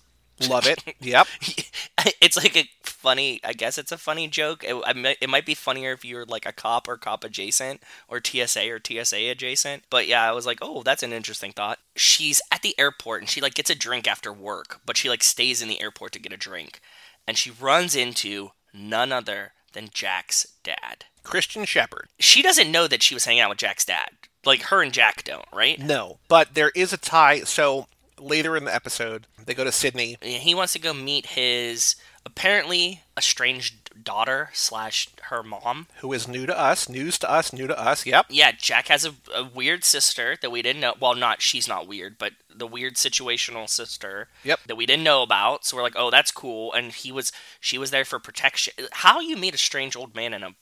[0.48, 0.84] Love it.
[1.00, 1.28] yep.
[2.22, 5.54] it's like a funny I guess it's a funny joke it, I it might be
[5.54, 10.06] funnier if you're like a cop or cop adjacent or TSA or TSA adjacent but
[10.06, 13.40] yeah I was like oh that's an interesting thought she's at the airport and she
[13.40, 16.34] like gets a drink after work but she like stays in the airport to get
[16.34, 16.82] a drink
[17.26, 22.08] and she runs into none other than Jack's dad Christian Shepherd.
[22.20, 24.10] she doesn't know that she was hanging out with Jack's dad.
[24.46, 25.78] Like her and Jack don't, right?
[25.80, 27.42] No, but there is a tie.
[27.42, 27.88] So
[28.20, 30.17] later in the episode, they go to Sydney.
[30.22, 31.95] He wants to go meet his
[32.26, 35.88] apparently estranged daughter slash her mom.
[35.97, 38.05] who is new to us, news to us, new to us.
[38.05, 38.28] Yep.
[38.30, 40.93] Yeah, Jack has a, a weird sister that we didn't know.
[40.99, 44.30] Well, not she's not weird, but the weird situational sister.
[44.43, 44.59] Yep.
[44.67, 45.65] That we didn't know about.
[45.65, 46.74] So we're like, oh, that's cool.
[46.74, 48.74] And he was, she was there for protection.
[48.91, 50.55] How you meet a strange old man in a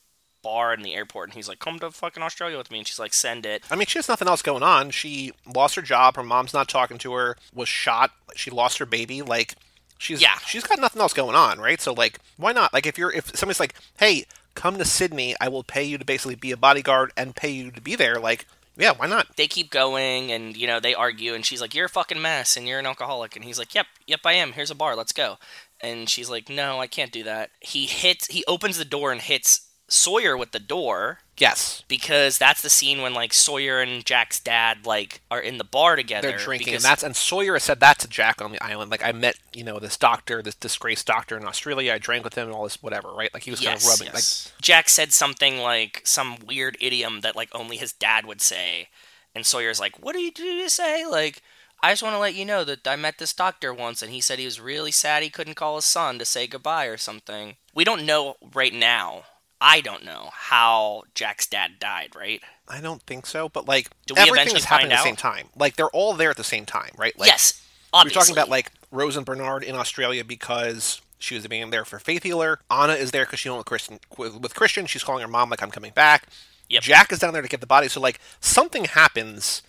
[0.43, 2.99] bar in the airport, and he's like, come to fucking Australia with me, and she's
[2.99, 3.63] like, send it.
[3.71, 4.91] I mean, she has nothing else going on.
[4.91, 6.15] She lost her job.
[6.15, 7.38] Her mom's not talking to her.
[7.53, 8.11] Was shot.
[8.35, 9.21] She lost her baby.
[9.21, 9.55] Like,
[9.99, 10.38] She's Yeah.
[10.45, 11.81] she's got nothing else going on, right?
[11.81, 12.71] So like, why not?
[12.71, 16.05] Like, if you're if somebody's like, hey, come to Sydney, I will pay you to
[16.05, 18.19] basically be a bodyguard and pay you to be there.
[18.19, 18.45] Like,
[18.77, 19.35] yeah, why not?
[19.38, 22.55] they keep going and you know they argue and she's like you're a fucking mess
[22.55, 25.11] and you're an alcoholic and he's like yep yep i am here's a bar let's
[25.11, 25.38] go
[25.81, 29.21] and she's like no i can't do that he hits he opens the door and
[29.21, 34.39] hits sawyer with the door Yes, because that's the scene when like sawyer and jack's
[34.39, 37.63] dad like are in the bar together they're drinking, because and that's and Sawyer has
[37.63, 38.89] said that to Jack on the island.
[38.89, 41.93] Like, I met you know this doctor, this disgraced doctor in Australia.
[41.93, 43.31] I drank with him and all this whatever, right?
[43.33, 44.07] Like he was kind of rubbing.
[44.13, 44.51] yes.
[44.61, 48.89] jack said something like some weird idiom that like only his dad would say
[49.35, 51.43] and sawyer's like what do you do you say like
[51.83, 54.21] I just want to let you know that I met this doctor once and he
[54.21, 57.57] said he was really sad he couldn't call his son to say goodbye or something.
[57.75, 59.25] We don't know right now.
[59.59, 62.41] I don't know how Jack's dad died, right?
[62.67, 65.49] I don't think so, but like Do we everything is happening at the same time.
[65.55, 67.17] Like they're all there at the same time, right?
[67.17, 67.61] Like, yes,
[67.93, 71.97] We're talking about like Rose and Bernard in Australia because she was being there for
[71.97, 72.59] faith healer.
[72.69, 73.99] Anna is there because she went with Christian.
[74.17, 76.27] With, with Christian, she's calling her mom like I'm coming back.
[76.69, 76.83] Yep.
[76.83, 77.87] Jack is down there to get the body.
[77.87, 79.63] So like something happens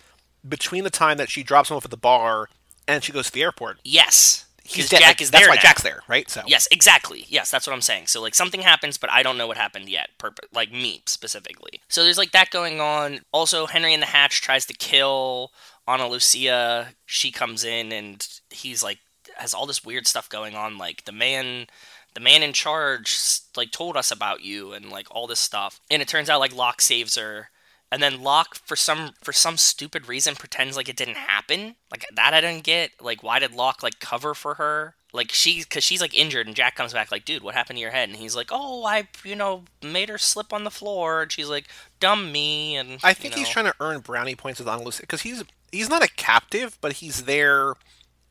[0.47, 2.49] between the time that she drops him off at the bar
[2.87, 3.79] and she goes to the airport.
[3.83, 4.45] yes.
[4.69, 4.99] He's Because dead.
[4.99, 5.61] Jack like, is that's there why now.
[5.61, 6.29] Jack's there, right?
[6.29, 7.25] So Yes, exactly.
[7.27, 8.05] Yes, that's what I'm saying.
[8.05, 10.09] So like something happens, but I don't know what happened yet.
[10.19, 11.81] Purpose, like me specifically.
[11.87, 13.21] So there's like that going on.
[13.31, 15.51] Also, Henry and the Hatch tries to kill
[15.87, 16.89] Ana Lucia.
[17.07, 18.99] She comes in and he's like
[19.37, 20.77] has all this weird stuff going on.
[20.77, 21.65] Like the man,
[22.13, 23.17] the man in charge,
[23.57, 25.79] like told us about you and like all this stuff.
[25.89, 27.49] And it turns out like Locke saves her.
[27.91, 31.75] And then Locke, for some for some stupid reason, pretends like it didn't happen.
[31.91, 32.91] Like that, I didn't get.
[33.01, 34.95] Like, why did Locke like cover for her?
[35.11, 37.81] Like she, because she's like injured, and Jack comes back like, "Dude, what happened to
[37.81, 41.23] your head?" And he's like, "Oh, I, you know, made her slip on the floor."
[41.23, 41.67] And she's like,
[41.99, 45.01] "Dumb me." And I think you he's trying to earn brownie points with Ana Lucia
[45.01, 47.73] because he's he's not a captive, but he's there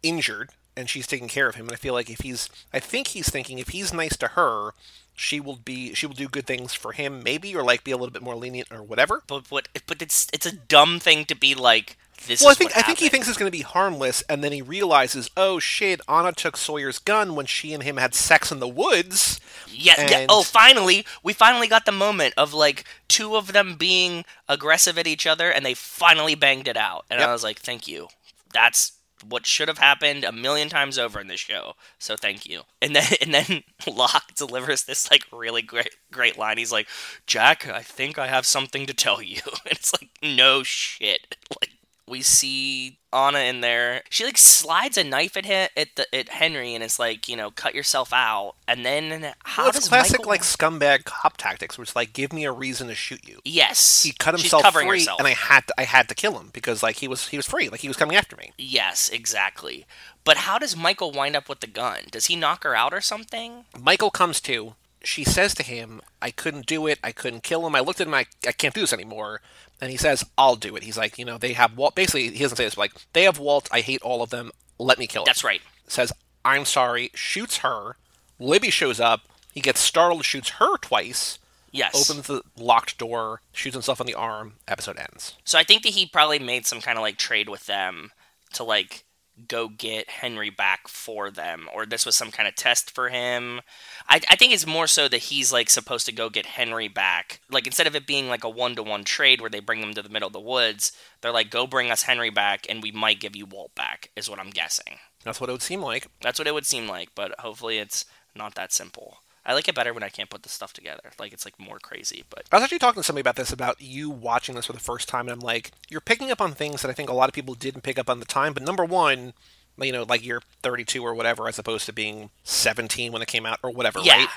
[0.04, 1.66] injured and she's taking care of him.
[1.66, 4.74] And I feel like if he's, I think he's thinking if he's nice to her,
[5.18, 7.96] she will be she will do good things for him maybe or like be a
[7.96, 9.22] little bit more lenient or whatever.
[9.26, 11.98] But but but it's it's a dumb thing to be like.
[12.26, 14.50] This Well, I think I think he thinks it's going to be harmless, and then
[14.50, 18.58] he realizes, oh shit, Anna took Sawyer's gun when she and him had sex in
[18.58, 19.40] the woods.
[19.68, 20.26] Yeah, yeah.
[20.28, 25.06] Oh, finally, we finally got the moment of like two of them being aggressive at
[25.06, 27.04] each other, and they finally banged it out.
[27.08, 27.28] And Yep.
[27.28, 28.08] I was like, "Thank you."
[28.52, 31.74] That's what should have happened a million times over in this show.
[31.98, 32.62] So thank you.
[32.82, 36.58] And then and then Locke delivers this like really great great line.
[36.58, 36.88] He's like,
[37.26, 41.36] "Jack, I think I have something to tell you." And it's like, no shit.
[41.60, 41.70] Like
[42.08, 44.02] we see Anna in there.
[44.10, 47.36] She like slides a knife at him, at the at Henry, and it's like you
[47.36, 48.54] know, cut yourself out.
[48.66, 50.28] And then how Well, it's does classic Michael...
[50.30, 53.40] like scumbag cop tactics, where it's like, give me a reason to shoot you.
[53.44, 55.18] yes, He cut himself covering free, herself.
[55.20, 57.46] and I had to I had to kill him because like he was he was
[57.46, 58.52] free, like he was coming after me.
[58.58, 59.86] Yes, exactly.
[60.24, 62.00] But how does Michael wind up with the gun?
[62.10, 63.64] Does he knock her out or something?
[63.80, 64.74] Michael comes to.
[65.02, 66.98] She says to him, "I couldn't do it.
[67.02, 67.74] I couldn't kill him.
[67.76, 68.14] I looked at him.
[68.14, 69.40] I, I can't do this anymore."
[69.80, 71.94] And he says, "I'll do it." He's like, you know, they have Walt.
[71.94, 73.68] Basically, he doesn't say this, but like they have Walt.
[73.70, 74.50] I hate all of them.
[74.78, 75.26] Let me kill him.
[75.26, 75.62] That's right.
[75.86, 76.12] Says,
[76.44, 77.96] "I'm sorry." Shoots her.
[78.38, 79.22] Libby shows up.
[79.52, 80.24] He gets startled.
[80.24, 81.38] Shoots her twice.
[81.70, 82.10] Yes.
[82.10, 83.42] Opens the locked door.
[83.52, 84.54] Shoots himself on the arm.
[84.66, 85.36] Episode ends.
[85.44, 88.10] So I think that he probably made some kind of like trade with them
[88.54, 89.04] to like
[89.46, 93.60] go get Henry back for them, or this was some kind of test for him.
[94.08, 97.40] I, I think it's more so that he's like supposed to go get Henry back.
[97.50, 99.94] Like instead of it being like a one to one trade where they bring them
[99.94, 102.90] to the middle of the woods, they're like, go bring us Henry back, and we
[102.90, 104.98] might give you Walt back, is what I'm guessing.
[105.24, 106.06] That's what it would seem like.
[106.20, 109.18] That's what it would seem like, but hopefully it's not that simple.
[109.48, 111.10] I like it better when I can't put the stuff together.
[111.18, 113.80] Like it's like more crazy, but I was actually talking to somebody about this, about
[113.80, 116.82] you watching this for the first time, and I'm like, you're picking up on things
[116.82, 118.52] that I think a lot of people didn't pick up on the time.
[118.52, 119.32] But number one,
[119.78, 123.46] you know, like you're 32 or whatever, as opposed to being 17 when it came
[123.46, 124.18] out or whatever, Yeah.
[124.18, 124.28] right?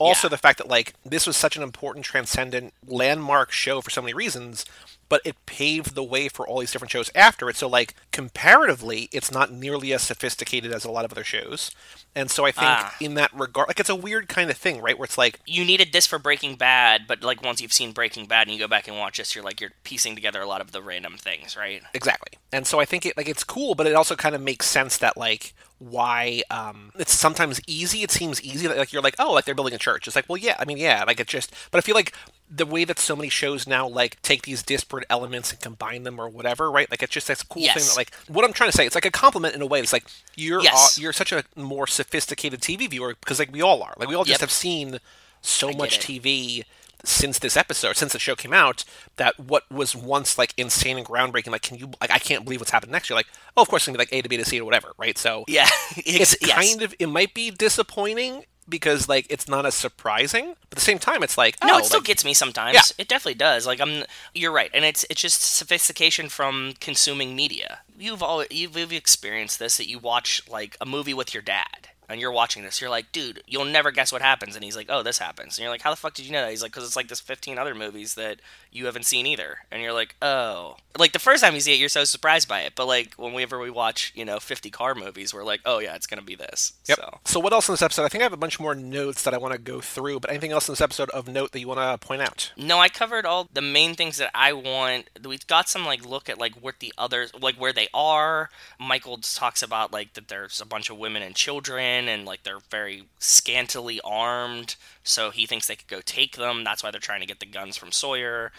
[0.00, 0.30] Also, Yeah.
[0.30, 4.14] the fact that like this was such an important, transcendent, landmark show for so many
[4.14, 4.64] reasons,
[5.10, 7.56] but it paved the way for all these different shows after it.
[7.56, 11.70] So, like comparatively, it's not nearly as sophisticated as a lot of other shows,
[12.14, 12.94] and so I think Ah.
[13.00, 14.96] in that regard, like it's a weird kind of thing, right?
[14.98, 18.26] Where it's like you needed this for Breaking Bad, but like once you've seen Breaking
[18.26, 20.60] Bad and you go back and watch this, you're like you're piecing together a lot
[20.62, 21.82] of the random things, right?
[21.92, 22.38] Exactly.
[22.52, 24.96] And so I think it like it's cool, but it also kind of makes sense
[24.98, 28.02] that like why um it's sometimes easy.
[28.02, 30.06] It seems easy that like you're like, oh, like they're building a church.
[30.06, 32.12] It's like, well, yeah, I mean, yeah, like it just but I feel like
[32.50, 36.20] the way that so many shows now like take these disparate elements and combine them
[36.20, 36.90] or whatever, right?
[36.90, 39.06] Like it's just this cool thing that like what I'm trying to say, it's like
[39.06, 39.80] a compliment in a way.
[39.80, 40.04] It's like
[40.36, 40.98] you're Yes.
[40.98, 43.94] uh, you're such a more sophisticated TV viewer because like we all are.
[43.96, 44.48] Like we all just Yep.
[44.48, 44.98] have seen
[45.40, 45.98] so get much.
[46.00, 46.64] TV
[47.04, 48.84] since this episode, since the show came out,
[49.16, 52.60] that what was once like insane and groundbreaking, like can you like I can't believe
[52.60, 53.08] what's happened next.
[53.08, 54.64] You're like, oh, of course it's gonna be like A to B to C or
[54.64, 55.16] whatever, right?
[55.16, 56.52] So Yeah, it's yes.
[56.52, 60.80] kind of it might be disappointing because like it's not as surprising, but at the
[60.80, 62.74] same time it's like No, oh, it still like, gets me sometimes.
[62.74, 62.82] Yeah.
[62.98, 63.66] It definitely does.
[63.66, 67.80] Like I'm, you're right, and it's it's just sophistication from consuming media.
[67.98, 71.89] You've all you've, you've experienced this that you watch like a movie with your dad,
[72.10, 72.80] and you're watching this.
[72.80, 75.62] You're like, dude, you'll never guess what happens, and he's like, oh, this happens, and
[75.62, 76.50] you're like, how the fuck did you know that?
[76.50, 78.40] He's like, because it's like this 15 other movies that
[78.72, 81.78] you haven't seen either, and you're like, oh, like the first time you see it,
[81.78, 85.32] you're so surprised by it, but like whenever we watch, you know, 50 car movies,
[85.32, 86.74] we're like, oh yeah, it's gonna be this.
[86.88, 86.98] Yep.
[86.98, 87.18] So.
[87.24, 88.04] So what else in this episode?
[88.04, 90.30] I think I have a bunch more notes that I want to go through, but
[90.30, 92.52] anything else in this episode of note that you want to point out?
[92.56, 95.08] No, I covered all the main things that I want.
[95.24, 98.50] We've got some like look at like what the others like where they are.
[98.78, 102.58] Michael talks about like that there's a bunch of women and children and like they're
[102.70, 106.64] very scantily armed, so he thinks they could go take them.
[106.64, 108.52] That's why they're trying to get the guns from Sawyer.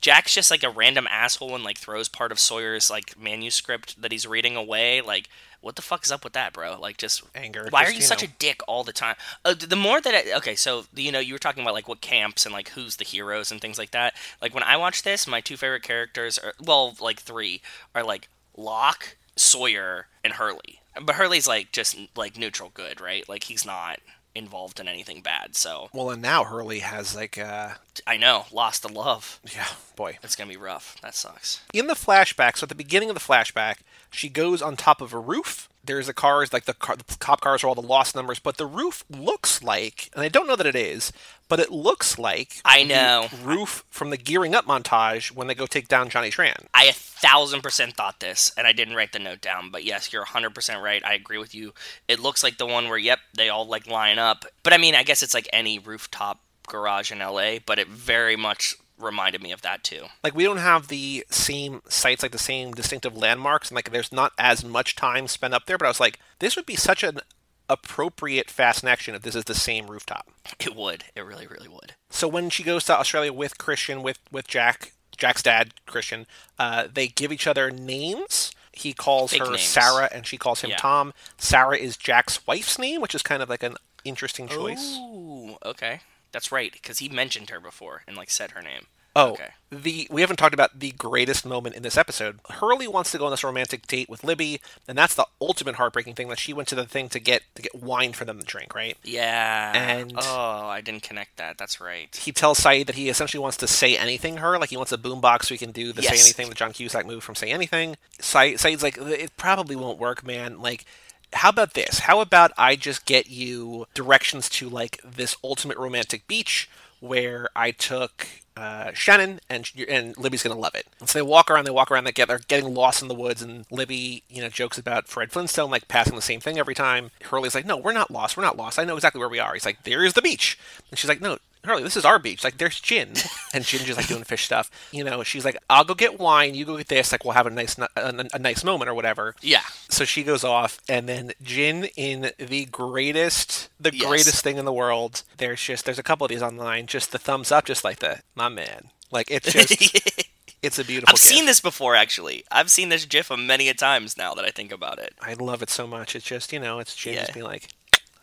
[0.00, 4.12] Jack's just like a random asshole and like throws part of Sawyer's like manuscript that
[4.12, 5.00] he's reading away.
[5.00, 5.28] Like,
[5.60, 6.78] what the fuck is up with that, bro?
[6.80, 8.28] Like, just Anger, Why just, are you you such know.
[8.28, 9.16] a dick all the time?
[9.44, 12.00] Uh, the more that I, okay, so you know, you were talking about like what
[12.00, 14.14] camps and like who's the heroes and things like that.
[14.40, 17.60] Like when I watch this, my two favorite characters are well, like three
[17.94, 20.77] are like Locke, Sawyer, and Hurley.
[21.00, 23.28] But Hurley's like just like neutral good, right?
[23.28, 24.00] Like he's not
[24.34, 25.56] involved in anything bad.
[25.56, 27.70] So Well, and now Hurley has like uh
[28.06, 29.40] I know, lost the love.
[29.54, 30.18] yeah, boy.
[30.22, 30.96] It's gonna be rough.
[31.02, 31.60] That sucks.
[31.72, 33.78] In the flashback, so at the beginning of the flashback,
[34.10, 35.68] she goes on top of a roof.
[35.88, 38.58] There's the cars like the, car, the cop cars are all the lost numbers, but
[38.58, 41.12] the roof looks like, and I don't know that it is,
[41.48, 43.28] but it looks like I the know.
[43.42, 46.66] roof from the gearing up montage when they go take down Johnny Tran.
[46.74, 49.70] I a thousand percent thought this, and I didn't write the note down.
[49.70, 51.02] But yes, you're hundred percent right.
[51.04, 51.72] I agree with you.
[52.06, 54.44] It looks like the one where, yep, they all like line up.
[54.62, 57.60] But I mean, I guess it's like any rooftop garage in LA.
[57.64, 60.06] But it very much reminded me of that too.
[60.24, 64.12] like we don't have the same sites like the same distinctive landmarks and like there's
[64.12, 67.02] not as much time spent up there but i was like this would be such
[67.02, 67.20] an
[67.68, 70.26] appropriate fast action if this is the same rooftop
[70.58, 71.04] It would.
[71.14, 71.94] It really, really would.
[72.10, 76.26] so when she goes to australia with christian with with jack jack's dad christian
[76.58, 79.62] uh, they give each other names he calls Fake her names.
[79.62, 80.76] sarah and she calls him Yeah.
[80.76, 85.56] tom sarah is jack's wife's name which is kind of like an interesting choice Ooh,
[85.64, 86.00] okay.
[86.32, 88.86] That's right, because he mentioned her before and like said her name.
[89.16, 89.48] Oh, Okay.
[89.72, 92.38] the we haven't talked about the greatest moment in this episode.
[92.50, 96.14] Hurley wants to go on this romantic date with Libby, and that's the ultimate heartbreaking
[96.14, 98.44] thing that she went to the thing to get to get wine for them to
[98.44, 98.96] drink, right?
[99.02, 99.72] Yeah.
[99.98, 101.58] And- oh, I didn't connect that.
[101.58, 102.14] That's right.
[102.14, 104.98] He tells Sayid that he essentially wants to say anything her, like he wants a
[104.98, 106.16] boombox so he can do the Yes.
[106.20, 107.96] say anything, the John Cusack move from say anything.
[108.20, 110.60] Sayid, Sayid's like, it probably won't work, man.
[110.60, 110.84] Like,
[111.32, 112.00] how about this?
[112.00, 116.68] How about I just get you directions to like this ultimate romantic beach
[117.00, 118.26] where I took
[118.56, 120.86] uh, Shannon and and Libby's gonna love it.
[120.98, 123.14] And so they walk around, they walk around, they get they're getting lost in the
[123.14, 126.74] woods, and Libby, you know, jokes about Fred Flintstone like passing the same thing every
[126.74, 127.10] time.
[127.22, 128.78] Hurley's like, no, we're not lost, we're not lost.
[128.78, 129.54] I know exactly where we are.
[129.54, 130.58] He's like, there's the beach,
[130.90, 131.38] and she's like, no.
[131.68, 132.42] Hurley, this is our beach.
[132.44, 133.12] Like, there's Jin,
[133.54, 134.70] and Jin just like doing fish stuff.
[134.92, 136.54] You know, she's like, "I'll go get wine.
[136.54, 137.12] You go get this.
[137.12, 137.88] Like, we'll have a nice, a,
[138.34, 139.62] a nice moment or whatever." Yeah.
[139.88, 144.06] So she goes off, and then Jin, in the greatest, the Yes.
[144.06, 145.22] greatest thing in the world.
[145.36, 146.86] There's just there's a couple of these online.
[146.86, 148.90] Just the thumbs up, just like the my man.
[149.10, 149.72] Like it's just
[150.62, 151.12] it's a beautiful.
[151.12, 152.44] I've seen this before, actually.
[152.50, 155.14] I've seen this GIF a many a times now that I think about it.
[155.20, 156.14] I love it so much.
[156.16, 157.20] It's just you know, it's Jin Yeah.
[157.20, 157.68] just being like,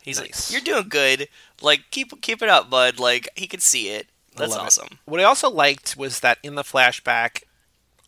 [0.06, 0.50] He's Nice.
[0.50, 1.28] like, "You're doing good.
[1.60, 2.98] Like, keep keep it up, bud.
[2.98, 4.08] Like, he could see it.
[4.36, 4.64] That's love it.
[4.66, 7.42] awesome." What I also liked was that in the flashback,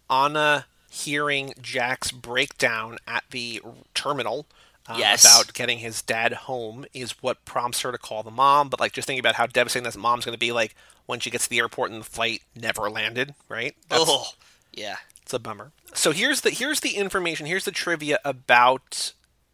[0.09, 3.61] Anna hearing Jack's breakdown at the
[3.95, 4.47] terminal
[4.87, 5.23] uh, Yes.
[5.23, 8.69] about getting his dad home is what prompts her to call the mom.
[8.71, 10.75] But like just thinking about how devastating this mom's going to be, like
[11.07, 13.77] when she gets to the airport and the flight never landed, right?
[13.91, 14.31] Oh,
[14.73, 14.97] yeah.
[15.23, 15.73] it's a bummer.
[15.95, 17.45] So here's the here's the information.
[17.47, 19.13] Here's the trivia about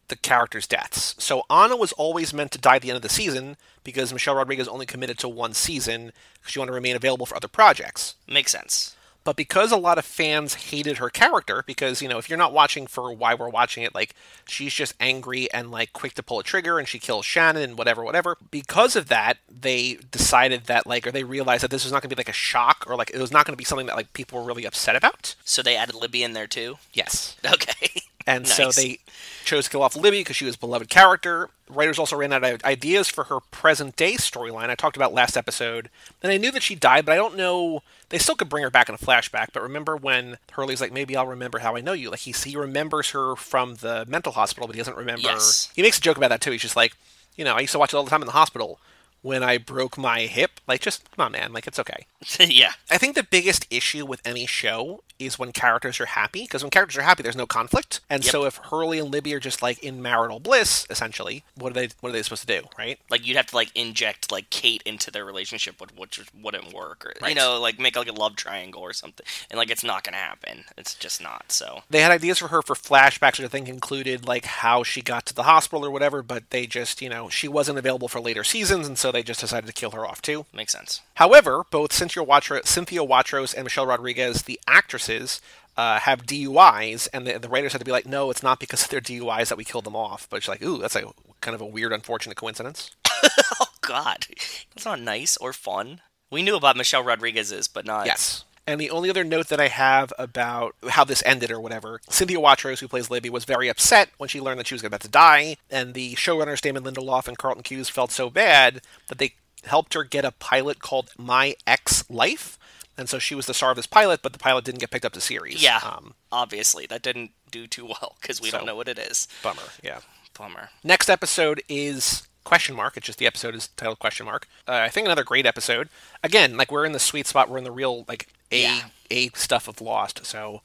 [0.08, 1.14] the characters' deaths.
[1.18, 4.34] So Anna was always meant to die at the end of the season because Michelle
[4.36, 8.14] Rodriguez only committed to one season because she wanted to remain available for other projects.
[8.28, 8.96] Makes sense.
[9.24, 12.52] But because a lot of fans hated her character, because you know if you're not
[12.52, 14.14] watching for why we're watching it, like
[14.46, 17.78] she's just angry and like quick to pull a trigger, and she kills Shannon and
[17.78, 18.36] whatever, whatever.
[18.50, 22.10] Because of that, they decided that like, or they realized that this was not going
[22.10, 23.96] to be like a shock, or like it was not going to be something that
[23.96, 25.34] like people were really upset about.
[25.42, 26.76] So they added Libby in there too.
[26.92, 27.36] Yes.
[27.54, 28.02] Okay.
[28.26, 29.00] And so they
[29.44, 31.50] chose to kill off Libby because she was a beloved character.
[31.68, 34.70] Writers also ran out of ideas for her present day storyline.
[34.70, 35.90] I talked about last episode.
[36.22, 37.82] And I knew that she died, but I don't know.
[38.08, 39.48] They still could bring her back in a flashback.
[39.52, 42.10] But remember when Hurley's like, maybe I'll remember how I know you?
[42.10, 45.22] Like, he, he remembers her from the mental hospital, but he doesn't remember.
[45.28, 45.70] Yes.
[45.74, 46.52] He makes a joke about that, too.
[46.52, 46.94] He's just like,
[47.36, 48.78] you know, I used to watch it all the time in the hospital.
[49.24, 50.60] When I broke my hip.
[50.68, 51.52] Like, just come on, man.
[51.54, 52.06] Like, it's okay.
[52.38, 52.72] yeah.
[52.90, 56.70] I think the biggest issue with any show is when characters are happy, because when
[56.70, 58.00] characters are happy, there's no conflict.
[58.10, 58.32] And Yep.
[58.32, 61.88] so if Hurley and Libby are just like in marital bliss, essentially, what are they?
[62.00, 62.98] What are they supposed to do, right?
[63.08, 67.28] Like you'd have to like inject like Kate into their relationship, which wouldn't work, or
[67.28, 70.16] you know, like make like a love triangle or something, and like it's not gonna
[70.16, 70.64] happen.
[70.76, 71.52] It's just not.
[71.52, 75.00] So They had ideas for her for flashbacks, which I think included like how she
[75.00, 78.20] got to the hospital or whatever, but they just, you know, she wasn't available for
[78.20, 80.46] later seasons, and so they just decided to kill her off too.
[80.52, 81.00] makes sense.
[81.14, 85.40] However, both Cynthia, Watro- Cynthia Watros and Michelle Rodriguez, the actresses,
[85.76, 88.84] uh, have DUIs, and the, the writers had to be like, no, it's not because
[88.84, 90.28] of their DUIs that we killed them off.
[90.30, 92.90] But it's like, ooh, that's a kind of a weird, unfortunate coincidence.
[93.60, 94.26] Oh God,
[94.74, 96.00] that's not nice or fun.
[96.30, 98.06] We knew about Michelle Rodriguez's, but not.
[98.06, 98.44] Yes.
[98.66, 102.38] And the only other note that I have about how this ended or whatever, Cynthia
[102.38, 105.08] Watros, who plays Libby, was very upset when she learned that she was about to
[105.08, 109.34] die, and the showrunners Damon Lindelof and Carlton Cuse felt so bad that they
[109.64, 112.58] helped her get a pilot called My Ex Life.
[112.96, 115.04] And so she was the star of this pilot, but the pilot didn't get picked
[115.04, 115.62] up to series.
[115.62, 115.80] Yeah.
[115.84, 119.26] Um, Obviously, that didn't do too well because we So- don't know what it is.
[119.42, 119.62] bummer.
[119.82, 119.98] Yeah.
[120.38, 120.70] Bummer.
[120.82, 122.96] Next episode is question mark.
[122.96, 124.46] It's just the episode is titled question mark.
[124.68, 125.88] Uh, I think another great episode.
[126.22, 127.48] Again, like we're in the sweet spot.
[127.48, 128.80] We're in the real like a Yeah.
[129.10, 130.24] a stuff of Lost.
[130.26, 130.62] So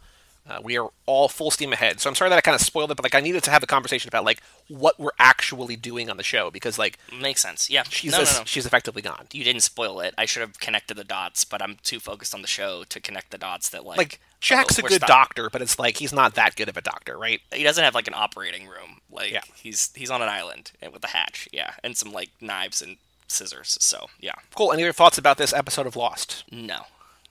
[0.49, 1.99] uh, we are all full steam ahead.
[1.99, 3.61] So I'm sorry that I kind of spoiled it, but like I needed to have
[3.61, 7.69] the conversation about like what we're actually doing on the show because like Makes sense.
[7.69, 7.84] Yeah.
[7.89, 8.43] she's no, a- no, no.
[8.45, 9.27] she's effectively gone.
[9.32, 10.15] You didn't spoil it.
[10.17, 13.30] I should have connected the dots, but I'm too focused on the show to connect
[13.32, 16.34] the dots that like Like Jack's uh, a good doctor, but it's like he's not
[16.36, 17.41] that good of a doctor, right?
[17.53, 19.01] He doesn't have like an operating room.
[19.11, 19.41] Like Yeah.
[19.55, 23.77] he's he's on an island with a hatch, yeah, and some like knives and scissors.
[23.82, 24.71] So yeah, Cool.
[24.73, 26.43] Any other thoughts about this episode of Lost?
[26.51, 26.86] no,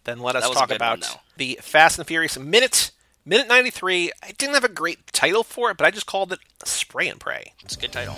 [0.09, 2.93] Then let us That was a talk good one, about the Fast and Furious minute.
[3.27, 4.11] Minute 93.
[4.23, 7.21] I didn't have a great title for it, but I just called it Spray and
[7.21, 7.53] Pray.
[7.63, 8.17] it's a good title.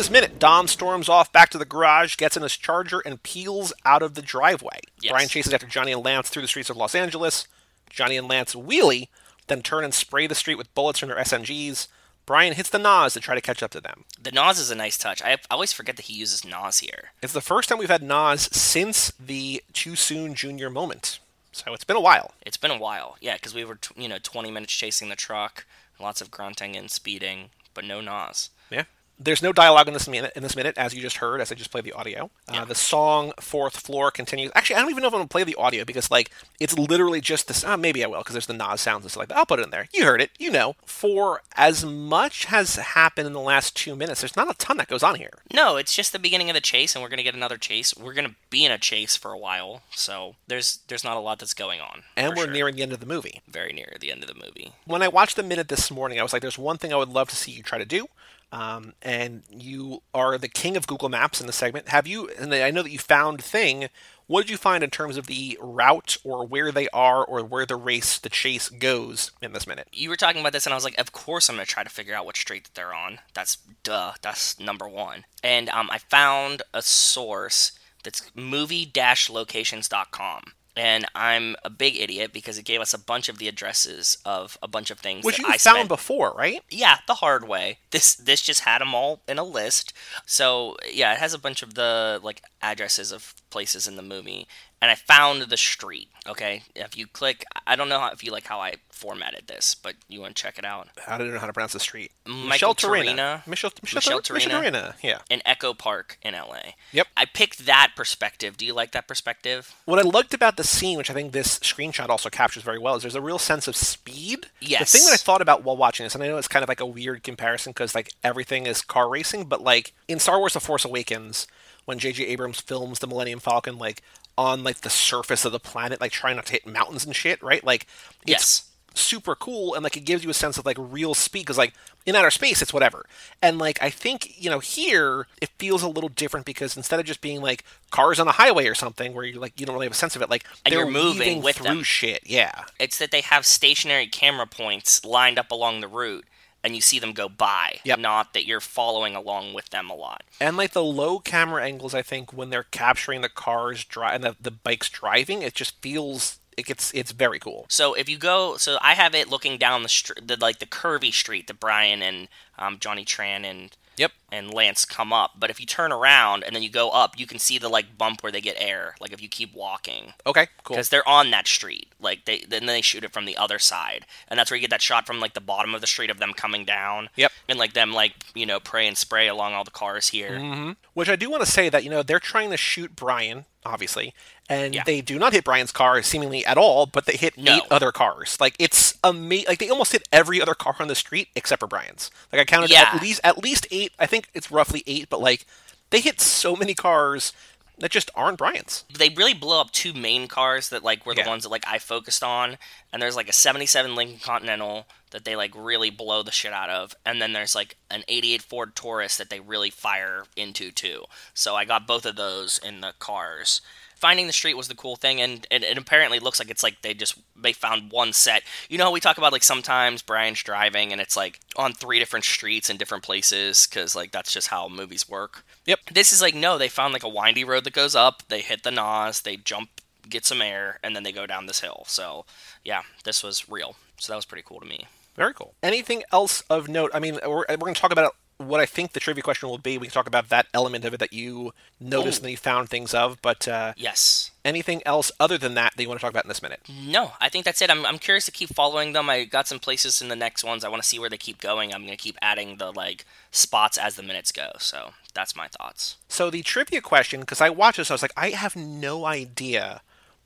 [0.00, 3.70] This minute, Dom storms off back to the garage, gets in his charger, and peels
[3.84, 4.80] out of the driveway.
[5.02, 5.12] Yes.
[5.12, 7.46] Brian chases after Johnny and Lance through the streets of Los Angeles.
[7.90, 9.08] Johnny and Lance wheelie,
[9.48, 11.86] then turn and spray the street with bullets from their SMGs.
[12.24, 14.04] Brian hits the NOS to try to catch up to them.
[14.18, 15.20] The NOS is a nice touch.
[15.20, 17.10] I, always forget that he uses NOS here.
[17.22, 21.18] It's the first time we've had NOS since the Too Soon Junior moment.
[21.52, 22.32] So it's been a while.
[22.40, 25.14] It's been a while, yeah, because we were t- you know 20 minutes chasing the
[25.14, 25.66] truck,
[25.98, 28.48] lots of grunting and speeding, but no NOS.
[28.70, 28.84] Yeah.
[29.22, 31.54] There's no dialogue in this minute, in this minute, as you just heard, as I
[31.54, 32.30] just played the audio.
[32.48, 32.64] Uh, Yeah.
[32.64, 34.50] the song "Fourth Floor" continues.
[34.54, 37.20] Actually, I don't even know if I'm gonna play the audio because, like, it's literally
[37.20, 37.62] just this.
[37.62, 39.36] Uh, maybe I will because there's the NOS sounds and stuff like that.
[39.36, 39.88] I'll put it in there.
[39.92, 40.30] You heard it.
[40.38, 40.74] You know.
[40.86, 44.88] For as much has happened in the last two minutes, there's not a ton that
[44.88, 45.42] goes on here.
[45.52, 47.94] No, it's just the beginning of the chase, and we're gonna get another chase.
[47.94, 51.38] We're gonna be in a chase for a while, so there's there's not a lot
[51.40, 52.04] that's going on.
[52.16, 52.52] And we're sure.
[52.52, 53.42] nearing the end of the movie.
[53.46, 54.72] very near the end of the movie.
[54.86, 57.10] when I watched the minute this morning, I was like, "There's one thing I would
[57.10, 58.08] love to see you try to do."
[58.52, 61.88] Um, and you are the king of Google Maps in the segment.
[61.88, 62.28] Have you?
[62.38, 63.88] And I know that you found thing.
[64.26, 67.66] What did you find in terms of the route or where they are or where
[67.66, 69.88] the race, the chase goes in this minute?
[69.92, 71.90] You were talking about this, and I was like, of course I'm gonna try to
[71.90, 73.18] figure out what street that they're on.
[73.34, 74.12] That's duh.
[74.22, 75.24] That's number one.
[75.42, 77.72] And um, I found a source
[78.02, 80.42] that's movie-locations.com.
[80.80, 84.56] And I'm a big idiot because it gave us a bunch of the addresses of
[84.62, 86.62] a bunch of things Which that you I found spent before, right?
[86.70, 87.78] yeah, the hard way.
[87.90, 89.92] This this just had them all in a list.
[90.24, 94.48] So yeah, it has a bunch of the like addresses of places in the movie,
[94.80, 96.08] and I found the street.
[96.28, 99.74] Okay, if you click, I don't know how, if you like how I formatted this,
[99.74, 100.88] but you want to check it out.
[101.08, 102.12] I don't know how to pronounce the street.
[102.26, 103.14] Michael Terena.
[103.14, 103.46] Terena.
[103.46, 104.62] Michelle, Michelle, Michelle Michelle.
[104.62, 104.94] Terena.
[105.02, 105.18] Yeah.
[105.30, 106.74] In Echo Park in LA.
[106.92, 107.06] Yep.
[107.16, 108.58] I picked that perspective.
[108.58, 109.74] Do you like that perspective?
[109.86, 112.96] What I liked about the scene, which I think this screenshot also captures very well,
[112.96, 114.48] is there's a real sense of speed.
[114.60, 114.92] Yes.
[114.92, 116.68] The thing that I thought about while watching this, and I know it's kind of
[116.68, 120.52] like a weird comparison because like everything is car racing, but like in Star Wars:
[120.52, 121.46] The Force Awakens,
[121.86, 122.26] when J.J.
[122.26, 124.02] Abrams films the Millennium Falcon, like
[124.40, 127.42] on like the surface of the planet, like trying not to hit mountains and shit,
[127.42, 127.62] right?
[127.64, 127.86] Like
[128.26, 128.64] it's Yes.
[128.94, 131.72] super cool and like it gives you a sense of like real speed because like
[132.06, 133.06] in outer space it's whatever
[133.40, 137.06] and like i think you know here it feels a little different because instead of
[137.06, 139.86] just being like cars on a highway or something where you like you don't really
[139.86, 141.82] have a sense of it like And they're you're moving with through them.
[141.84, 146.26] shit yeah It's that they have stationary camera points lined up along the route
[146.62, 147.98] and you see them go by, Yep.
[147.98, 150.22] not that you're following along with them a lot.
[150.40, 154.22] and like the low camera angles i think when they're capturing the cars dri- and
[154.24, 158.18] the, the bikes driving it just feels it gets it's very cool So if you
[158.18, 161.58] go, so I have it looking down the street, the, like the curvy street that
[161.60, 165.32] Brian and um, Johnny Tran and yep and Lance come up.
[165.38, 167.98] But if you turn around and then you go up, you can see the like
[167.98, 168.94] bump where they get air.
[169.00, 171.88] Like if you keep walking, okay cool because they're on that street.
[172.00, 174.70] Like they then they shoot it from the other side, and that's where you get
[174.70, 177.08] that shot from like the bottom of the street of them coming down.
[177.16, 177.32] Yep.
[177.48, 180.30] And like them like you know pray and spray along all the cars here.
[180.30, 180.72] Mm-hmm.
[180.94, 184.14] Which I do want to say that you know they're trying to shoot Brian, obviously,
[184.48, 184.82] and Yeah.
[184.84, 187.56] they do not hit Brian's car seemingly at all, but they hit No.
[187.56, 188.38] eight other cars.
[188.40, 189.46] Like it's amazing.
[189.48, 192.10] Like they almost hit every other car on the street except for Brian's.
[192.32, 192.90] Like I counted Yeah.
[192.94, 193.92] at least at least eight.
[193.98, 195.46] I think it's roughly eight, but like
[195.90, 197.32] they hit so many cars
[197.78, 198.84] that just aren't Brian's.
[198.98, 201.28] They really blow up two main cars that like were the Yeah.
[201.28, 202.58] ones that like I focused on,
[202.92, 206.68] and there's like a '77 Lincoln Continental that they like really blow the shit out
[206.70, 211.04] of, and then there's like an '88 Ford Taurus that they really fire into too.
[211.34, 213.60] So I got both of those in the cars.
[214.00, 216.80] Finding the street was the cool thing, and it, it apparently looks like it's like
[216.80, 218.42] they just they found one set.
[218.68, 221.98] You know how we talk about like sometimes Brian's driving and it's like on three
[221.98, 225.44] different streets in different places because like that's just how movies work.
[225.66, 225.80] Yep.
[225.92, 228.22] This is like no, they found like a windy road that goes up.
[228.28, 229.68] They hit the nos, they jump,
[230.08, 231.84] get some air, and then they go down this hill.
[231.86, 232.24] So
[232.64, 233.76] yeah, this was real.
[233.98, 234.86] So that was pretty cool to me.
[235.14, 235.54] Very cool.
[235.62, 236.90] Anything else of note?
[236.94, 239.58] I mean, we're, we're going to talk about what I think the trivia question will
[239.58, 239.76] be.
[239.76, 242.24] We can talk about that element of it that you noticed Ooh.
[242.24, 243.20] and you found things of.
[243.20, 244.30] But uh, Yes.
[244.44, 246.60] anything else other than that that you want to talk about in this minute?
[246.68, 247.70] No, I think that's it.
[247.70, 249.10] I'm, I'm curious to keep following them.
[249.10, 250.64] I got some places in the next ones.
[250.64, 251.74] I want to see where they keep going.
[251.74, 254.52] I'm going to keep adding the like spots as the minutes go.
[254.58, 255.96] So that's my thoughts.
[256.08, 259.82] So the trivia question, because I watched this, I was like, I have no idea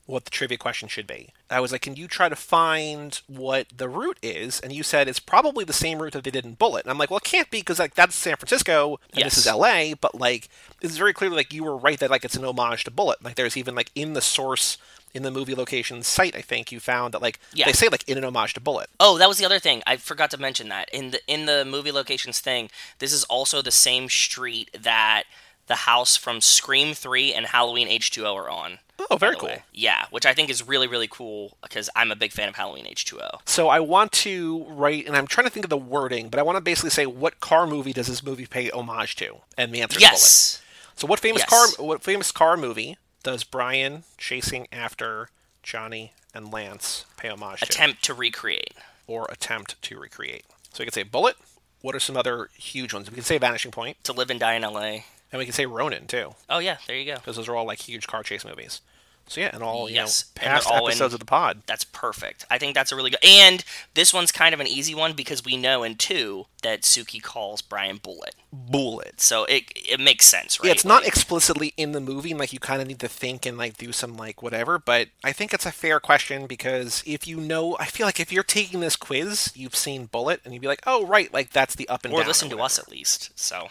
[0.07, 1.29] what the trivia question should be.
[1.49, 4.59] I was like, can you try to find what the route is?
[4.59, 6.83] And you said it's probably the same route that they did in Bullitt.
[6.85, 9.47] And I'm like, well, it can't be because like that's San Francisco and this is
[9.47, 9.93] L.A.
[9.95, 10.47] But like,
[10.79, 13.23] this is very clearly like you were right that like it's an homage to Bullitt.
[13.23, 14.77] Like there's even like in the source
[15.13, 17.65] in the movie location site, I think you found that like Yeah.
[17.65, 18.89] they say like in an homage to Bullitt.
[18.99, 19.81] Oh, that was the other thing.
[19.87, 22.69] I forgot to mention that in the in the movie locations thing.
[22.99, 25.23] This is also the same street that
[25.67, 28.79] the house from Scream Three and Halloween H two O are on.
[29.09, 29.49] Oh, very cool.
[29.49, 29.63] way.
[29.73, 32.87] Yeah, which I think is really really cool because I'm a big fan of Halloween
[32.87, 33.39] H two O.
[33.45, 36.43] So I want to write, and I'm trying to think of the wording, but I
[36.43, 39.37] want to basically say what car movie does this movie pay homage to?
[39.57, 40.11] And the answer is Bullitt.
[40.13, 40.61] Yes.
[40.95, 41.49] So what famous Yes.
[41.75, 45.29] car what famous car movie does Brian chasing after
[45.63, 48.73] Johnny and Lance pay homage to Attempt to recreate.
[49.07, 50.45] or attempt to recreate?
[50.71, 51.35] So we can say Bullitt.
[51.81, 53.09] What are some other huge ones?
[53.11, 55.05] We can say Vanishing Point, To live and die in L.A.
[55.35, 57.15] and we can say Ronin too, Oh yeah, there you go.
[57.15, 58.81] because those are all like huge car chase movies.
[59.27, 61.63] So yeah, and all you Yes, know past all in- episodes of the pod.
[61.65, 62.45] That's perfect.
[62.51, 63.25] I think that's a really good.
[63.25, 63.63] And
[63.95, 67.63] this one's kind of an easy one because we know in two that Suki calls
[67.63, 69.19] Brian Bullet, Bullet.
[69.19, 70.67] so it it makes sense, right?
[70.67, 73.47] Yeah, it's not explicitly in the movie, and like you kind of need to think
[73.47, 74.77] and like do some like whatever.
[74.77, 78.31] But I think it's a fair question because if you know, I feel like if
[78.31, 81.73] you're taking this quiz, you've seen Bullitt, and you'd be like, oh right, like that's
[81.73, 82.27] the up and or down.
[82.27, 83.31] listen to us at least.
[83.35, 83.69] So.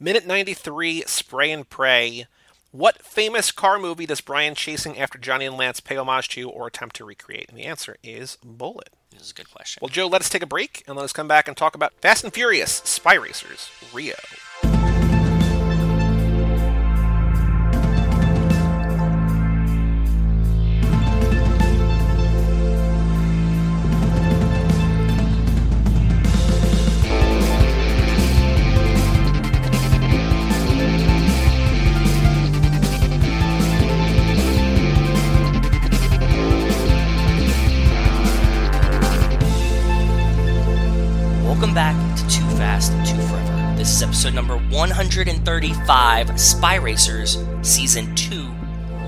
[0.00, 2.26] Minute ninety three, spray and pray.
[2.70, 6.68] What famous car movie does Brian chasing after Johnny and Lance pay homage to or
[6.68, 7.48] attempt to recreate?
[7.48, 8.90] And the answer is Bullitt.
[9.10, 9.80] this is a good question.
[9.82, 11.94] Well, Joe, let us take a break and let us come back and talk about
[12.00, 14.14] Fast and Furious Spy Racers Rio.
[43.98, 48.48] Is episode number 135, Spy Racers, Season 2,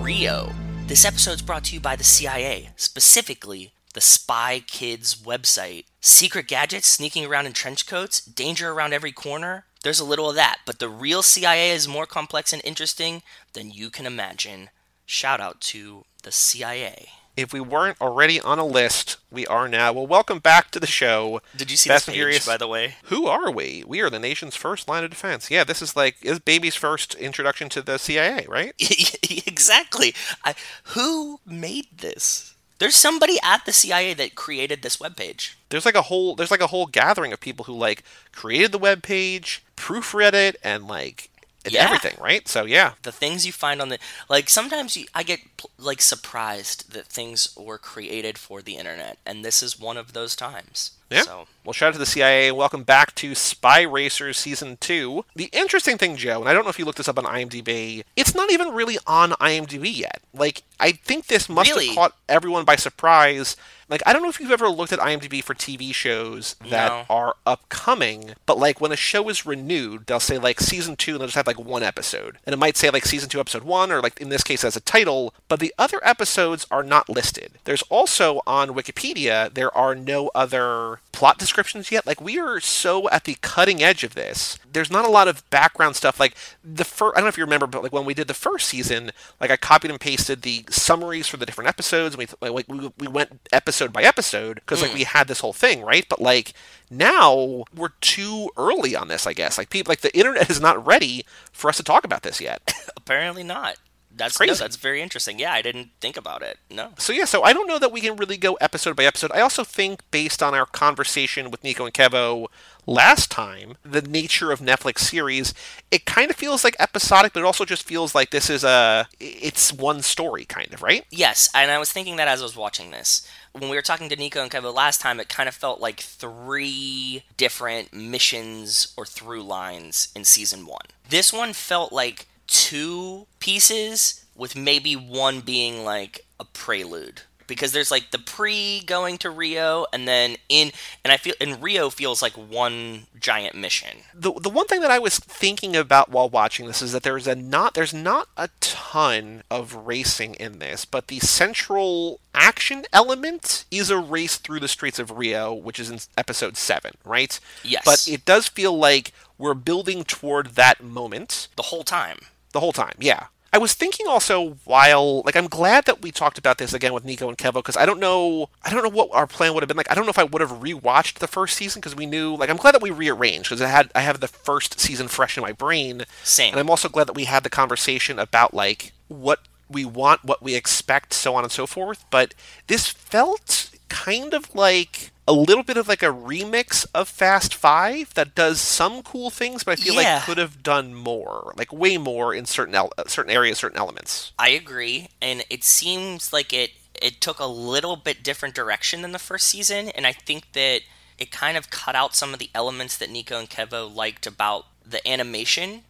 [0.01, 0.53] Rio.
[0.88, 5.84] This episode is brought to you by the CIA, specifically the Spy Kids website.
[6.01, 9.64] Secret gadgets sneaking around in trench coats, danger around every corner.
[9.84, 13.22] There's a little of that, but the real CIA is more complex and interesting
[13.53, 14.70] than you can imagine.
[15.07, 17.11] Shout out to the CIA.
[17.41, 19.95] If we weren't already on a list, we are now.
[19.95, 21.41] Well, welcome back to the show.
[21.57, 22.47] Did you see Fast this page, Furious.
[22.47, 22.97] by the way?
[23.05, 23.82] Who are we?
[23.86, 25.51] We are the nation's first line of defense.
[25.51, 28.74] Yeah, this is like is baby's first introduction to the CIA, right?
[29.47, 30.14] exactly.
[30.45, 30.55] I,
[30.88, 32.57] who made this?
[32.78, 35.55] There's somebody at the CIA that created this webpage.
[35.70, 38.78] There's like a whole there's like a whole gathering of people who like created the
[38.78, 41.30] web page, proofread it, and like
[41.64, 41.84] and Yeah.
[41.84, 42.46] everything, right?
[42.48, 43.98] So yeah, The things you find on the
[44.28, 45.40] like sometimes you, I get
[45.78, 50.34] like surprised that things were created for the internet, and this is one of those
[50.36, 50.92] times.
[51.11, 51.22] Yeah.
[51.22, 55.24] So Well, shout out to the CIA welcome back to Spy Racers Season 2.
[55.36, 58.02] The interesting thing, Joe, and I don't know if you looked this up on IMDb,
[58.16, 60.22] it's not even really on IMDb yet.
[60.32, 61.88] Like, I think this must Really?
[61.88, 63.56] have caught everyone by surprise.
[63.90, 67.04] Like, I don't know if you've ever looked at IMDb for TV shows that No.
[67.14, 71.20] are upcoming, but like when a show is renewed, they'll say like Season 2 and
[71.20, 72.38] they'll just have like one episode.
[72.46, 74.76] And it might say like Season 2, Episode 1, or like in this case as
[74.76, 77.58] a title, but the other episodes are not listed.
[77.64, 82.07] There's also on Wikipedia, there are no other plot descriptions yet.
[82.07, 84.59] Like we are so at the cutting edge of this.
[84.72, 86.20] There's not a lot of background stuff.
[86.20, 86.34] Like
[86.64, 88.68] the first, I don't know if you remember, but like when we did the first
[88.68, 92.14] season, like I copied and pasted the summaries for the different episodes.
[92.14, 95.07] And we like we, we went episode by episode because like we mm.
[95.07, 96.07] had this whole thing, right?
[96.09, 96.53] But like
[96.90, 99.59] now we're too early on this, I guess.
[99.59, 102.72] Like people, like the internet is not ready for us to talk about this yet.
[102.96, 103.76] apparently not.
[104.14, 104.52] That's Crazy.
[104.52, 105.38] No, that's very interesting.
[105.38, 106.58] Yeah, I didn't think about it.
[106.70, 106.90] No.
[106.98, 109.30] So yeah, so I don't know that we can really go episode by episode.
[109.32, 112.48] I also think based on our conversation with Nico and Kevo
[112.86, 115.54] last time, the nature of Netflix series,
[115.90, 119.08] it kind of feels like episodic, but it also just feels like this is a
[119.18, 121.04] it's one story kind of, right?
[121.11, 123.26] Yes, and I was thinking that as I was watching this.
[123.52, 126.00] When we were talking to Nico and Kevo last time, it kind of felt like
[126.00, 130.86] three different missions or through lines in season one.
[131.08, 137.22] This one felt like two pieces, with maybe one being like a prelude.
[137.46, 140.70] Because there's like the pre going to Rio, and then in,
[141.05, 143.98] and I feel, and Rio feels like one giant mission.
[144.14, 147.26] the the one thing that I was thinking about while watching this is that there's
[147.26, 153.64] a not there's not a ton of racing in this, but the central action element
[153.72, 157.40] is a race through the streets of Rio, which is in episode seven, right?
[157.64, 157.82] Yes.
[157.84, 162.18] But it does feel like we're building toward that moment The whole time.
[162.53, 162.94] The whole time.
[162.98, 163.26] Yeah.
[163.53, 167.05] I was thinking also while like I'm glad that we talked about this again with
[167.05, 169.68] Nico and Kevo because I don't know I don't know what our plan would have
[169.68, 169.90] been like.
[169.90, 172.48] I don't know if I would have rewatched the first season because we knew like
[172.48, 175.42] I'm glad that we rearranged because I had I have the first season fresh in
[175.42, 176.05] my brain.
[176.22, 176.53] Same.
[176.53, 180.42] And I'm also glad that we had the conversation about like what we want, what
[180.42, 182.05] we expect, so on and so forth.
[182.11, 182.34] But
[182.68, 188.14] this felt kind of like a little bit of like a remix of Fast Five
[188.14, 190.14] that does some cool things, but I feel Yeah.
[190.16, 193.78] like could have done more, like way more in certain el- uh, certain areas, certain
[193.78, 194.32] elements.
[194.38, 196.70] I agree, and it seems like it
[197.01, 200.82] it took a little bit different direction than the first season, and I think that
[201.18, 204.66] it kind of cut out some of the elements that Nico and Kevo liked about
[204.84, 205.84] the animation.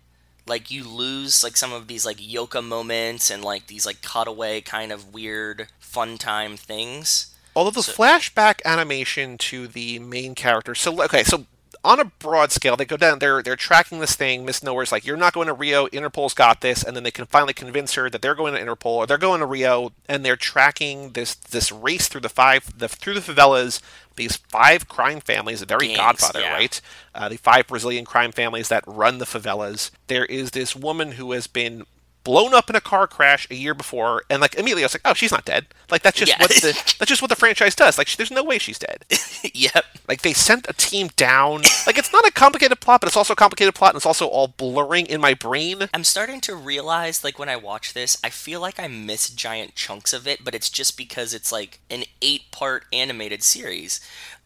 [0.47, 4.61] Like you lose like some of these like Yoka moments and like these like cutaway
[4.61, 7.29] kind of weird fun time things.
[7.55, 11.47] Although the flashback animation to the main character, so okay, so
[11.83, 13.19] on a broad scale, they go down.
[13.19, 14.45] They're they're tracking this thing.
[14.45, 15.87] Miss Nowhere's like, "You're not going to Rio.
[15.89, 18.87] Interpol's got this," and then they can finally convince her that they're going to Interpol
[18.87, 22.89] or they're going to Rio, and they're tracking this this race through the five the
[22.89, 23.81] through the favelas.
[24.17, 26.53] These five crime families, a very Gangs, Godfather, yeah.
[26.53, 26.81] right?
[27.15, 29.91] Uh, the five Brazilian crime families that run the favelas.
[30.09, 31.87] There is this woman who has been
[32.25, 35.03] blown up in a car crash a year before, and like immediately I was like,
[35.05, 36.39] "Oh, she's not dead." Like that's just Yeah.
[36.41, 37.99] what the that's just what the franchise does.
[37.99, 39.05] Like, sh- there's no way she's dead.
[39.55, 39.85] yep.
[40.09, 41.63] Like they sent a team down.
[41.87, 44.27] Like it's not a complicated plot, but it's also a complicated plot, and it's also
[44.27, 45.89] all blurring in my brain.
[45.95, 49.75] I'm starting to realize, like, when I watch this, I feel like I miss giant
[49.75, 54.01] chunks of it, but it's just because it's like an eight part animated series.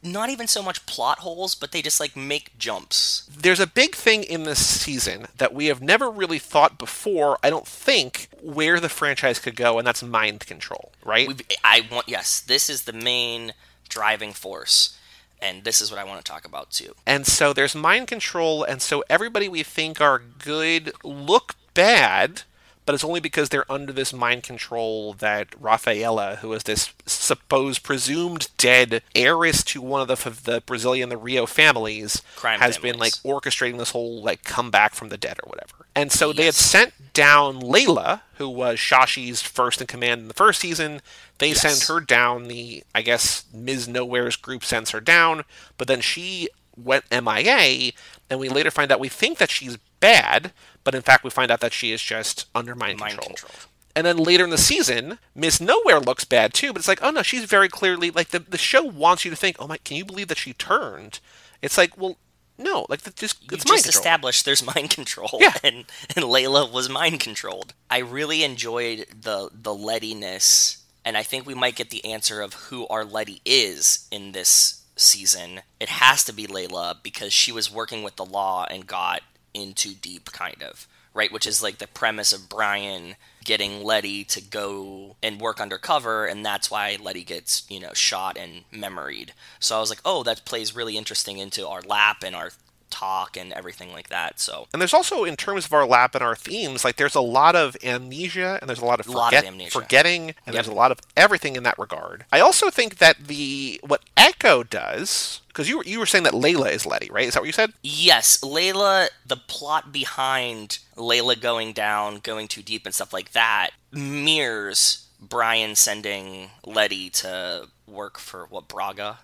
[0.05, 3.27] Not even so much plot holes, but they just like make jumps.
[3.35, 7.39] There's a big thing in this season that we have never really thought before.
[7.43, 11.27] I don't think where the franchise could go, and that's mind control, right?
[11.27, 13.55] We've, I want, yes, this is the main
[13.89, 14.99] driving force,
[15.41, 16.95] and this is what I want to talk about too.
[17.07, 22.43] And so there's mind control, and so everybody we think are good look bad,
[22.87, 27.82] but it's only because they're under this mind control that Rafaela, who is this supposed
[27.82, 32.99] presumed dead heiress to one of the the Brazilian the Rio families, Crime has been
[32.99, 35.87] like orchestrating this whole like comeback from the dead or whatever.
[35.95, 40.35] And so they had sent down Layla, who was Shashi's first in command in the
[40.35, 41.01] first season.
[41.39, 41.61] They Yes.
[41.62, 42.45] send her down.
[42.49, 43.89] The I guess Ms.
[43.89, 45.45] Nowhere's group sends her down,
[45.78, 47.93] but then she went MIA,
[48.28, 49.78] and we later find out we think that she's
[50.09, 50.53] bad,
[50.85, 53.29] but in fact we find out that she is just under mind, Mind control.
[53.37, 53.71] control.
[53.97, 57.11] And then later in the season, Miss Nowhere looks bad too, but it's like, oh
[57.11, 59.97] no, she's very clearly like the the show wants you to think, oh my, can
[59.97, 61.21] you believe that she turned?
[61.63, 62.17] It's like, well,
[62.59, 65.55] no, like just it's you mind just established there's mind control, Yeah.
[65.63, 65.85] and
[66.17, 67.73] and Layla was mind controlled.
[67.89, 72.55] I really enjoyed the the Lettiness, and I think we might get the answer of
[72.69, 75.63] who our Letty is in this season.
[75.81, 79.23] It has to be Layla because she was working with the law and got
[79.55, 84.25] in too deep, kind of right, which is like the premise of Brian getting Letty
[84.25, 89.33] to go and work undercover, and that's why Letty gets, you know, shot and memoried.
[89.61, 92.51] So I was like, oh, that plays really interesting into our lap and our
[92.95, 94.39] talk and everything like that.
[94.39, 97.21] So And there's also, in terms of our lap and our themes, like there's a
[97.21, 100.55] lot of amnesia and there's a lot of, A lot of forgetting, and Yep.
[100.55, 102.25] there's a lot of everything in that regard.
[102.33, 106.33] I also think that the what Echo does, because you were, you were saying that
[106.35, 107.27] Layla is Letty, right?
[107.27, 107.73] Is that what you said?
[107.83, 113.71] Yes, Layla, the plot behind Layla going down, going too deep, and stuff like that
[113.93, 119.21] mirrors Brian sending Letty to work for what Braga,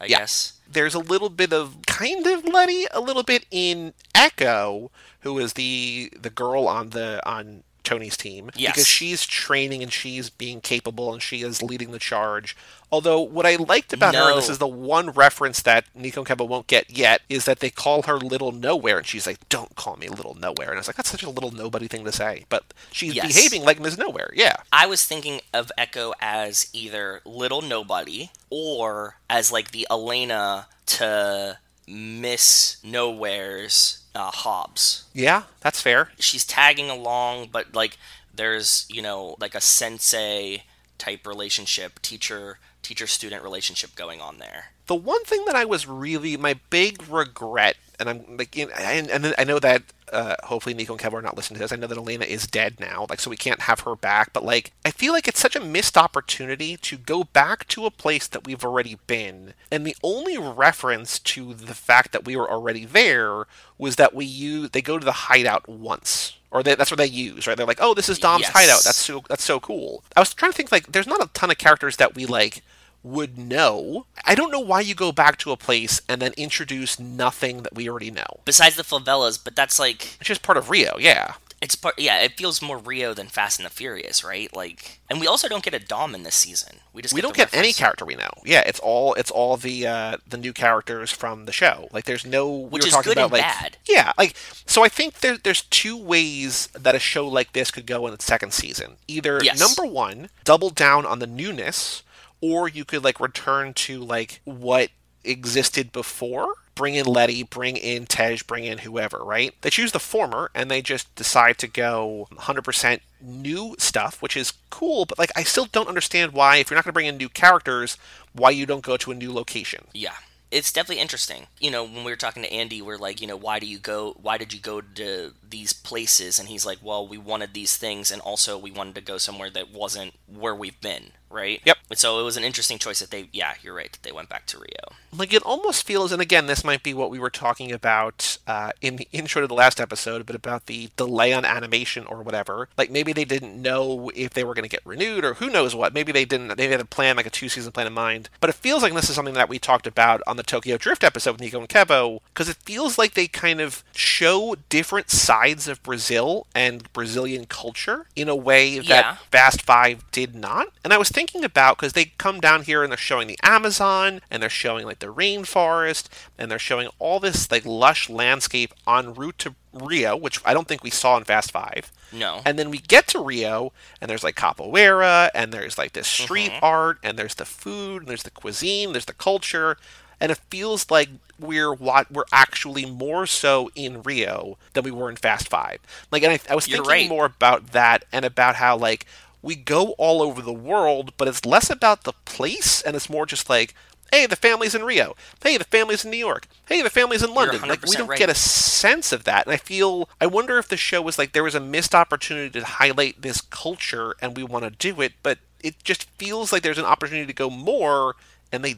[0.00, 0.18] I Yeah.
[0.20, 0.53] guess.
[0.70, 4.90] There's a little bit of kind of Letty, a little bit in Echo,
[5.20, 8.72] who is the the girl on the on Tony's team Yes.
[8.72, 12.56] because she's training and she's being capable and she is leading the charge.
[12.90, 16.28] Although what I liked about her, and this is the one reference that Nico and
[16.28, 19.74] Kevo won't get yet, is that they call her Little Nowhere, and she's like, "Don't
[19.74, 22.12] call me Little Nowhere," and I was like, "That's such a little nobody thing to
[22.12, 22.62] say," but
[22.92, 23.26] she's Yes.
[23.34, 23.98] behaving like Ms.
[23.98, 24.56] Nowhere, yeah.
[24.72, 31.58] I was thinking of Echo as either Little Nobody or as like the Elena to
[31.88, 35.04] Miss Nowhere's uh, Hobbs.
[35.12, 36.10] Yeah, that's fair.
[36.18, 37.98] she's tagging along, but like
[38.34, 40.64] there's you know like a sensei
[40.98, 44.66] type relationship, teacher teacher student relationship going on there.
[44.86, 48.70] the one thing that I was really my big regret, and I'm like, and,
[49.10, 49.82] and I know that
[50.14, 51.72] uh, hopefully Nico and Kev are not listening to this.
[51.72, 54.32] I know that Elena is dead now, like so we can't have her back.
[54.32, 57.90] But like, I feel like it's such a missed opportunity to go back to a
[57.90, 62.50] place that we've already been, and the only reference to the fact that we were
[62.50, 63.44] already there
[63.78, 66.36] was that we use they go to the hideout once.
[66.50, 67.56] Or they, that's what they use, right?
[67.56, 68.52] They're like, "Oh, this is Dom's Yes.
[68.52, 68.84] hideout.
[68.84, 71.50] That's so that's so cool." I was trying to think like, there's not a ton
[71.50, 72.62] of characters that we like
[73.04, 74.06] would know.
[74.24, 77.74] I don't know why you go back to a place and then introduce nothing that
[77.74, 78.40] we already know.
[78.44, 81.34] Besides the favelas, but that's like It's just part of Rio, yeah.
[81.60, 84.54] it's part yeah, it feels more Rio than Fast and the Furious, right?
[84.56, 86.76] Like and we also don't get a Dom in this season.
[86.94, 88.30] We just We get don't get any character we know.
[88.44, 91.88] Yeah, it's all it's all the uh, the new characters from the show.
[91.92, 93.76] Like there's no we Which were is talking good about and like bad.
[93.86, 94.34] yeah, like
[94.66, 98.14] so I think there there's two ways that a show like this could go in
[98.14, 98.96] its second season.
[99.08, 99.58] Either Yes.
[99.60, 102.02] number 1, double down on the newness
[102.44, 104.90] or you could like return to like what
[105.24, 109.98] existed before bring in letty bring in tej bring in whoever right they choose the
[109.98, 115.30] former and they just decide to go 100% new stuff which is cool but like
[115.34, 117.96] i still don't understand why if you're not going to bring in new characters
[118.34, 120.16] why you don't go to a new location Yeah.
[120.50, 121.48] It's definitely interesting.
[121.58, 123.78] You know, when we were talking to Andy, we're like, you know, why do you
[123.80, 126.38] go why did you go to these places?
[126.38, 129.50] And he's like, Well, we wanted these things and also we wanted to go somewhere
[129.50, 131.60] that wasn't where we've been, right?
[131.64, 131.78] Yep.
[131.90, 134.28] And so it was an interesting choice that they yeah, you're right, that they went
[134.28, 134.94] back to Rio.
[135.16, 138.70] like it almost feels and again this might be what we were talking about uh,
[138.80, 142.68] in the intro to the last episode but about the delay on animation or whatever
[142.76, 145.74] like maybe they didn't know if they were going to get renewed or who knows
[145.74, 147.92] what maybe they didn't maybe they had a plan like a two season plan in
[147.92, 150.76] mind but it feels like this is something that we talked about on the tokyo
[150.76, 155.10] drift episode with nico and Kevo because it feels like they kind of show different
[155.10, 159.16] sides of brazil and brazilian culture in a way that Yeah.
[159.30, 160.68] Fast Five did not.
[160.82, 164.20] And I was thinking about because they come down here and they're showing the Amazon
[164.30, 166.08] and they're showing like the rainforest
[166.38, 170.68] and they're showing all this like lush landscape en route to Rio, which I don't
[170.68, 171.90] think we saw in Fast Five.
[172.12, 172.42] No.
[172.44, 176.52] And then we get to Rio, and there's like capoeira, and there's like this street
[176.52, 176.64] mm-hmm.
[176.64, 179.76] art, and there's the food, and there's the cuisine, there's the culture,
[180.20, 181.08] and it feels like
[181.38, 185.80] we're what we're actually more so in Rio than we were in Fast Five.
[186.10, 187.08] Like, and I, I was You're thinking right.
[187.08, 189.06] more about that, and about how like
[189.44, 193.26] we go all over the world, but it's less about the place, and it's more
[193.26, 193.74] just like.
[194.12, 195.16] Hey, the family's in Rio.
[195.42, 196.46] Hey, the family's in New York.
[196.68, 197.62] Hey, the family's in London.
[197.66, 198.18] Like we don't right.
[198.18, 199.46] get a sense of that.
[199.46, 202.50] And I feel, I wonder if the show was like there was a missed opportunity
[202.60, 206.62] to highlight this culture and we want to do it, but it just feels like
[206.62, 208.14] there's an opportunity to go more
[208.52, 208.76] and they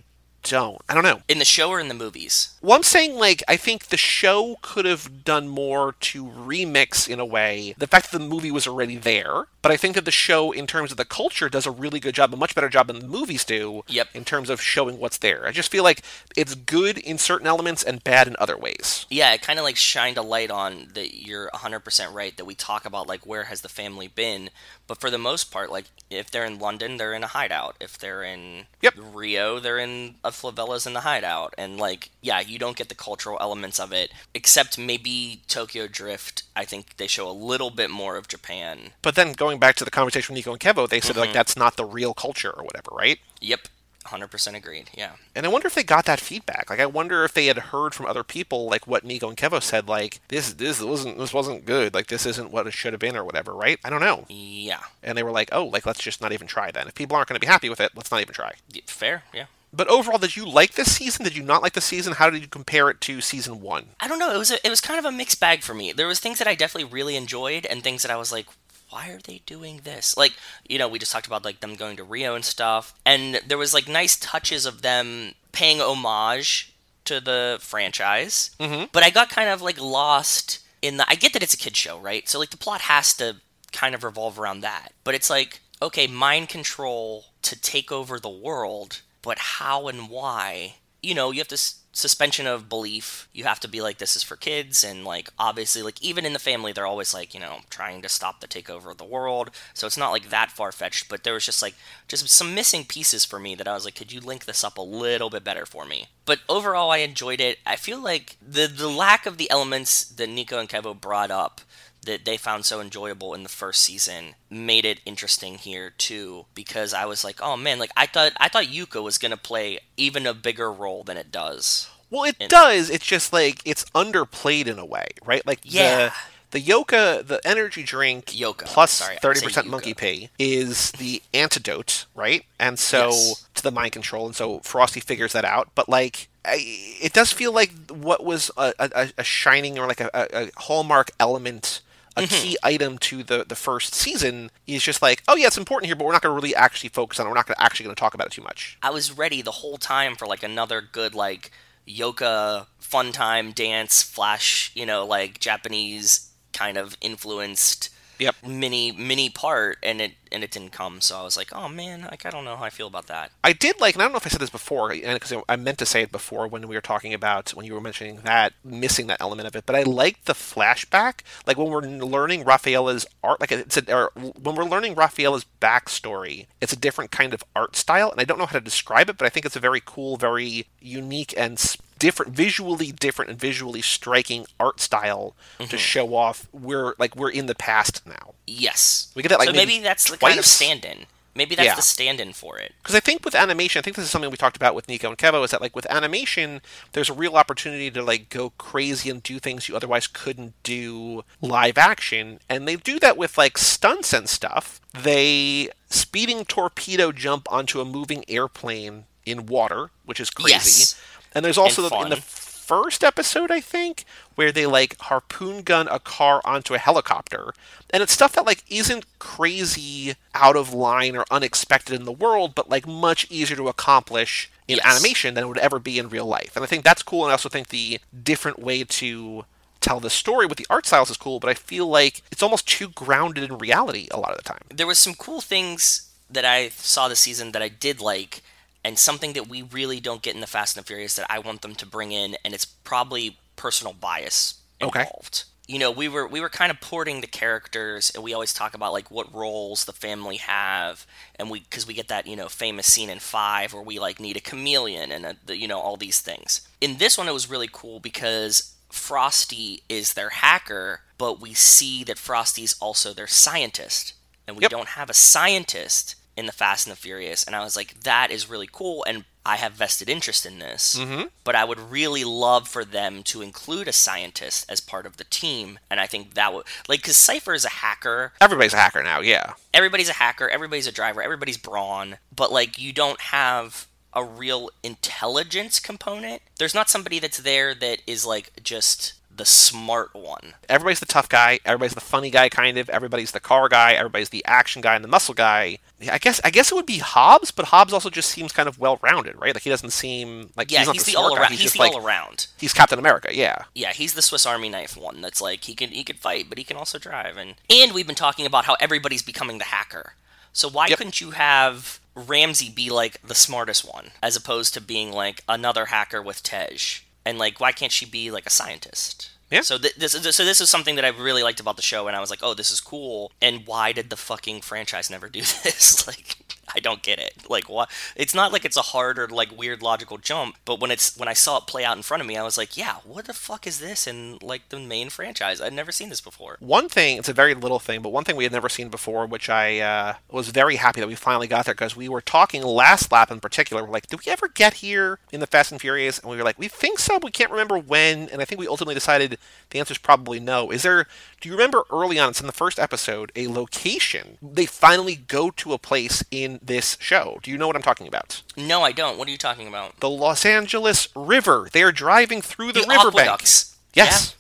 [0.48, 0.80] don't.
[0.88, 1.20] I don't know.
[1.28, 2.54] in the show or in the movies?
[2.62, 7.20] Well, I'm saying, like, I think the show could have done more to remix, in
[7.20, 10.12] a way, the fact that the movie was already there, But I think that the
[10.12, 12.86] show, in terms of the culture, does a really good job, a much better job
[12.86, 13.82] than the movies do.
[13.88, 14.08] Yep.
[14.14, 16.02] In terms of showing what's there, I just feel like
[16.36, 19.06] it's good in certain elements and bad in other ways.
[19.10, 21.14] Yeah, it kind of like shined a light on that.
[21.14, 24.50] You're 100% right that we talk about like where has the family been,
[24.86, 27.74] but for the most part, like if they're in London, they're in a hideout.
[27.80, 28.94] If they're in Yep.
[29.12, 31.54] Rio, they're in a favelas in the hideout.
[31.58, 36.44] And like, yeah, you don't get the cultural elements of it, except maybe Tokyo Drift.
[36.54, 38.90] I think they show a little bit more of Japan.
[39.02, 41.20] But then going back to the conversation with Nico and Kevo, they said Mm-hmm.
[41.20, 43.18] like that's not the real culture or whatever, right?
[43.40, 43.68] Yep,
[44.04, 44.90] 100% agreed.
[44.94, 45.12] Yeah.
[45.34, 46.68] And I wonder if they got that feedback.
[46.70, 49.62] Like, I wonder if they had heard from other people, like what Nico and Kevo
[49.62, 51.94] said, like this, this wasn't, this wasn't good.
[51.94, 53.78] Like, this isn't what it should have been, or whatever, right?
[53.84, 54.26] I don't know.
[54.28, 54.80] Yeah.
[55.02, 56.86] And they were like, oh, like let's just not even try then.
[56.86, 58.52] If people aren't going to be happy with it, let's not even try.
[58.86, 59.24] Fair.
[59.34, 59.46] Yeah.
[59.76, 61.24] But overall, did you like this season?
[61.24, 62.14] Did you not like the season?
[62.14, 63.86] How did you compare it to season one?
[64.00, 64.34] I don't know.
[64.34, 65.92] It was a, it was kind of a mixed bag for me.
[65.92, 68.46] There was things that I definitely really enjoyed, and things that I was like,
[68.90, 70.16] why are they doing this?
[70.16, 70.32] Like,
[70.68, 73.58] you know, we just talked about like them going to Rio and stuff, and there
[73.58, 76.72] was like nice touches of them paying homage
[77.04, 78.50] to the franchise.
[78.60, 78.86] Mm-hmm.
[78.92, 81.08] But I got kind of like lost in the.
[81.08, 82.28] I get that it's a kid show, right?
[82.28, 83.36] So like the plot has to
[83.72, 84.92] kind of revolve around that.
[85.04, 90.76] But it's like, okay, mind control to take over the world, but how and why?
[91.02, 93.28] You know, you have this suspension of belief.
[93.32, 96.32] You have to be like, this is for kids, and like, obviously, like, even in
[96.32, 99.50] the family, they're always like, you know, trying to stop the takeover of the world.
[99.74, 101.74] So it's not like that far fetched, but there was just like,
[102.06, 104.78] just some missing pieces for me that I was like, could you link this up
[104.78, 106.06] a little bit better for me?
[106.24, 107.58] But overall, I enjoyed it.
[107.66, 111.62] I feel like the the lack of the elements that Nico and Kevo brought up
[112.06, 116.94] that they found so enjoyable in the first season made it interesting here too because
[116.94, 119.78] I was like, "Oh man, like I thought I thought Yuka was going to play
[119.96, 122.88] even a bigger role than it does." Well, it does.
[122.88, 125.46] It's just like it's underplayed in a way, right?
[125.46, 126.08] Like Yeah.
[126.08, 126.12] the
[126.52, 128.64] the Yoka, the energy drink Yoka.
[128.66, 132.44] plus Sorry, thirty percent monkey pee is the antidote, right?
[132.60, 133.44] And so Yes.
[133.56, 135.70] to the mind control, and so Frosty figures that out.
[135.74, 136.58] But like, I,
[137.02, 141.10] it does feel like what was a, a, a shining or like a, a hallmark
[141.18, 141.80] element.
[142.18, 142.34] A Mm-hmm.
[142.34, 145.96] key item to the, the first season is just like, oh yeah, it's important here,
[145.96, 147.28] but we're not going to really actually focus on it.
[147.28, 148.78] We're not gonna, actually going to talk about it too much.
[148.82, 151.50] I was ready the whole time for like another good like
[151.84, 158.36] Yoka fun time dance flash, you know, like Japanese kind of influenced Yep.
[158.46, 162.02] mini mini part and it and it didn't come so i was like oh man
[162.10, 164.12] like i don't know how i feel about that I did like, and I don't
[164.12, 166.74] know if I said this before, because I meant to say it before when we
[166.74, 169.64] were talking about when you were mentioning that missing that element of it.
[169.66, 174.10] But I liked the flashback, like when we're learning Rafaela's art, like it's a, or
[174.16, 176.46] when we're learning Rafaela's backstory.
[176.60, 179.16] It's a different kind of art style, and I don't know how to describe it,
[179.16, 181.56] but I think it's a very cool, very unique and
[181.98, 185.76] different, visually different and visually striking art style to mm-hmm.
[185.76, 188.34] show off we're like we're in the past now.
[188.46, 191.06] yes We get that, like, so maybe maybe that's the kind of stand-in
[191.36, 191.74] maybe that's Yeah.
[191.74, 194.36] the stand-in for it because I think with animation, I think this is something we
[194.36, 196.62] talked about with Nico and Kevo, is that like with animation,
[196.92, 201.24] there's a real opportunity to like go crazy and do things you otherwise couldn't do
[201.40, 204.80] live action, and they do that with like stunts and stuff.
[204.94, 210.52] They speeding torpedo jump onto a moving airplane in water, which is crazy.
[210.52, 211.00] Yes.
[211.36, 214.04] And there's also And the, in the first episode, I think,
[214.34, 217.52] where they like harpoon gun a car onto a helicopter.
[217.90, 222.54] And it's stuff that like isn't crazy out of line or unexpected in the world,
[222.54, 224.86] but like much easier to accomplish in Yes.
[224.86, 226.56] animation than it would ever be in real life.
[226.56, 229.44] And I think that's cool and I also think the different way to
[229.80, 232.66] tell the story with the art styles is cool, but I feel like it's almost
[232.66, 234.62] too grounded in reality a lot of the time.
[234.74, 238.42] there was some cool things that I saw this season that I did like,
[238.86, 241.40] and something that we really don't get in the Fast and the Furious that I
[241.40, 245.44] want them to bring in, and it's probably personal bias involved.
[245.44, 245.50] Okay.
[245.74, 248.74] You know, we were we were kind of porting the characters, and we always talk
[248.74, 251.06] about like what roles the family have,
[251.36, 254.20] and we because we get that you know famous scene in Five where we like
[254.20, 256.60] need a chameleon and a, the, you know all these things.
[256.80, 262.04] In this one, it was really cool because Frosty is their hacker, but we see
[262.04, 264.14] that Frosty's also their scientist,
[264.46, 264.70] and we Yep.
[264.70, 267.44] don't have a scientist in the Fast and the Furious.
[267.44, 270.96] And I was like, that is really cool, and I have vested interest in this.
[270.96, 271.30] Mhm.
[271.44, 275.24] But I would really love for them to include a scientist as part of the
[275.24, 278.32] team, and I think that would like because Cipher is a hacker.
[278.40, 279.54] Everybody's a hacker now, yeah.
[279.72, 280.48] Everybody's a hacker.
[280.48, 281.22] Everybody's a driver.
[281.22, 286.42] Everybody's brawn, but like you don't have a real intelligence component.
[286.58, 290.54] There's not somebody that's there that is like just the smart one.
[290.68, 291.60] Everybody's the tough guy.
[291.64, 292.88] Everybody's the funny guy, kind of.
[292.88, 293.92] Everybody's the car guy.
[293.92, 295.78] Everybody's the action guy and the muscle guy.
[296.10, 298.78] I guess I guess it would be Hobbs, but Hobbs also just seems kind of
[298.78, 299.54] well rounded, right?
[299.54, 301.50] Like he doesn't seem like Yeah, he's, not he's the, the all around.
[301.52, 302.46] He's, He's, the like all around.
[302.58, 303.34] he's Captain America.
[303.34, 303.64] Yeah.
[303.74, 305.20] Yeah, he's the Swiss Army knife one.
[305.20, 307.36] That's like he can he can fight, but he can also drive.
[307.36, 310.14] And and we've been talking about how everybody's becoming the hacker.
[310.52, 310.98] So why Yep.
[310.98, 315.86] couldn't you have Ramsey be like the smartest one, as opposed to being like another
[315.86, 317.02] hacker with Tej?
[317.26, 319.30] And like, why can't she be like a scientist?
[319.50, 319.60] Yeah.
[319.60, 322.06] So th- this is so this is something that I really liked about the show,
[322.06, 323.32] and I was like, oh, this is cool.
[323.42, 326.06] And why did the fucking franchise never do this?
[326.06, 326.55] like.
[326.74, 327.48] I don't get it.
[327.48, 327.90] Like what?
[328.16, 331.28] It's not like it's a hard or like weird logical jump, but when it's when
[331.28, 333.32] I saw it play out in front of me, I was like, yeah, what the
[333.32, 335.60] fuck is this And like the main franchise?
[335.60, 336.56] I'd never seen this before.
[336.60, 339.26] One thing, it's a very little thing, but one thing we had never seen before,
[339.26, 342.62] which I uh, was very happy that we finally got there because we were talking
[342.62, 343.84] last lap in particular.
[343.84, 346.18] We're like, did we ever get here in the Fast and Furious?
[346.18, 348.28] And we were like, we think so, but we can't remember when.
[348.30, 349.38] And I think we ultimately decided
[349.70, 350.70] the answer is probably no.
[350.70, 351.06] Is there,
[351.40, 354.38] do you remember early on, it's in the first episode, a location?
[354.42, 357.38] They finally go to a place in this show.
[357.42, 358.42] Do you know what I'm talking about?
[358.56, 359.18] No, I don't.
[359.18, 359.98] What are you talking about?
[360.00, 361.68] The Los Angeles River.
[361.72, 363.28] They are driving through the, The riverbank.
[363.28, 363.76] aqueducts.
[363.94, 364.36] Yes.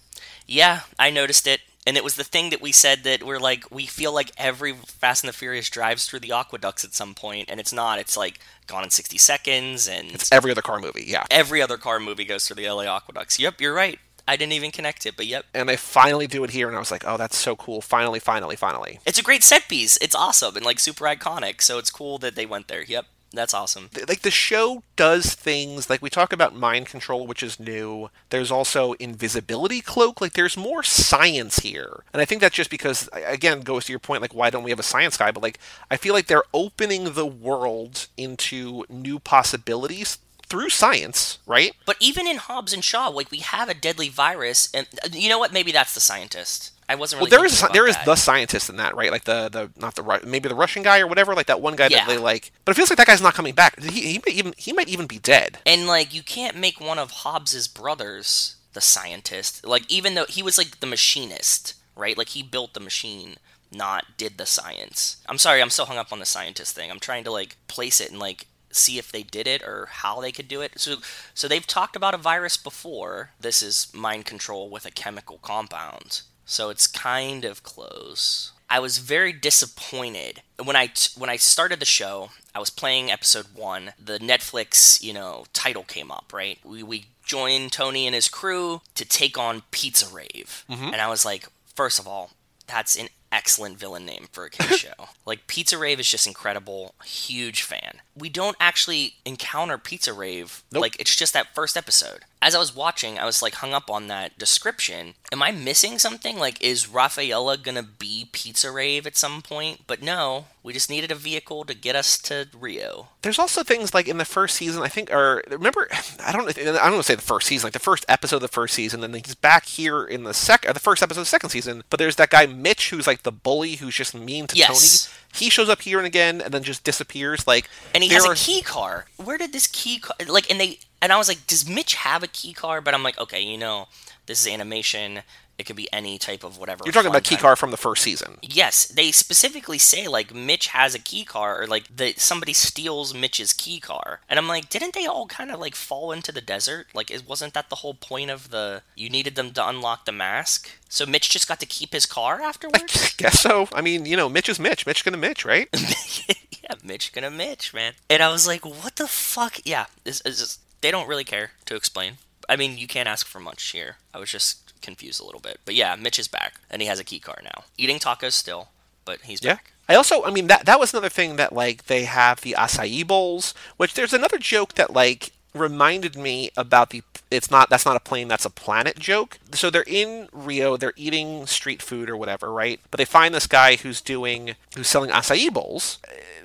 [0.46, 1.60] Yeah, I noticed it.
[1.88, 4.72] And it was the thing that we said that we're like, we feel like every
[4.72, 8.00] Fast and the Furious drives through the aqueducts at some point, and it's not.
[8.00, 11.24] It's like Gone in 60 Seconds, and It's every other car movie, yeah.
[11.30, 13.38] every other car movie goes through the LA aqueducts.
[13.38, 14.00] Yep, you're right.
[14.28, 15.44] I didn't even connect it, but yep.
[15.54, 17.80] And they finally do it here, and I was like, oh, that's so cool.
[17.80, 19.00] Finally, finally, finally.
[19.06, 19.96] It's a great set piece.
[20.00, 22.82] It's awesome and like super iconic, so it's cool that they went there.
[22.82, 23.90] Yep, that's awesome.
[24.08, 28.50] like the show does things like we talk about mind control which is new there's
[28.50, 33.60] also invisibility cloak like there's more science here and i think that's just because again
[33.60, 35.58] goes to your point like why don't we have a science guy but like
[35.90, 42.26] i feel like they're opening the world into new possibilities through science right But even
[42.26, 45.52] in Hobbs and Shaw, like we have a deadly virus, and uh, you know what?
[45.52, 46.72] Maybe that's the scientist.
[46.88, 47.36] I wasn't well really.
[47.36, 50.48] there is there about the scientist in that right like the the not the maybe
[50.48, 52.04] the russian guy or whatever like that one guy Yeah.
[52.04, 54.34] that they like but it feels like that guy's not coming back he, he might
[54.36, 58.54] even he might even be dead And like you can't make one of Hobbs's brothers
[58.72, 59.66] the scientist.
[59.66, 62.16] Like even though he was like the machinist, right?
[62.16, 63.36] Like he built the machine,
[63.72, 65.16] not did the science.
[65.28, 66.90] I'm sorry, I'm so hung up on the scientist thing.
[66.90, 68.46] I'm trying to like place it and like
[68.76, 70.72] see if they did it or how they could do it.
[70.76, 70.96] So
[71.34, 73.30] so they've talked about a virus before.
[73.40, 76.22] This is mind control with a chemical compound.
[76.44, 78.52] So it's kind of close.
[78.68, 82.30] I was very disappointed when I t- when I started the show.
[82.54, 83.92] I was playing episode one.
[84.02, 86.32] The Netflix, you know, title came up.
[86.32, 90.86] Right, we we joined Tony and his crew to take on Pizza Rave, mm-hmm.
[90.86, 92.30] and I was like, first of all,
[92.66, 95.08] that's an excellent villain name for a kids show.
[95.24, 96.94] Like Pizza Rave is just incredible.
[97.04, 98.00] Huge fan.
[98.16, 100.62] We don't actually encounter Pizza Rave.
[100.72, 100.82] Nope.
[100.82, 102.20] Like it's just that first episode.
[102.42, 105.14] As I was watching, I was like hung up on that description.
[105.32, 106.38] Am I missing something?
[106.38, 109.82] Like is Rafaela gonna be Pizza Rave at some point?
[109.86, 113.08] But no, we just needed a vehicle to get us to Rio.
[113.22, 115.88] There's also things like in the first season, I think, or remember,
[116.24, 118.42] I don't, I don't want to say the first season, like the first episode of
[118.42, 121.26] the first season, and then he's back here in the second, the first episode of
[121.26, 121.82] the second season.
[121.90, 125.06] But there's that guy Mitch, who's like the bully, who's just mean to Yes.
[125.06, 125.12] Tony.
[125.36, 127.46] He shows up here and again, and then just disappears.
[127.46, 129.06] Like, and he has a key car.
[129.16, 130.50] Where did this key car like?
[130.50, 132.80] And they and I was like, does Mitch have a key car?
[132.80, 133.88] But I'm like, okay, you know,
[134.26, 135.20] this is animation.
[135.58, 136.82] It could be any type of whatever.
[136.84, 138.36] You're talking about key car from the first season.
[138.42, 143.14] Yes, they specifically say like Mitch has a key car, or like that somebody steals
[143.14, 146.42] Mitch's key car, and I'm like, didn't they all kind of like fall into the
[146.42, 146.88] desert?
[146.92, 150.12] Like, it wasn't that the whole point of the you needed them to unlock the
[150.12, 150.70] mask?
[150.88, 152.94] So Mitch just got to keep his car afterwards.
[152.96, 153.68] I Guess so.
[153.72, 154.86] I mean, you know, Mitch is Mitch.
[154.86, 155.68] Mitch gonna Mitch, right?
[156.62, 157.94] yeah, Mitch gonna Mitch, man.
[158.10, 159.58] And I was like, what the fuck?
[159.64, 162.18] Yeah, this is they don't really care to explain.
[162.48, 163.96] I mean, you can't ask for much here.
[164.14, 165.60] I was just confused a little bit.
[165.66, 167.64] But yeah, Mitch is back, and he has a key car now.
[167.76, 168.68] Eating tacos still,
[169.04, 169.54] but he's Yeah.
[169.56, 169.72] back.
[169.88, 173.06] I also, I mean, that that was another thing that like they have the acai
[173.06, 177.96] bowls, which there's another joke that like reminded me about the it's not that's not
[177.96, 179.38] a plane that's a planet joke.
[179.52, 182.78] So they're in Rio, they're eating street food or whatever, right?
[182.90, 185.98] But they find this guy who's doing who's selling acai bowls.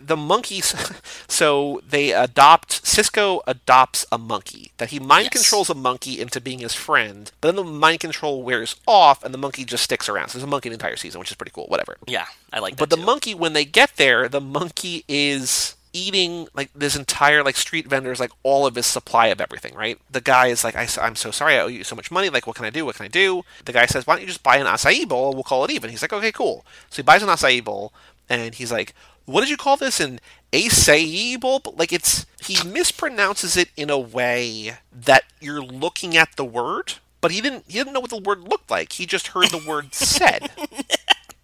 [0.03, 0.73] The monkeys,
[1.27, 5.33] so they adopt Cisco adopts a monkey that he mind Yes.
[5.43, 7.31] controls a monkey into being his friend.
[7.39, 10.29] But then the mind control wears off, and the monkey just sticks around.
[10.29, 11.65] So there's a monkey the entire season, which is pretty cool.
[11.67, 11.97] Whatever.
[12.07, 12.79] Yeah, I like that.
[12.79, 13.05] But the too.
[13.05, 18.19] monkey, when they get there, the monkey is eating like this entire like street vendors
[18.19, 19.97] like all of his supply of everything right?
[20.09, 22.47] The guy is like I, am so sorry i owe you so much money like
[22.47, 23.43] what can i do what can i do?
[23.65, 25.89] The guy says why don't you just buy an acai bowl we'll call it even.
[25.89, 26.65] He's like okay cool.
[26.89, 27.93] So he buys an acai bowl
[28.29, 28.93] and he's like
[29.25, 29.99] what did you call this?
[29.99, 30.19] An
[30.51, 31.59] acai bowl?
[31.59, 36.95] But, like it's he mispronounces it in a way that you're looking at the word
[37.21, 38.93] but he didn't he didn't know what the word looked like.
[38.93, 40.49] He just heard the word said.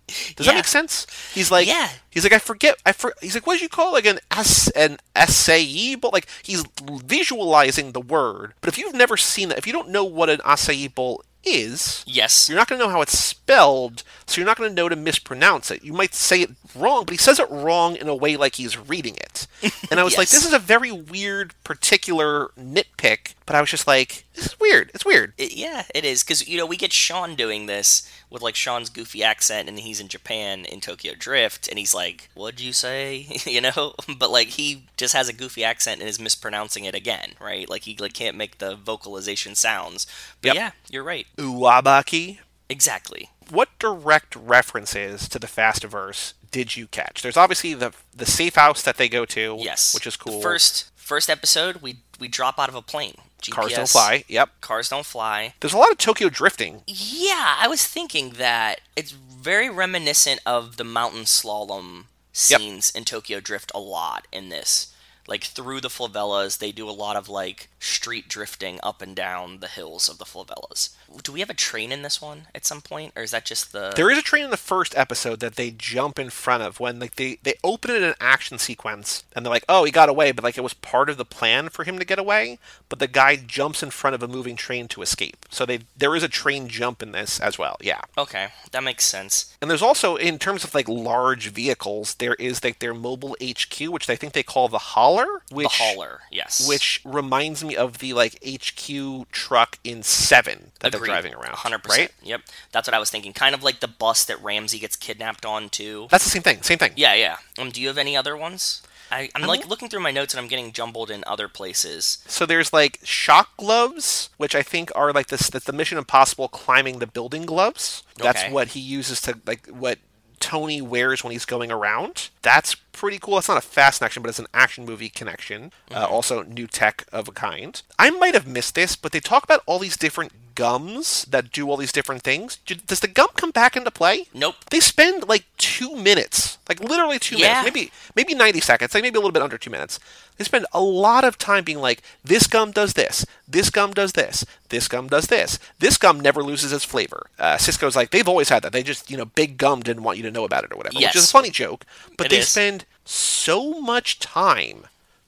[0.07, 0.53] Does Yeah.
[0.53, 1.05] that make sense?
[1.33, 1.89] He's like, Yeah.
[2.09, 2.75] He's like, I forget.
[2.85, 6.11] I for, He's like, what did you call like an s an acai bowl?
[6.13, 6.63] Like he's
[7.03, 8.53] visualizing the word.
[8.61, 12.03] But if you've never seen that, if you don't know what an acai bowl is,
[12.05, 12.49] Yes.
[12.49, 14.95] you're not going to know how it's spelled, so you're not going to know to
[14.97, 15.81] mispronounce it.
[15.83, 18.77] You might say it wrong, but he says it wrong in a way like he's
[18.77, 19.47] reading it.
[19.89, 23.87] And I was like, this is a very weird, particular nitpick, but I was just
[23.87, 24.91] like, this is weird.
[24.93, 25.33] It's weird.
[25.39, 28.89] It- yeah, it is because you know we get Sean doing this with like Sean's
[28.91, 33.25] goofy accent, and he's in Japan in Tokyo Drift, and he's like, "What'd you say?"
[33.45, 37.31] you know, but like he just has a goofy accent and is mispronouncing it again,
[37.41, 37.67] right?
[37.67, 40.05] Like he like can't make the vocalization sounds.
[40.41, 40.55] But Yep.
[40.55, 41.25] yeah, you're right.
[41.37, 42.39] Uwabaki.
[42.69, 43.29] Exactly.
[43.49, 47.21] What direct references to the Fastiverse did you catch?
[47.21, 50.37] There's obviously the the safe house that they go to, Yes, which is cool.
[50.37, 53.15] The first first episode, we we drop out of a plane.
[53.41, 54.23] GPS, Cars don't fly.
[54.27, 54.49] Yep.
[54.61, 55.53] Cars don't fly.
[55.59, 56.81] There's a lot of Tokyo drifting.
[56.87, 63.39] Yeah, I was thinking that it's very reminiscent of the mountain slalom scenes in Tokyo
[63.39, 64.93] Drift a lot in this.
[65.27, 69.59] Like through the favelas, they do a lot of like street drifting up and down
[69.59, 70.95] the hills of the favelas.
[71.23, 73.71] Do we have a train in this one at some point, or is that just
[73.71, 73.93] the?
[73.95, 76.99] There is a train in the first episode that they jump in front of when
[76.99, 80.09] like they they open it in an action sequence and they're like, "Oh, he got
[80.09, 82.59] away," but like it was part of the plan for him to get away,
[82.89, 85.45] but the guy jumps in front of a moving train to escape.
[85.49, 87.77] So they there is a train jump in this as well.
[87.81, 88.01] Yeah.
[88.17, 89.55] Okay, that makes sense.
[89.61, 93.79] And there's also in terms of like large vehicles, there is like their mobile HQ,
[93.89, 96.67] which I think they call the hauler, which the hauler, yes.
[96.67, 101.87] which reminds me of the like HQ truck in 7 that they're driving around, 100%.
[101.89, 102.11] right?
[102.23, 102.41] Yep,
[102.71, 103.33] that's what I was thinking.
[103.33, 106.07] Kind of like the bus that Ramsey gets kidnapped on too.
[106.11, 106.61] That's the same thing.
[106.61, 106.93] Same thing.
[106.95, 107.37] Yeah, yeah.
[107.57, 108.81] Um, do you have any other ones?
[109.09, 112.17] I, I'm like looking through my notes and I'm getting jumbled in other places.
[112.27, 116.49] So there's like shock gloves, which I think are like this that the Mission Impossible
[116.49, 118.03] climbing the building gloves.
[118.17, 118.51] That's Okay.
[118.51, 119.99] what he uses to like what
[120.41, 122.29] Tony wears when he's going around.
[122.41, 123.35] That's pretty cool.
[123.35, 125.71] That's not a fast action, but it's an action movie connection.
[125.89, 127.81] Uh, also, new tech of a kind.
[127.97, 131.69] I might have missed this, but they talk about all these different gums that do
[131.69, 132.57] all these different things.
[132.65, 134.25] Does the gum come back into play?
[134.33, 134.55] Nope.
[134.71, 137.61] They spend like two minutes, like literally two Yeah.
[137.61, 139.99] minutes, maybe maybe ninety seconds, like maybe a little bit under two minutes.
[140.37, 144.13] They spend a lot of time being like, this gum does this, this gum does
[144.13, 147.27] this, this gum does this, this gum never loses its flavor.
[147.39, 148.71] Uh, Cisco's like, they've always had that.
[148.71, 150.99] They just, you know, Big Gum didn't want you to know about it or whatever,
[150.99, 151.13] yes.
[151.13, 151.85] which is a funny joke.
[152.17, 152.49] But It they is.
[152.49, 154.85] spend so much time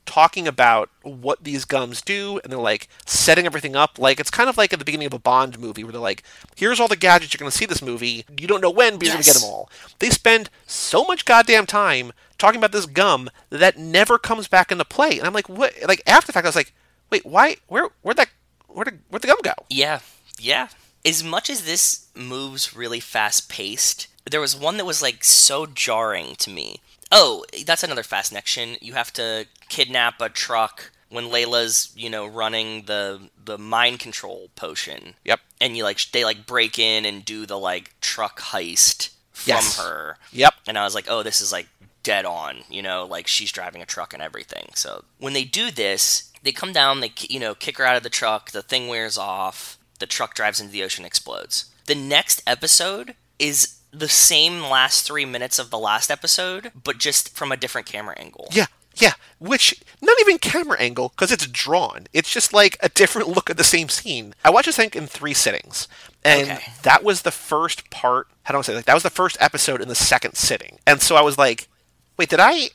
[0.10, 4.00] talking about what these gums do and they're like setting everything up.
[4.00, 6.24] Like it's kind of like at the beginning of a bond movie where they're like
[6.56, 8.26] here's all the gadgets you're going to see this movie.
[8.36, 9.70] You don't know when but you're going to get them all.
[10.00, 14.84] They spend so much goddamn time talking about this gum that never comes back into
[14.84, 15.20] play.
[15.20, 15.74] And i'm like what?
[15.88, 16.74] Like after the fact i was like
[17.12, 18.30] wait why where where'd that
[18.68, 19.54] where did where'd the gum go?
[19.70, 20.00] Yeah,
[20.40, 20.70] yeah.
[21.06, 25.66] As much as this moves really fast paced, there was one that was like so
[25.66, 26.82] jarring to me.
[27.12, 28.78] Oh, that's another fast connection.
[28.82, 34.50] You have to kidnap a truck when Layla's, you know, running the the mind control
[34.56, 35.16] potion.
[35.26, 39.50] yep And you like they like break in and do the like truck heist from
[39.56, 39.80] Yes.
[39.80, 40.18] her.
[40.32, 41.68] yep And I was like, oh, this is like
[42.04, 44.70] dead on, you know, like she's driving a truck and everything.
[44.76, 48.04] So when they do this, they come down, they, you know, kick her out of
[48.04, 51.66] the truck, the thing wears off, the truck drives into the ocean, explodes.
[51.88, 57.36] The next episode is the same last three minutes of the last episode, but just
[57.36, 58.48] from a different camera angle.
[58.52, 62.08] yeah yeah which not even camera angle because it's drawn.
[62.12, 64.34] It's just like a different look at the same scene.
[64.44, 65.88] I watched this thing in three sittings
[66.26, 66.74] and Okay.
[66.84, 69.80] that was the first part how do i say like that was the first episode
[69.82, 70.80] in the second sitting.
[70.86, 71.70] And so i was like
[72.18, 72.70] wait did i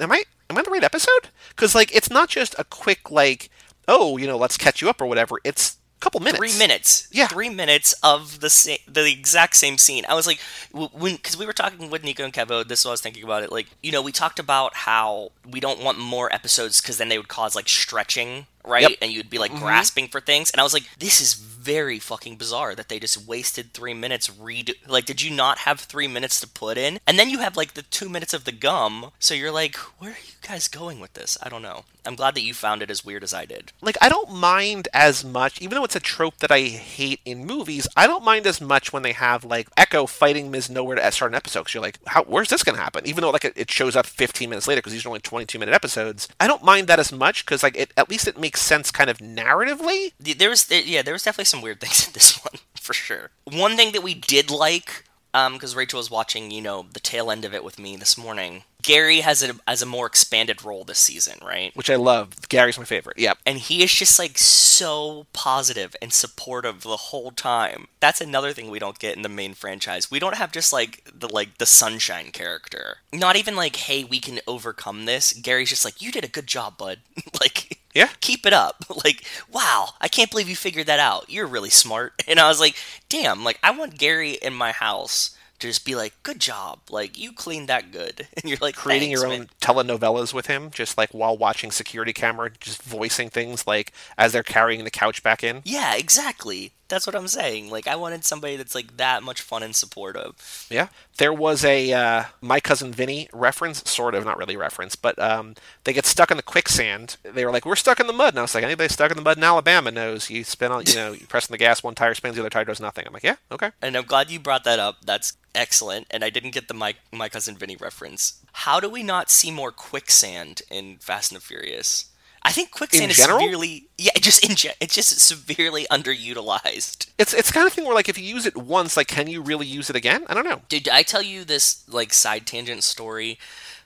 [0.00, 1.28] am i am i the right episode?
[1.50, 3.50] Because like it's not just a quick like
[3.86, 5.36] oh you know let's catch you up or whatever.
[5.44, 7.26] It's couple minutes Three minutes, Yeah.
[7.26, 10.04] three minutes of the sa- the exact same scene.
[10.08, 10.40] I was like,
[10.72, 13.24] when because we were talking with Nico and Kevo, this is what I was thinking
[13.24, 13.50] about it.
[13.50, 17.18] Like, you know, we talked about how we don't want more episodes because then they
[17.18, 18.82] would cause like stretching, right?
[18.82, 18.98] Yep.
[19.00, 19.64] And you'd be like mm-hmm.
[19.64, 20.50] grasping for things.
[20.50, 21.34] And I was like, this is
[21.66, 24.74] very fucking bizarre that they just wasted three minutes redo.
[24.86, 27.00] Like, did you not have three minutes to put in?
[27.06, 29.10] And then you have like the two minutes of the gum.
[29.18, 31.36] So you're like, where are you guys going with this?
[31.42, 31.84] I don't know.
[32.06, 33.72] I'm glad that you found it as weird as I did.
[33.82, 37.44] like I don't mind as much, even though it's a trope that I hate in
[37.44, 37.88] movies.
[37.96, 40.70] I don't mind as much when they have like Echo fighting Ms.
[40.70, 41.60] Nowhere to start an episode.
[41.60, 42.22] Because you're like, how?
[42.22, 43.06] Where's this gonna happen?
[43.06, 45.58] Even though like it, it shows up 15 minutes later because these are only 22
[45.58, 46.28] minute episodes.
[46.38, 49.10] I don't mind that as much because like it at least it makes sense kind
[49.10, 50.12] of narratively.
[50.18, 53.76] There was yeah there was definitely some weird things in this one for sure one
[53.76, 55.04] thing that we did like
[55.36, 58.16] um, because Rachel was watching, you know, the tail end of it with me this
[58.16, 58.62] morning.
[58.80, 61.76] Gary has a has a more expanded role this season, right?
[61.76, 62.48] Which I love.
[62.48, 63.18] Gary's my favorite.
[63.18, 63.38] Yep.
[63.44, 67.88] And he is just like so positive and supportive the whole time.
[68.00, 70.10] That's another thing we don't get in the main franchise.
[70.10, 72.98] We don't have just like the like the sunshine character.
[73.12, 75.34] Not even like, hey, we can overcome this.
[75.34, 77.00] Gary's just like, you did a good job, bud.
[77.40, 78.08] like Yeah.
[78.20, 78.84] keep it up.
[79.04, 81.30] Like, wow, I can't believe you figured that out.
[81.30, 82.12] You're really smart.
[82.28, 82.76] And I was like,
[83.08, 86.80] damn, like I want Gary in my house to just be like, good job.
[86.90, 88.28] Like you cleaned that good.
[88.36, 91.70] And you're like Creating "Thanks, your man." own telenovelas with him, just like while watching
[91.70, 95.62] security camera, just voicing things like as they're carrying the couch back in.
[95.64, 96.72] Yeah, exactly.
[96.88, 97.70] That's what I'm saying.
[97.70, 100.66] Like I wanted somebody that's like that much fun and supportive.
[100.70, 100.88] Yeah.
[101.18, 105.54] There was a uh, My Cousin Vinny reference, sort of, not really reference, but um,
[105.84, 107.16] they get stuck in the quicksand.
[107.22, 108.34] They were like, we're stuck in the mud.
[108.34, 110.84] And I was like, anybody stuck in the mud in Alabama knows you spin on,
[110.86, 113.04] you know, you press on the gas, one tire spins, the other tire does nothing.
[113.06, 113.70] I'm like, yeah, okay.
[113.82, 115.04] And I'm glad you brought that up.
[115.04, 116.06] That's excellent.
[116.10, 118.40] And I didn't get the my my cousin Vinny reference.
[118.52, 122.06] How do we not see more quicksand in Fast and the Furious?
[122.46, 123.40] I think quicksand is general?
[123.40, 127.08] severely yeah, just in ge- it's just severely underutilized.
[127.18, 129.42] It's it's kind of thing where like if you use it once, like can you
[129.42, 130.24] really use it again?
[130.28, 130.62] I don't know.
[130.68, 133.38] Did I tell you this like side tangent story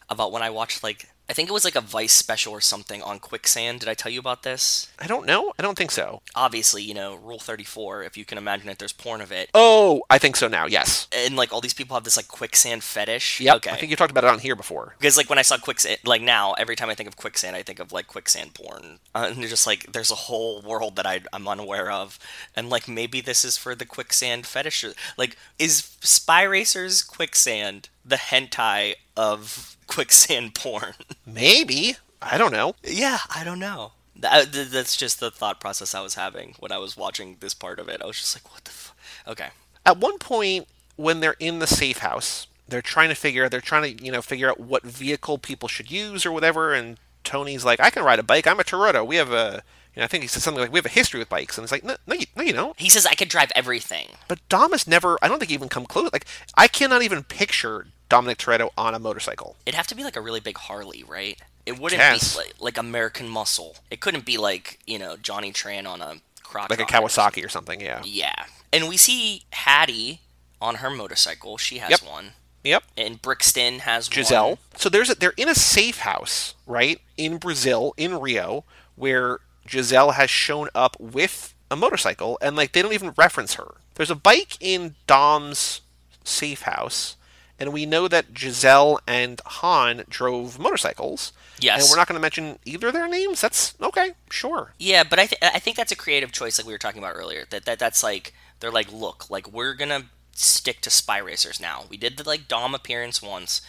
[0.09, 3.01] about when I watched like I think it was like a Vice special or something
[3.02, 3.78] on quicksand.
[3.81, 4.90] Did I tell you about this?
[4.98, 5.52] I don't know.
[5.59, 6.23] I don't think so.
[6.35, 9.48] Obviously, you know, Rule 34, if you can imagine it, there's porn of it.
[9.55, 10.66] Oh, I think so now.
[10.66, 11.07] Yes.
[11.16, 13.40] And like all these people have this like quicksand fetish.
[13.40, 13.70] Yeah, Okay.
[13.70, 14.97] I think you talked about it on here before.
[14.98, 17.62] because like when I saw quicksand, like now every time I think of quicksand, I
[17.62, 21.07] think of like quicksand porn, uh, and there's just like there's a whole world that
[21.07, 22.19] I, I'm unaware of,
[22.57, 24.85] and like maybe this is for the quicksand fetish.
[25.16, 30.95] Like, is Spy Racers quicksand the hentai of quicksand porn?
[31.27, 31.97] Maybe.
[32.23, 32.74] I don't know.
[32.85, 33.93] yeah, I don't know.
[34.16, 37.55] That, uh, that's just the thought process I was having when I was watching this
[37.55, 38.03] part of it.
[38.03, 38.70] I was just like, what the.
[38.70, 38.95] F-?
[39.27, 39.49] Okay.
[39.87, 43.49] At one point, when they're in the safe house, they're trying to figure.
[43.49, 46.74] They're trying to you know figure out what vehicle people should use or whatever.
[46.74, 48.47] And Tony's like, I can ride a bike.
[48.47, 49.07] I'm a Toretto.
[49.07, 49.62] We have a.
[49.95, 51.65] You know, I think he said something like, "We have a history with bikes," and
[51.65, 54.07] it's like, "No, no, you, no, you don't." He says I could drive everything.
[54.28, 55.19] But Dom has never.
[55.20, 56.12] I don't think he even come close.
[56.12, 59.57] Like, I cannot even picture Dominic Toretto on a motorcycle.
[59.65, 61.41] It'd have to be like a really big Harley, right?
[61.65, 62.35] It wouldn't Guess.
[62.37, 63.77] be like, like American Muscle.
[63.91, 66.77] It couldn't be like you know Johnny Tran on a crocodile.
[66.78, 67.81] like a Kawasaki or something.
[67.81, 68.03] Yeah.
[68.05, 68.35] Yeah,
[68.73, 70.20] and we see Hattie
[70.61, 71.57] on her motorcycle.
[71.57, 72.03] She has Yep.
[72.03, 72.32] one,
[72.65, 72.82] Yep.
[72.99, 74.12] and Brixton has one.
[74.15, 74.49] Giselle.
[74.49, 74.59] one.
[74.77, 78.65] So there's a, they're in a safe house, right, in Brazil, in Rio,
[78.97, 79.39] where
[79.69, 83.74] Giselle has shown up with a motorcycle, and like they don't even reference her.
[83.95, 85.82] There's a bike in Dom's
[86.24, 87.16] safe house,
[87.61, 91.32] and we know that Giselle and Han drove motorcycles.
[91.61, 91.82] Yes.
[91.82, 93.43] And we're not going to mention either of their names.
[93.43, 94.73] That's okay, sure.
[94.78, 97.15] Yeah, but I th- I think that's a creative choice, like we were talking about
[97.15, 97.45] earlier.
[97.51, 101.85] That that that's like they're like, look, like we're gonna stick to Spy Racers now.
[101.91, 103.61] We did the like Dom appearance once,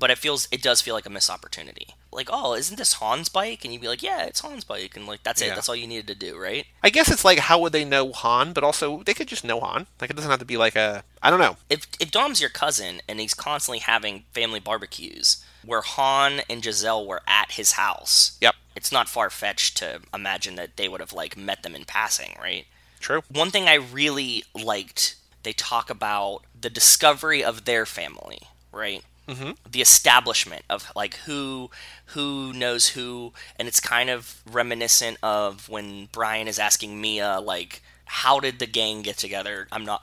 [0.00, 1.88] but it feels it does feel like a missed opportunity.
[2.12, 3.64] Like, oh, isn't this Han's bike?
[3.64, 5.54] And you'd be like, yeah, it's Han's bike, and like that's it.
[5.54, 6.66] That's all you needed to do, right?
[6.82, 9.60] I guess it's like how would they know Han, but also they could just know
[9.60, 9.86] Han.
[10.00, 11.56] Like it doesn't have to be like a I don't know.
[11.68, 17.06] if if Dom's your cousin and he's constantly having family barbecues where Han and Giselle
[17.06, 18.54] were at his house, Yep.
[18.74, 22.34] it's not far fetched to imagine that they would have like met them in passing,
[22.40, 22.64] right?
[22.98, 23.22] True.
[23.30, 28.40] One thing I really liked, they talk about the discovery of their family,
[28.72, 29.02] right?
[29.30, 29.50] Mm-hmm.
[29.70, 31.70] The establishment of like who
[32.06, 37.82] who knows who, and it's kind of reminiscent of when Brian is asking Mia like.
[38.12, 39.68] How did the gang get together?
[39.70, 40.02] I'm not.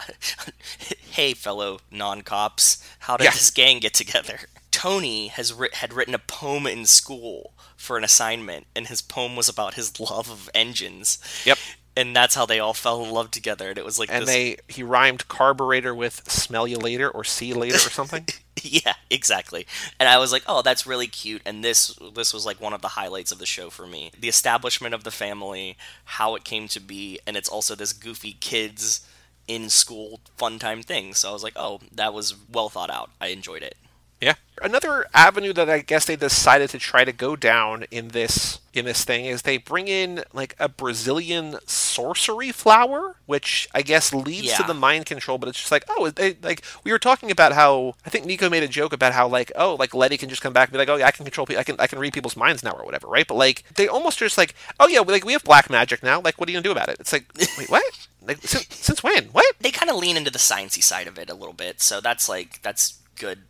[1.11, 3.31] hey, fellow non-cops, how did Yeah.
[3.31, 4.39] this gang get together?
[4.71, 9.35] Tony has writ- had written a poem in school for an assignment, and his poem
[9.35, 11.17] was about his love of engines.
[11.43, 11.57] Yep.
[11.97, 13.69] And that's how they all fell in love together.
[13.69, 14.29] And it was like And this.
[14.29, 18.25] they he rhymed carburetor with smell you later or see you later or something.
[18.61, 19.67] yeah, exactly.
[19.99, 21.41] And I was like, oh, that's really cute.
[21.45, 24.11] And this this was like one of the highlights of the show for me.
[24.19, 28.33] The establishment of the family, how it came to be, and it's also this goofy
[28.39, 29.07] kids
[29.47, 31.13] in school fun time thing.
[31.13, 33.09] So I was like, oh, that was well thought out.
[33.19, 33.75] I enjoyed it.
[34.19, 34.35] Yeah.
[34.63, 38.85] Another avenue that I guess they decided to try to go down in this in
[38.85, 44.55] this thing is they bring in like a Brazilian sorcery flower, which I guess leads
[44.55, 45.37] to the mind control.
[45.37, 48.49] But it's just like, oh, they, like we were talking about how I think Nico
[48.49, 50.79] made a joke about how like, oh, like Letty can just come back and be
[50.79, 52.71] like, oh, yeah, I can control, people, I can, I can read people's minds now
[52.71, 53.27] or whatever, right?
[53.27, 56.19] But like they almost just like, oh yeah, like we have black magic now.
[56.19, 56.97] Like, what are you gonna do about it?
[56.99, 57.25] It's like,
[57.57, 57.83] wait, what?
[58.27, 59.27] Like since, since when?
[59.27, 59.55] What?
[59.61, 61.79] They kind of lean into the sciencey side of it a little bit.
[61.79, 63.43] So that's like that's good.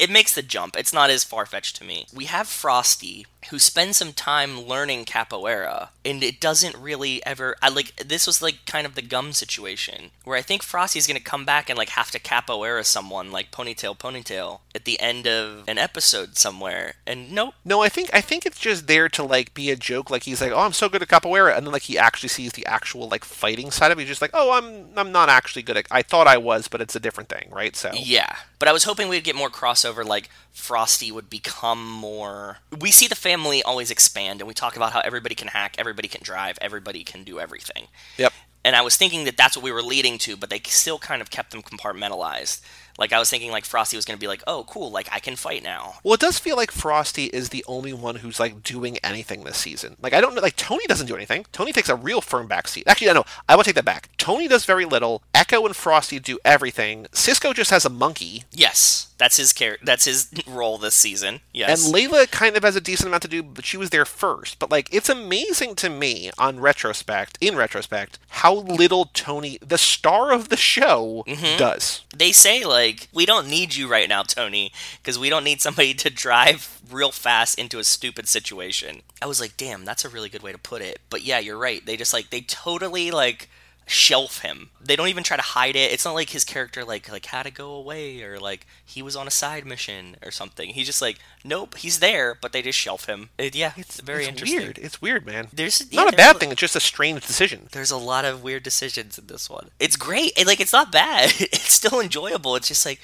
[0.00, 0.76] It makes the jump.
[0.76, 2.06] It's not as far fetched to me.
[2.14, 7.54] We have Frosty, who spends some time learning capoeira, and it doesn't really ever.
[7.60, 11.20] I like this was like kind of the gum situation where I think Frosty's gonna
[11.20, 15.64] come back and like have to capoeira someone like ponytail ponytail at the end of
[15.68, 17.54] an episode somewhere, and nope.
[17.62, 20.08] No, I think I think it's just there to like be a joke.
[20.08, 22.52] Like he's like, "Oh, I'm so good at capoeira," and then like he actually sees
[22.52, 24.02] the actual like fighting side of it.
[24.02, 25.86] He's just like, "Oh, I'm I'm not actually good at.
[25.90, 28.84] I thought I was, but it's a different thing, right?" So Yeah, but I was
[28.84, 30.04] hoping we'd get more crossover.
[30.04, 32.58] Like Frosty would become more.
[32.78, 36.06] We see the family always expand, and we talk about how everybody can hack, everybody
[36.06, 37.88] can drive, everybody can do everything.
[38.18, 38.32] Yep.
[38.62, 41.22] And I was thinking that that's what we were leading to, but they still kind
[41.22, 42.60] of kept them compartmentalized.
[43.00, 44.90] Like I was thinking, like Frosty was going to be like, "Oh, cool!
[44.90, 48.16] Like I can fight now." Well, it does feel like Frosty is the only one
[48.16, 49.96] who's like doing anything this season.
[50.02, 51.46] Like I don't know, like Tony doesn't do anything.
[51.50, 52.84] Tony takes a real firm back seat.
[52.86, 53.24] Actually, I know.
[53.48, 54.10] I will take that back.
[54.18, 55.22] Tony does very little.
[55.34, 57.06] Echo and Frosty do everything.
[57.12, 61.40] Cisco just has a monkey, Yes, that's his char- That's his role this season.
[61.52, 61.84] Yes.
[61.84, 64.58] and Layla kind of has a decent amount to do, but she was there first.
[64.58, 70.32] But like, it's amazing to me on retrospect, in retrospect, how little Tony, the star
[70.32, 71.58] of the show, mm-hmm.
[71.58, 72.00] does.
[72.16, 74.72] they say like, "We don't need you right now, Tony,
[75.02, 79.38] because we don't need somebody to drive real fast into a stupid situation." I was
[79.38, 81.84] like, "Damn, that's a really good way to put it." But yeah, you're right.
[81.84, 83.50] They just like they totally like
[83.90, 84.70] shelf him.
[84.80, 85.92] They don't even try to hide it.
[85.92, 89.16] It's not like his character like like had to go away or like he was
[89.16, 90.70] on a side mission or something.
[90.70, 93.30] He's just like, nope, he's there, but they just shelf him.
[93.36, 94.60] It- yeah, it's very it's interesting.
[94.60, 94.78] weird.
[94.78, 95.48] It's weird, man.
[95.52, 96.52] There's Not a bad thing.
[96.52, 97.68] It's just a strange decision.
[97.72, 99.70] there's a lot of weird decisions in this one.
[99.80, 100.32] It's great.
[100.38, 101.32] And, like it's not bad.
[101.40, 102.54] It's still enjoyable.
[102.56, 103.00] It's just like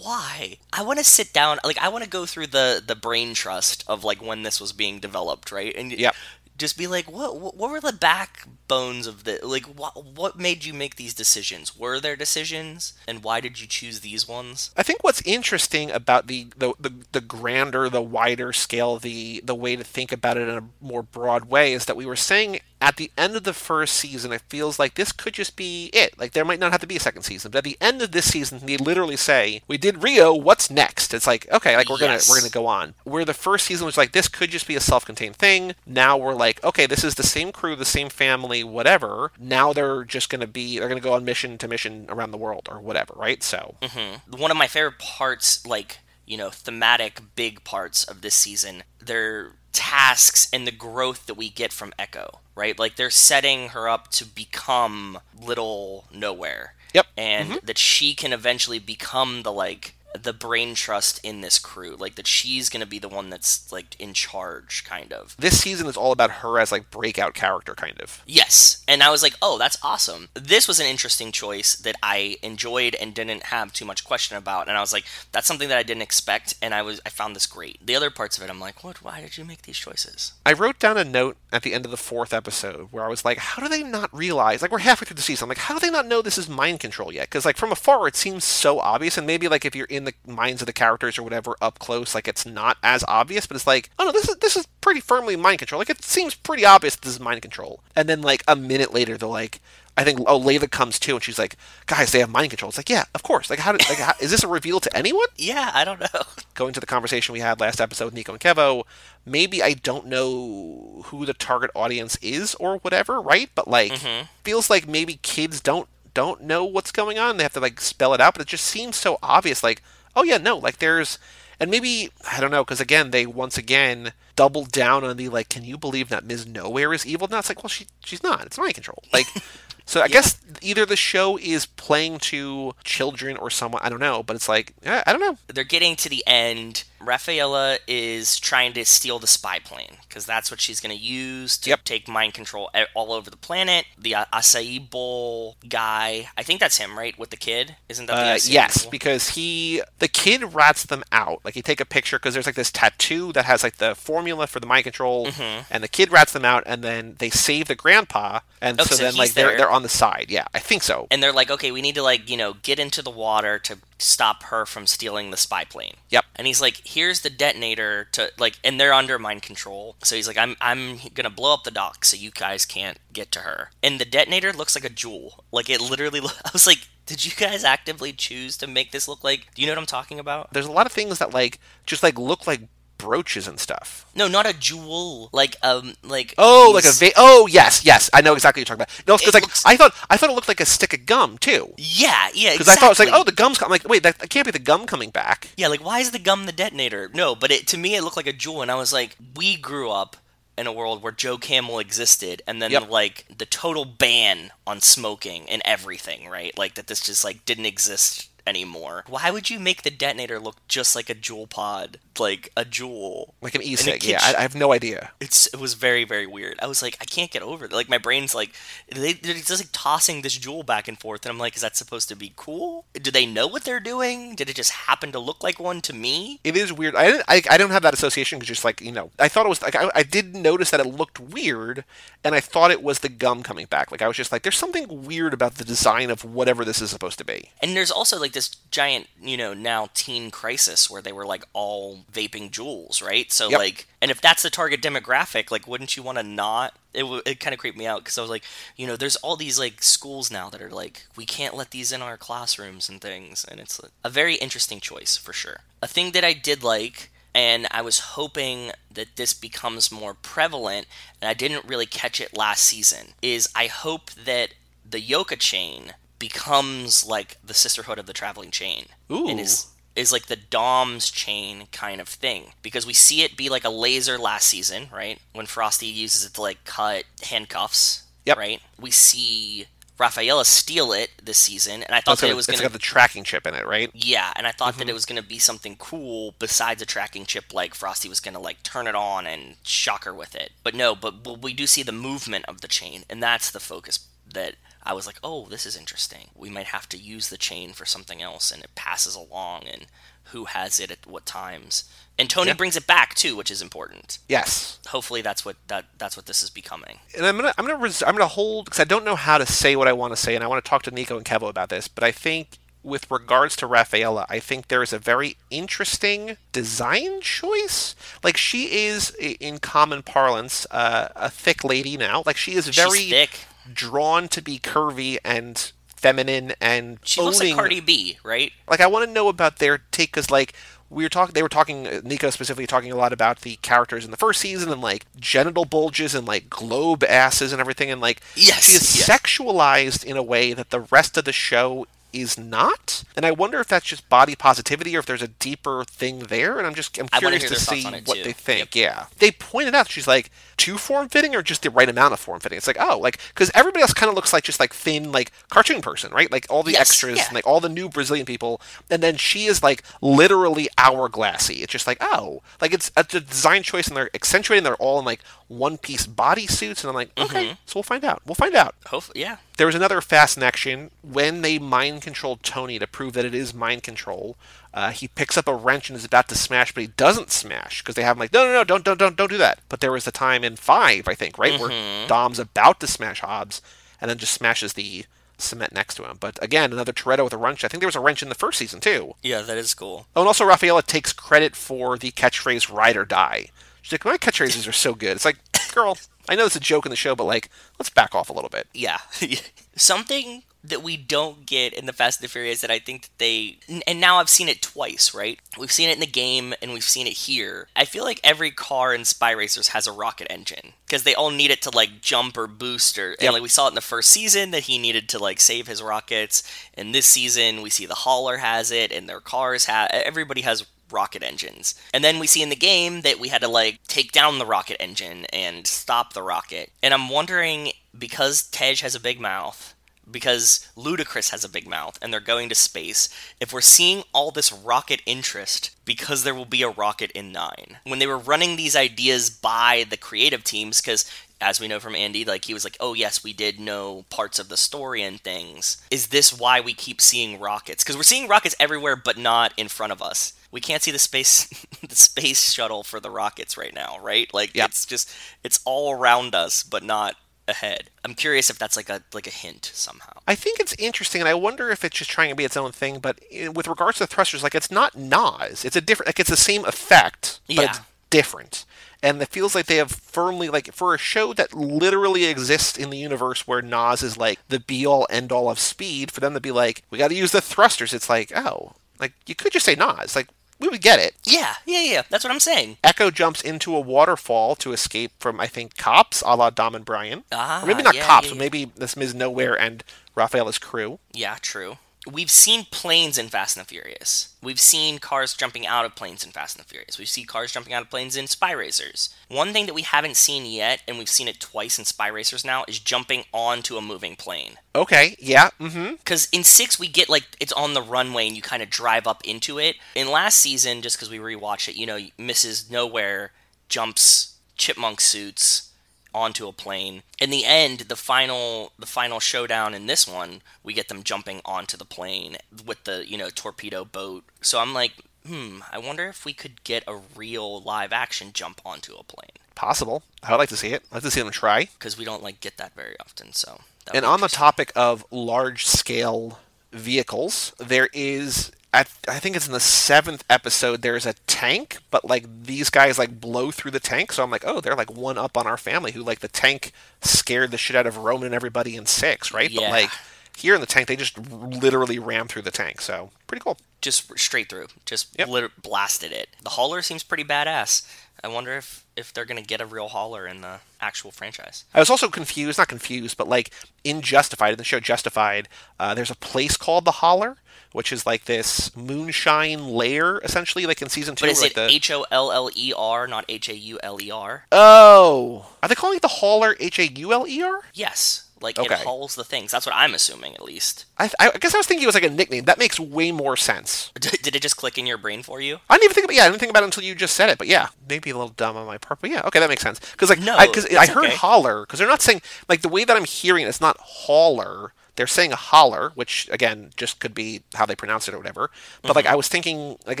[0.00, 0.58] why?
[0.72, 3.82] I want to sit down like I want to go through the the brain trust
[3.88, 5.74] of like when this was being developed, right?
[5.76, 6.14] And Yep.
[6.58, 10.64] Just be like what what, what were the backbones of the like what what made
[10.64, 11.78] you make these decisions?
[11.78, 14.70] Were there decisions and why did you choose these ones?
[14.76, 19.54] I think what's interesting about the, the, the, the grander, the wider scale, the the
[19.54, 22.60] way to think about it in a more broad way is that we were saying
[22.80, 26.18] at the end of the first season, it feels like this could just be it.
[26.18, 28.12] Like there might not have to be a second season, but at the end of
[28.12, 30.32] this season, they literally say, "We did Rio.
[30.34, 32.26] What's next?" It's like, okay, like we're Yes.
[32.26, 32.94] gonna we're gonna go on.
[33.04, 35.74] Where the first season was like, this could just be a self-contained thing.
[35.86, 39.32] Now we're like, okay, this is the same crew, the same family, whatever.
[39.38, 42.68] Now they're just gonna be they're gonna go on mission to mission around the world
[42.70, 43.42] or whatever, right?
[43.42, 44.38] So mm-hmm.
[44.40, 49.52] one of my favorite parts, like, you know, thematic big parts of this season, they're
[49.72, 52.78] tasks and the growth that we get from Echo, right?
[52.78, 56.74] Like, they're setting her up to become Little Nowhere.
[56.94, 57.06] Yep.
[57.16, 57.66] And mm-hmm.
[57.66, 61.96] that she can eventually become the, like, the brain trust in this crew.
[61.96, 65.36] Like, that she's going to be the one that's, like, in charge, kind of.
[65.38, 68.22] this season is all about her as like breakout character, kind of.
[68.26, 68.84] Yes.
[68.88, 70.28] And I was like, oh, that's awesome.
[70.34, 74.68] This was an interesting choice that I enjoyed and didn't have too much question about.
[74.68, 76.54] And I was like, that's something that I didn't expect.
[76.62, 77.84] And I was, I found this great.
[77.84, 79.02] The other parts of it, I'm like, what?
[79.02, 80.32] Why did you make these choices?
[80.44, 83.24] I wrote down a note at the end of the fourth episode where I was
[83.24, 84.62] like, how do they not realize?
[84.62, 85.44] Like, we're halfway through the season.
[85.44, 87.28] I'm like, how do they not know this is mind control yet?
[87.28, 89.18] Because, like, from afar, it seems so obvious.
[89.18, 92.14] And maybe, like, if you're in the minds of the characters or whatever up close,
[92.14, 93.46] like, it's not as obvious.
[93.46, 95.78] But it's like, oh no, this is this is pretty firmly mind control.
[95.78, 97.80] Like, it seems pretty obvious this is mind control.
[97.94, 99.60] And then, like, a minute later, they're like,
[99.98, 101.56] I think oh Layla comes too, and she's like,
[101.86, 102.68] guys, they have mind control.
[102.68, 103.50] It's like, yeah, of course.
[103.50, 105.26] Like, how did like how, is this a reveal to anyone?
[105.36, 106.22] Yeah, I don't know.
[106.54, 108.84] going to the conversation we had last episode with Nico and Kevo,
[109.24, 113.48] maybe I don't know who the target audience is or whatever, right?
[113.54, 114.26] But like mm-hmm.
[114.44, 115.88] feels like maybe kids don't
[116.18, 117.36] don't know what's going on.
[117.36, 119.84] They have to like spell it out, but it just seems so obvious like,
[120.16, 121.16] oh yeah, no, like there's
[121.60, 125.48] and maybe I don't know because again they once again double down on the like,
[125.48, 126.44] can you believe that Ms.
[126.44, 127.28] Nowhere is evil?
[127.28, 128.46] Now it's like, well, she she's not.
[128.46, 129.00] It's mind control.
[129.12, 129.26] Like,
[129.86, 133.82] so I guess either the show is playing to children or someone.
[133.84, 135.38] I don't know, but it's like I don't know.
[135.46, 136.82] They're getting to the end.
[137.00, 141.56] Rafaela is trying to steal the spy plane because that's what she's going to use
[141.58, 141.84] to Yep.
[141.84, 143.86] take mind control all over the planet.
[143.98, 147.18] The uh, acai bowl guy, I think that's him, right?
[147.18, 148.90] With the kid, isn't that the Uh, acai yes, bowl?
[148.90, 151.40] because he the kid rats them out.
[151.44, 154.46] Like he take a picture because there's like this tattoo that has like the formula
[154.46, 155.64] for the mind control, Mm-hmm.
[155.70, 158.94] and the kid rats them out, and then they save the grandpa, and Oh, so,
[158.96, 159.58] so then like they're there.
[159.58, 160.26] they're on the side.
[160.28, 161.06] Yeah, I think so.
[161.10, 163.78] and they're like, okay, we need to like you know get into the water to
[163.98, 165.94] stop her from stealing the spy plane.
[166.10, 166.24] Yep.
[166.36, 169.96] And he's like, here's the detonator to like, and they're under mind control.
[170.02, 173.32] So he's like, I'm I'm gonna blow up the dock so you guys can't get
[173.32, 173.70] to her.
[173.82, 175.40] And the detonator looks like a Juul.
[175.52, 176.20] Like it literally.
[176.44, 179.52] I was like, did you guys actively choose to make this look like?
[179.54, 180.52] Do you know what I'm talking about?
[180.52, 182.60] There's a lot of things that like just like look like
[182.98, 184.04] brooches and stuff.
[184.14, 185.30] No, not a jewel.
[185.32, 188.76] Like um, like Oh, like a va- oh yes, yes, I know exactly what you're
[188.76, 189.08] talking about.
[189.08, 191.38] No, because like looks- I thought I thought it looked like a stick of gum
[191.38, 191.72] too.
[191.78, 192.52] yeah, yeah.
[192.52, 193.58] Because I thought it was like, oh, the gum's.
[193.58, 193.66] Com-.
[193.66, 195.48] I'm like, wait, that, that can't be the gum coming back.
[195.56, 197.10] Yeah, like why is the gum the detonator?
[197.14, 199.56] No, but it to me it looked like a Juul, and I was like, we
[199.56, 200.16] grew up
[200.56, 202.90] in a world where Joe Camel existed, and then Yep.
[202.90, 206.56] like the total ban on smoking and everything, right?
[206.58, 209.04] Like that this just like didn't exist anymore.
[209.06, 213.32] Why would you make the detonator look just like a Juul pod, like a Juul?
[213.40, 214.04] Like an e-cig.
[214.04, 215.12] Yeah, I, I have no idea.
[215.20, 216.58] It's it was very very weird.
[216.60, 217.72] I was like, I can't get over it.
[217.72, 218.54] Like my brain's like,
[218.88, 221.76] they, they're just like tossing this Juul back and forth, and I'm like, is that
[221.76, 222.86] supposed to be cool?
[222.94, 224.34] Do they know what they're doing?
[224.34, 226.40] Did it just happen to look like one to me?
[226.42, 226.96] It is weird.
[226.96, 229.46] I didn't, I, I don't have that association because just like you know, I thought
[229.46, 231.84] it was like I, I did notice that it looked weird,
[232.24, 233.90] and I thought it was the gum coming back.
[233.90, 236.90] Like I was just like, there's something weird about the design of whatever this is
[236.90, 237.50] supposed to be.
[237.60, 241.44] And there's also like this giant, you know, now teen crisis where they were like
[241.52, 243.30] all vaping Juuls, right?
[243.32, 243.58] So Yep.
[243.58, 246.74] like, and if that's the target demographic, like, wouldn't you want to not?
[246.94, 248.44] It w- it kind of creeped me out because I was like,
[248.76, 251.90] you know, there's all these like schools now that are like, we can't let these
[251.92, 255.60] in our classrooms and things, and it's a very interesting choice for sure.
[255.82, 257.10] A thing that I did like.
[257.34, 260.86] And I was hoping that this becomes more prevalent,
[261.20, 263.12] and I didn't really catch it last season.
[263.22, 264.54] Is I hope that
[264.88, 268.86] the Yoka chain becomes like the Sisterhood of the Traveling Chain.
[269.10, 269.28] Ooh.
[269.28, 272.52] And is is like the Dom's chain kind of thing.
[272.62, 275.18] Because we see it be like a laser last season, right?
[275.32, 278.04] When Frosty uses it to like cut handcuffs.
[278.24, 278.38] Yep.
[278.38, 278.60] Right?
[278.78, 279.66] We see
[279.98, 283.24] Rafaela steal it this season, and I thought that it was gonna got the tracking
[283.24, 283.90] chip in it, right?
[283.94, 284.90] yeah, and I thought that mm-hmm.
[284.90, 288.34] it was going to be something cool besides a tracking chip, like Frosty was going
[288.34, 290.52] to like turn it on and shock her with it.
[290.62, 293.60] But no, but, but we do see the movement of the chain, and that's the
[293.60, 294.54] focus that
[294.88, 296.30] I was like, oh, this is interesting.
[296.34, 299.86] We might have to use the chain for something else, and it passes along, and
[300.32, 301.84] who has it at what times.
[302.18, 302.54] And Tony Yeah.
[302.54, 304.18] brings it back too, which is important.
[304.28, 304.78] Yes.
[304.88, 306.98] Hopefully, that's what that that's what this is becoming.
[307.16, 309.46] and I'm gonna I'm gonna res- I'm gonna hold because I don't know how to
[309.46, 311.48] say what I want to say, and I want to talk to Nico and Kevo
[311.48, 311.86] about this.
[311.86, 317.20] But I think with regards to Rafaela, I think there is a very interesting design
[317.20, 317.94] choice.
[318.22, 322.22] Like she is, in common parlance, uh, a thick lady now.
[322.26, 323.30] Like she is very She's thick.
[323.74, 328.52] Drawn to be curvy and feminine and She looks like Cardi B, right?
[328.68, 330.52] like I want to know about their take because like
[330.90, 334.10] we were talking they were talking Nico specifically talking a lot about the characters in
[334.10, 338.22] the first season and like genital bulges and like globe asses and everything and like
[338.36, 339.08] Yes, she is yes.
[339.08, 343.60] sexualized in a way that the rest of the show is not and I wonder
[343.60, 346.98] if that's just body positivity or if there's a deeper thing there and I'm just
[346.98, 348.22] I'm curious to see what too.
[348.24, 351.88] they think yeah they pointed out she's like too form fitting or just the right
[351.88, 354.44] amount of form fitting it's like oh like because everybody else kind of looks like
[354.44, 357.26] just like thin like cartoon person right like all the Yes, extras yeah.
[357.26, 358.60] and like all the new Brazilian people,
[358.90, 361.62] and then she is like literally hourglassy.
[361.62, 364.64] It's just like oh, like it's a design choice, and they're accentuating.
[364.64, 368.22] They're all in like one piece bodysuits, and I'm like, okay, so we'll find out.
[368.26, 368.74] We'll find out.
[368.86, 369.38] Hopefully, yeah.
[369.58, 373.52] There was another fast action when they mind controlled Tony to prove that it is
[373.52, 374.36] mind control.
[374.72, 377.82] Uh, he picks up a wrench and is about to smash, but he doesn't smash
[377.82, 379.58] because they have him like, no, no, no, don't, don't, don't, don't do that.
[379.68, 383.20] But there was a time in five, I think, right, where Dom's about to smash
[383.20, 383.60] Hobbs
[384.00, 385.06] and then just smashes the
[385.38, 386.18] cement next to him.
[386.20, 387.64] But again, another Toretto with a wrench.
[387.64, 389.14] I think there was a wrench in the first season too.
[389.22, 390.06] Yeah, that is cool.
[390.14, 393.48] Oh, and also Rafaela takes credit for the catchphrase "ride or die."
[393.82, 395.38] She's like, "My catchphrases are so good." It's like,
[395.74, 395.98] girl,
[396.28, 398.50] I know it's a joke in the show, but like, let's back off a little
[398.50, 398.66] bit.
[398.74, 398.98] Yeah.
[399.76, 403.18] Something that we don't get in the Fast and the Furious that I think that
[403.18, 405.38] they and now I've seen it twice, right?
[405.58, 407.68] We've seen it in the game and we've seen it here.
[407.76, 411.30] I feel like every car in Spy Racers has a rocket engine because they all
[411.30, 413.80] need it to like jump or boost or and like we saw it in the
[413.80, 416.42] first season that he needed to like save his rockets.
[416.74, 420.66] And this season we see the hauler has it and their cars have everybody has
[420.90, 421.74] rocket engines.
[421.92, 424.46] And then we see in the game that we had to like take down the
[424.46, 426.70] rocket engine and stop the rocket.
[426.82, 429.74] And I'm wondering because Tej has a big mouth,
[430.10, 433.08] because Ludacris has a big mouth and they're going to space,
[433.40, 437.78] if we're seeing all this rocket interest because there will be a rocket in 9.
[437.84, 441.04] When they were running these ideas by the creative teams cuz
[441.40, 444.38] as we know from Andy, like he was like, "Oh yes, we did know parts
[444.38, 447.84] of the story and things." Is this why we keep seeing rockets?
[447.84, 450.32] Because we're seeing rockets everywhere, but not in front of us.
[450.50, 451.46] We can't see the space,
[451.88, 454.32] the space shuttle for the rockets right now, right?
[454.32, 455.10] Like it's just,
[455.44, 457.16] it's all around us, but not
[457.46, 457.90] ahead.
[458.04, 460.12] I'm curious if that's like a like a hint somehow.
[460.26, 462.72] I think it's interesting, and I wonder if it's just trying to be its own
[462.72, 462.98] thing.
[462.98, 465.64] But eh, with regards to the thrusters, like it's not NOS.
[465.64, 466.08] It's a different.
[466.08, 467.62] Like it's the same effect, but Yeah.
[467.70, 467.80] it's
[468.10, 468.64] different.
[469.02, 472.90] And it feels like they have firmly like for a show that literally exists in
[472.90, 476.10] the universe where NOS is like the be all end all of speed.
[476.10, 477.94] For them to be like, we got to use the thrusters.
[477.94, 480.16] It's like, oh, like you could just say NOS.
[480.16, 480.28] Like
[480.58, 481.14] we would get it.
[481.24, 482.02] Yeah, yeah, yeah.
[482.08, 482.78] That's what I'm saying.
[482.82, 486.84] Echo jumps into a waterfall to escape from, I think, cops, a la Dom and
[486.84, 487.24] Brian.
[487.32, 489.14] Ah, or maybe not yeah, cops, yeah, but maybe this Ms.
[489.14, 490.98] Nowhere and Rafaela's crew.
[491.12, 491.78] Yeah, true.
[492.06, 494.34] We've seen planes in Fast and the Furious.
[494.42, 496.98] We've seen cars jumping out of planes in Fast and the Furious.
[496.98, 499.14] We've seen cars jumping out of planes in Spy Racers.
[499.28, 502.44] One thing that we haven't seen yet, and we've seen it twice in Spy Racers
[502.44, 504.54] now, is jumping onto a moving plane.
[504.74, 505.96] Okay, yeah, mm-hmm.
[505.96, 509.06] Because in six, we get like it's on the runway and you kind of drive
[509.06, 509.76] up into it.
[509.94, 512.70] In last season, just because we rewatched it, you know, Mrs.
[512.70, 513.32] Nowhere
[513.68, 515.67] jumps chipmunk suits
[516.14, 517.02] onto a plane.
[517.18, 521.40] In the end, the final the final showdown in this one, we get them jumping
[521.44, 524.24] onto the plane with the you know torpedo boat.
[524.40, 524.92] So I'm like,
[525.26, 529.30] hmm, I wonder if we could get a real live action jump onto a plane
[529.54, 530.04] Possible.
[530.22, 530.84] I would like to see it.
[530.92, 531.64] I'd like to see them try.
[531.64, 533.32] because we don't like get that very often.
[533.32, 533.60] So
[533.92, 536.38] And on the topic of large scale
[536.72, 540.82] vehicles, there is at I think it's in the seventh episode.
[540.82, 544.12] There's a tank, but like these guys like blow through the tank.
[544.12, 545.92] So I'm like, oh, they're like one up on our family.
[545.92, 549.50] Who like the tank scared the shit out of Roman and everybody in six, right?
[549.54, 549.70] But Yeah.
[549.70, 549.90] like
[550.36, 552.80] here in the tank, they just literally ram through the tank.
[552.80, 553.58] So pretty cool.
[553.80, 555.28] just straight through, just Yep.
[555.28, 556.28] lit- blasted it.
[556.42, 557.82] The hauler seems pretty badass.
[558.24, 561.62] I wonder if if they're gonna get a real hauler in the actual franchise.
[561.72, 563.50] I was also confused, not confused, but like
[563.84, 567.36] in Justified, in the show Justified, uh, there's a place called the Holler,
[567.72, 571.26] which is like this moonshine lair, essentially, like in season two.
[571.26, 571.70] But is like it.
[571.70, 574.44] H O L L E R, not H A U L E R?
[574.52, 576.56] Oh, are they calling it the Hauler?
[576.60, 577.60] H A U L E R?
[577.74, 578.74] Yes, like Okay.
[578.74, 579.50] it hauls the things.
[579.50, 580.84] That's what I'm assuming, at least.
[580.98, 582.44] I, I guess I was thinking it was like a nickname.
[582.44, 583.90] That makes way more sense.
[584.00, 585.58] Did it just click in your brain for you?
[585.68, 587.30] I didn't even think about yeah, I didn't think about it until you just said
[587.30, 587.38] it.
[587.38, 589.00] But yeah, maybe a little dumb on my part.
[589.00, 589.80] But yeah, okay, that makes sense.
[589.80, 591.16] Because like No, I, cause I heard okay.
[591.16, 594.72] holler because they're not saying like the way that I'm hearing it, it's not hauler.
[594.98, 598.50] They're saying a holler, which again just could be how they pronounce it or whatever.
[598.82, 598.96] But Mm-hmm.
[598.96, 600.00] like I was thinking, like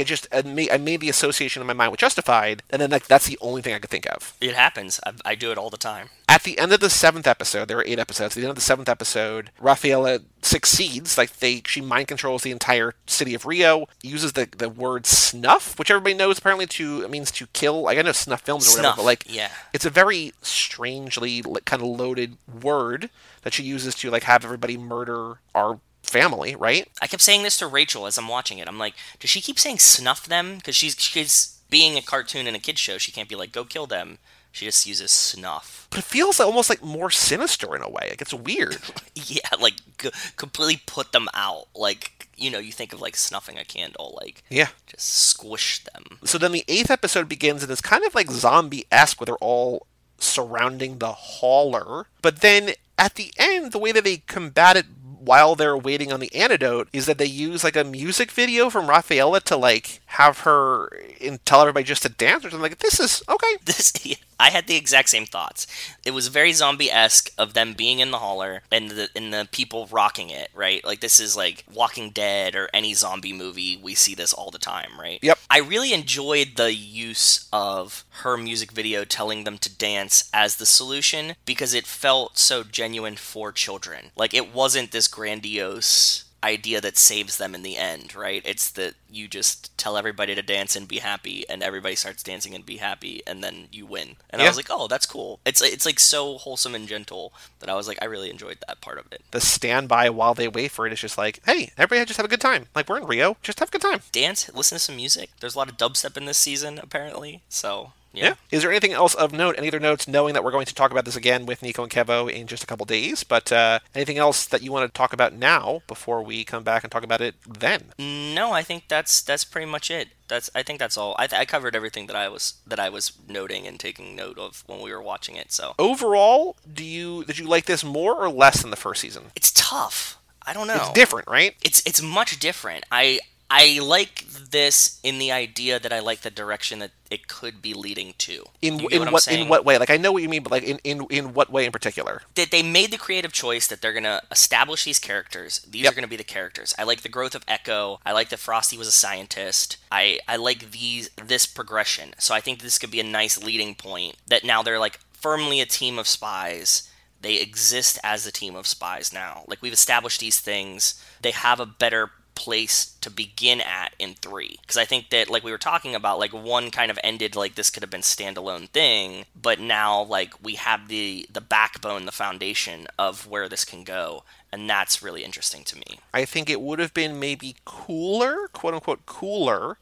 [0.00, 2.90] it just I made, I made the association in my mind with Justified, and then
[2.90, 4.34] like that's the only thing I could think of.
[4.40, 5.00] It happens.
[5.06, 6.10] I, I do it all the time.
[6.28, 8.36] At the end of the seventh episode, there were eight episodes.
[8.36, 11.18] At the end of the seventh episode, Rafaela succeeds.
[11.18, 13.86] Like they, she mind controls the entire city of Rio.
[14.02, 17.82] Uses the the word snuff, which everybody knows apparently to means to kill.
[17.82, 19.50] Like I know snuff films or whatever, but like yeah.
[19.72, 23.10] it's a very strangely like, kind of loaded word
[23.42, 26.88] that she uses to like have everybody murder our family, right?
[27.02, 28.68] I kept saying this to Rachel as I'm watching it.
[28.68, 30.56] I'm like, does she keep saying snuff them?
[30.56, 32.98] Because she's she's being a cartoon and a kid show.
[32.98, 34.18] She can't be like, go kill them.
[34.52, 35.86] She just uses snuff.
[35.90, 38.08] But it feels almost like more sinister in a way.
[38.10, 38.78] Like it's weird.
[39.14, 41.66] Yeah, like g- completely put them out.
[41.74, 44.68] Like you know, you think of like snuffing a candle, like yeah.
[44.86, 46.18] just squish them.
[46.24, 49.34] So then the eighth episode begins, and it's kind of like zombie esque, where they're
[49.36, 49.86] all
[50.18, 52.06] surrounding the hauler.
[52.22, 54.86] But then at the end, the way that they combat it
[55.28, 58.88] while they're waiting on the antidote is that they use like a music video from
[58.88, 60.88] Rafaela to like have her
[61.20, 62.62] and tell everybody just to dance or something.
[62.62, 63.56] Like this is okay.
[63.64, 63.92] This,
[64.40, 65.66] I had the exact same thoughts.
[66.04, 69.48] It was very zombie esque of them being in the hauler and the and the
[69.50, 70.84] people rocking it, right?
[70.84, 73.76] Like this is like Walking Dead or any zombie movie.
[73.76, 75.18] We see this all the time, right?
[75.22, 75.38] Yep.
[75.50, 80.66] I really enjoyed the use of her music video telling them to dance as the
[80.66, 84.12] solution because it felt so genuine for children.
[84.16, 88.42] Like it wasn't this grandiose idea that saves them in the end, right?
[88.44, 92.54] It's that you just tell everybody to dance and be happy, and everybody starts dancing
[92.54, 94.16] and be happy, and then you win.
[94.30, 95.40] And I was like, oh, that's cool.
[95.44, 98.80] It's it's like so wholesome and gentle that I was like, I really enjoyed that
[98.80, 99.22] part of it.
[99.30, 102.30] The standby while they wait for it is just like, hey, everybody just have a
[102.30, 102.66] good time.
[102.74, 104.00] Like we're in Rio, just have a good time.
[104.12, 105.30] Dance, listen to some music.
[105.40, 107.42] There's a lot of dubstep in this season, apparently.
[107.48, 108.34] So yeah.
[108.50, 109.54] Is there anything else of note?
[109.58, 110.08] Any other notes?
[110.08, 112.62] Knowing that we're going to talk about this again with Nico and Kevo in just
[112.62, 116.22] a couple days, but uh, anything else that you want to talk about now before
[116.22, 117.84] we come back and talk about it then?
[117.98, 120.08] No, I think that's that's pretty much it.
[120.28, 121.14] That's I think that's all.
[121.18, 124.38] I, th- I covered everything that I was that I was noting and taking note
[124.38, 125.52] of when we were watching it.
[125.52, 129.24] So Overall, do you did you like this more or less than the first season?
[129.36, 130.18] it's tough.
[130.46, 130.76] I don't know.
[130.76, 131.54] It's different, right?
[131.62, 132.84] It's it's much different.
[132.90, 137.62] I I like this in the idea that I like the direction that it could
[137.62, 138.44] be leading to.
[138.60, 139.78] In You in what what in what way?
[139.78, 142.22] Like I know what you mean, but like in in, in what way in particular?
[142.34, 145.60] that they made the creative choice that they're going to establish these characters.
[145.60, 145.92] These Yep.
[145.92, 146.74] are going to be the characters.
[146.78, 148.00] I like the growth of Echo.
[148.04, 149.78] I like that Frosty was a scientist.
[149.90, 152.14] I I like these this progression.
[152.18, 155.60] So I think this could be a nice leading point that now they're like firmly
[155.60, 156.90] a team of spies.
[157.20, 159.44] They exist as a team of spies now.
[159.48, 161.02] Like we've established these things.
[161.22, 164.58] They have a better place to begin at in three.
[164.60, 167.56] Because i think that like we were talking about like one kind of ended like
[167.56, 172.12] this could have been standalone thing but now like we have the the backbone the
[172.12, 176.00] foundation of where this can go and that's really interesting to me.
[176.14, 179.78] I think it would have been maybe cooler, quote unquote cooler,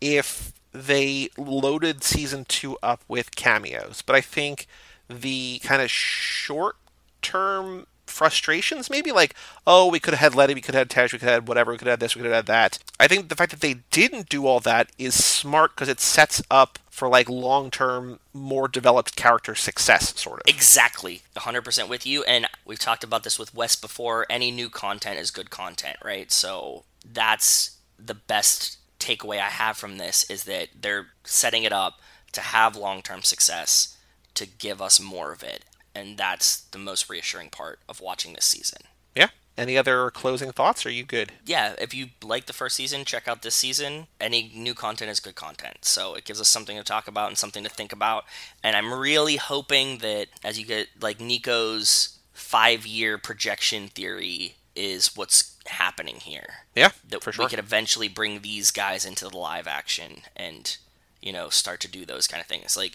[0.00, 4.66] if they loaded season two up with cameos, but I think
[5.08, 6.76] the kind of short
[7.22, 7.86] term
[8.18, 9.34] frustrations, maybe like,
[9.66, 11.48] oh, we could have had Letty, we could have had Tej, we could have had
[11.48, 12.78] whatever, we could have had this, we could have had that.
[12.98, 16.42] I think the fact that they didn't do all that is smart because it sets
[16.50, 20.48] up for like long term, more developed character success, sort of.
[20.48, 21.22] Exactly.
[21.36, 22.24] 100% with you.
[22.24, 24.26] And we've talked about this with West before.
[24.28, 26.30] Any new content is good content, right?
[26.32, 32.00] So that's the best takeaway I have from this is that they're setting it up
[32.32, 33.96] to have long term success
[34.34, 35.64] to give us more of it.
[35.98, 38.82] And that's the most reassuring part of watching this season.
[39.16, 39.28] Yeah.
[39.56, 40.86] Any other closing thoughts?
[40.86, 41.32] Are you good?
[41.44, 44.06] Yeah, if you like the first season, check out this season.
[44.20, 45.78] Any new content is good content.
[45.84, 48.24] So it gives us something to talk about and something to think about.
[48.62, 55.16] And I'm really hoping that as you get like Nico's five year projection theory is
[55.16, 56.50] what's happening here.
[56.76, 57.46] Yeah, that for sure.
[57.46, 60.76] we could eventually bring these guys into the live action and
[61.20, 62.76] you know start to do those kind of things.
[62.76, 62.92] Like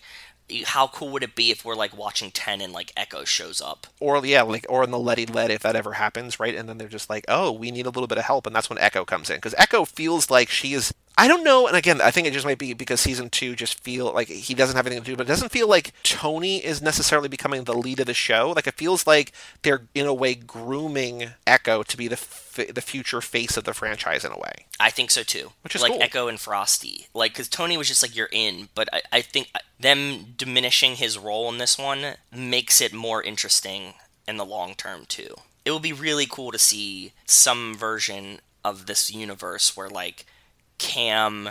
[0.66, 3.88] how cool would it be if we're like watching 10 and like Echo shows up?
[4.00, 6.56] Or yeah, like or in the Letty Let if that ever happens, right?
[6.56, 8.70] And then they're just like, "Oh, we need a little bit of help." And that's
[8.70, 12.02] when Echo comes in cuz Echo feels like she is I don't know, and again,
[12.02, 14.88] I think it just might be because season two just feel like he doesn't have
[14.88, 18.08] anything to do, but it doesn't feel like Tony is necessarily becoming the lead of
[18.08, 18.52] the show.
[18.56, 19.32] Like it feels like
[19.62, 23.74] they're in a way grooming Echo to be the f- the future face of the
[23.74, 24.66] franchise in a way.
[24.80, 25.52] I think so too.
[25.62, 26.02] Which is like cool.
[26.02, 29.52] Echo and Frosty, like because Tony was just like you're in, but I, I think
[29.80, 33.94] them diminishing his role in this one makes it more interesting
[34.28, 35.36] in the long term too.
[35.64, 40.26] It will be really cool to see some version of this universe where like
[40.78, 41.50] Cam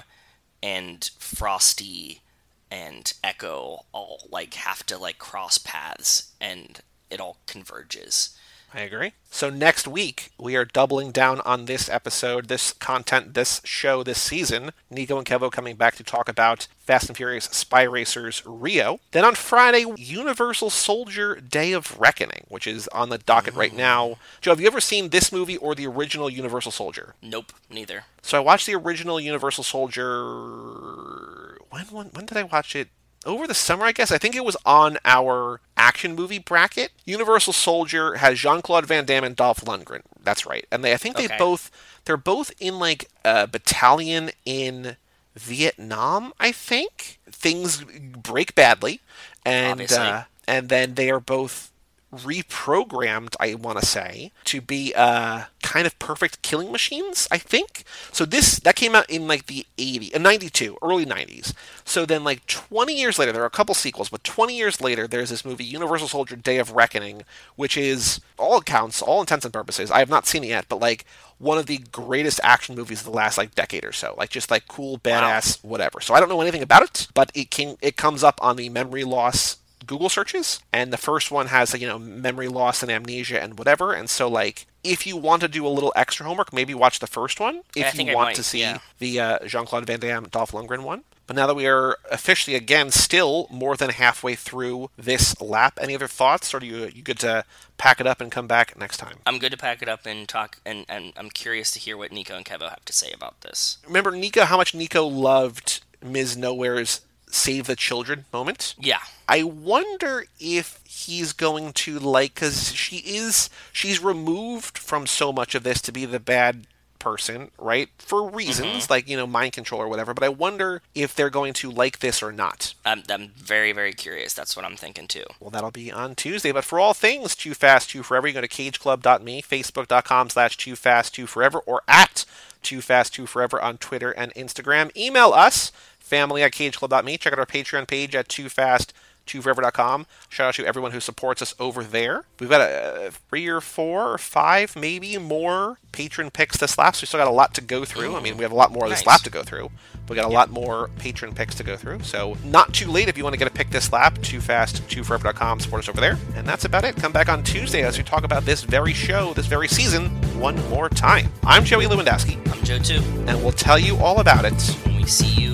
[0.62, 2.22] and Frosty
[2.70, 6.80] and Echo all like have to like cross paths and
[7.10, 8.36] it all converges.
[8.74, 9.12] I agree.
[9.30, 14.20] So next week we are doubling down on this episode, this content, this show, this
[14.20, 14.70] season.
[14.90, 19.00] Nico and Kevo coming back to talk about Fast and Furious Spy Racers Rio.
[19.10, 24.16] Then on Friday, Universal Soldier Day of Reckoning, which is on the docket right now.
[24.40, 27.14] Joe, have you ever seen this movie or the original Universal Soldier?
[27.20, 28.04] Nope, neither.
[28.22, 31.58] So I watched the original Universal Soldier.
[31.70, 32.88] When when, when did I watch it?
[33.24, 34.10] Over the summer, I guess.
[34.10, 36.90] I think it was on our action movie bracket.
[37.04, 40.02] Universal Soldier has Jean Claude Van Damme and Dolph Lundgren.
[40.22, 40.66] That's right.
[40.70, 41.36] And they, I think they Okay.
[41.38, 41.70] both,
[42.04, 44.96] they're both in like a battalion in
[45.34, 46.32] Vietnam.
[46.38, 49.00] I think things break badly,
[49.44, 51.71] and uh, and then they are both
[52.12, 57.84] reprogrammed, I want to say, to be uh, kind of perfect killing machines, I think.
[58.12, 61.54] So this that came out in like the 80 uh, 92, early 90s.
[61.84, 65.06] So then like 20 years later, there are a couple sequels, but 20 years later
[65.06, 67.22] there's this movie Universal Soldier Day of Reckoning,
[67.56, 69.90] which is all accounts, all intents and purposes.
[69.90, 71.06] I have not seen it yet, but like
[71.38, 74.14] one of the greatest action movies of the last like decade or so.
[74.18, 76.00] Like just like cool, badass, whatever.
[76.00, 78.68] So I don't know anything about it, but it came it comes up on the
[78.68, 79.56] memory loss
[79.92, 83.92] Google searches, and the first one has you know memory loss and amnesia and whatever.
[83.92, 87.06] And so like if you want to do a little extra homework, maybe watch the
[87.06, 87.60] first one.
[87.76, 88.78] If you I want might, to see yeah.
[88.98, 91.04] the uh, Jean Claude Van Damme Dolph Lundgren one.
[91.26, 95.94] But now that we are officially again still more than halfway through this lap, any
[95.94, 97.44] other thoughts, or do you you good to
[97.76, 99.18] pack it up and come back next time?
[99.26, 102.12] I'm good to pack it up and talk, and, and I'm curious to hear what
[102.12, 103.76] Nico and Kevo have to say about this.
[103.86, 104.44] Remember Nico?
[104.44, 106.36] How much Nico loved Ms.
[106.36, 107.02] Nowhere's
[107.32, 108.74] "Save the Children" moment?
[108.78, 115.32] Yeah, I wonder if he's going to like because she is she's removed from so
[115.32, 116.66] much of this to be the bad
[117.02, 117.88] person, right?
[117.98, 118.92] For reasons mm-hmm.
[118.92, 120.14] like you know mind control or whatever.
[120.14, 122.74] But I wonder if they're going to like this or not.
[122.86, 124.32] I'm, I'm very, very curious.
[124.32, 125.24] That's what I'm thinking too.
[125.40, 126.52] Well, that'll be on Tuesday.
[126.52, 130.76] But for all things Too Fast, Too Forever, you go to cageclub.me, facebook.com slash Too
[130.76, 132.24] Fast, Too Forever, or at
[132.62, 134.96] Too Fast, Too Forever on Twitter and Instagram.
[134.96, 135.72] Email us,
[136.12, 137.16] family at cageclub.me.
[137.16, 138.92] Check out our Patreon page at Too Fast,
[139.26, 140.06] TooForever.com.
[140.28, 142.24] Shout out to everyone who supports us over there.
[142.40, 147.02] We've got a three or four or five, maybe more patron picks this lap, so
[147.02, 148.16] we still got a lot to go through.
[148.16, 149.06] I mean, we have a lot more of this Nice.
[149.06, 149.70] lap to go through.
[150.08, 152.02] We got a lot more patron picks to go through.
[152.02, 154.18] So not too late if you want to get a pick this lap.
[154.22, 155.60] Too fast, too forever.com.
[155.60, 156.18] Support us over there.
[156.34, 156.96] And that's about it.
[156.96, 160.08] Come back on Tuesday as we talk about this very show, this very season,
[160.40, 161.30] one more time.
[161.44, 164.54] I'm Joey Lewandowski, I'm Joe too, and we'll tell you all about it
[164.86, 165.52] When we see you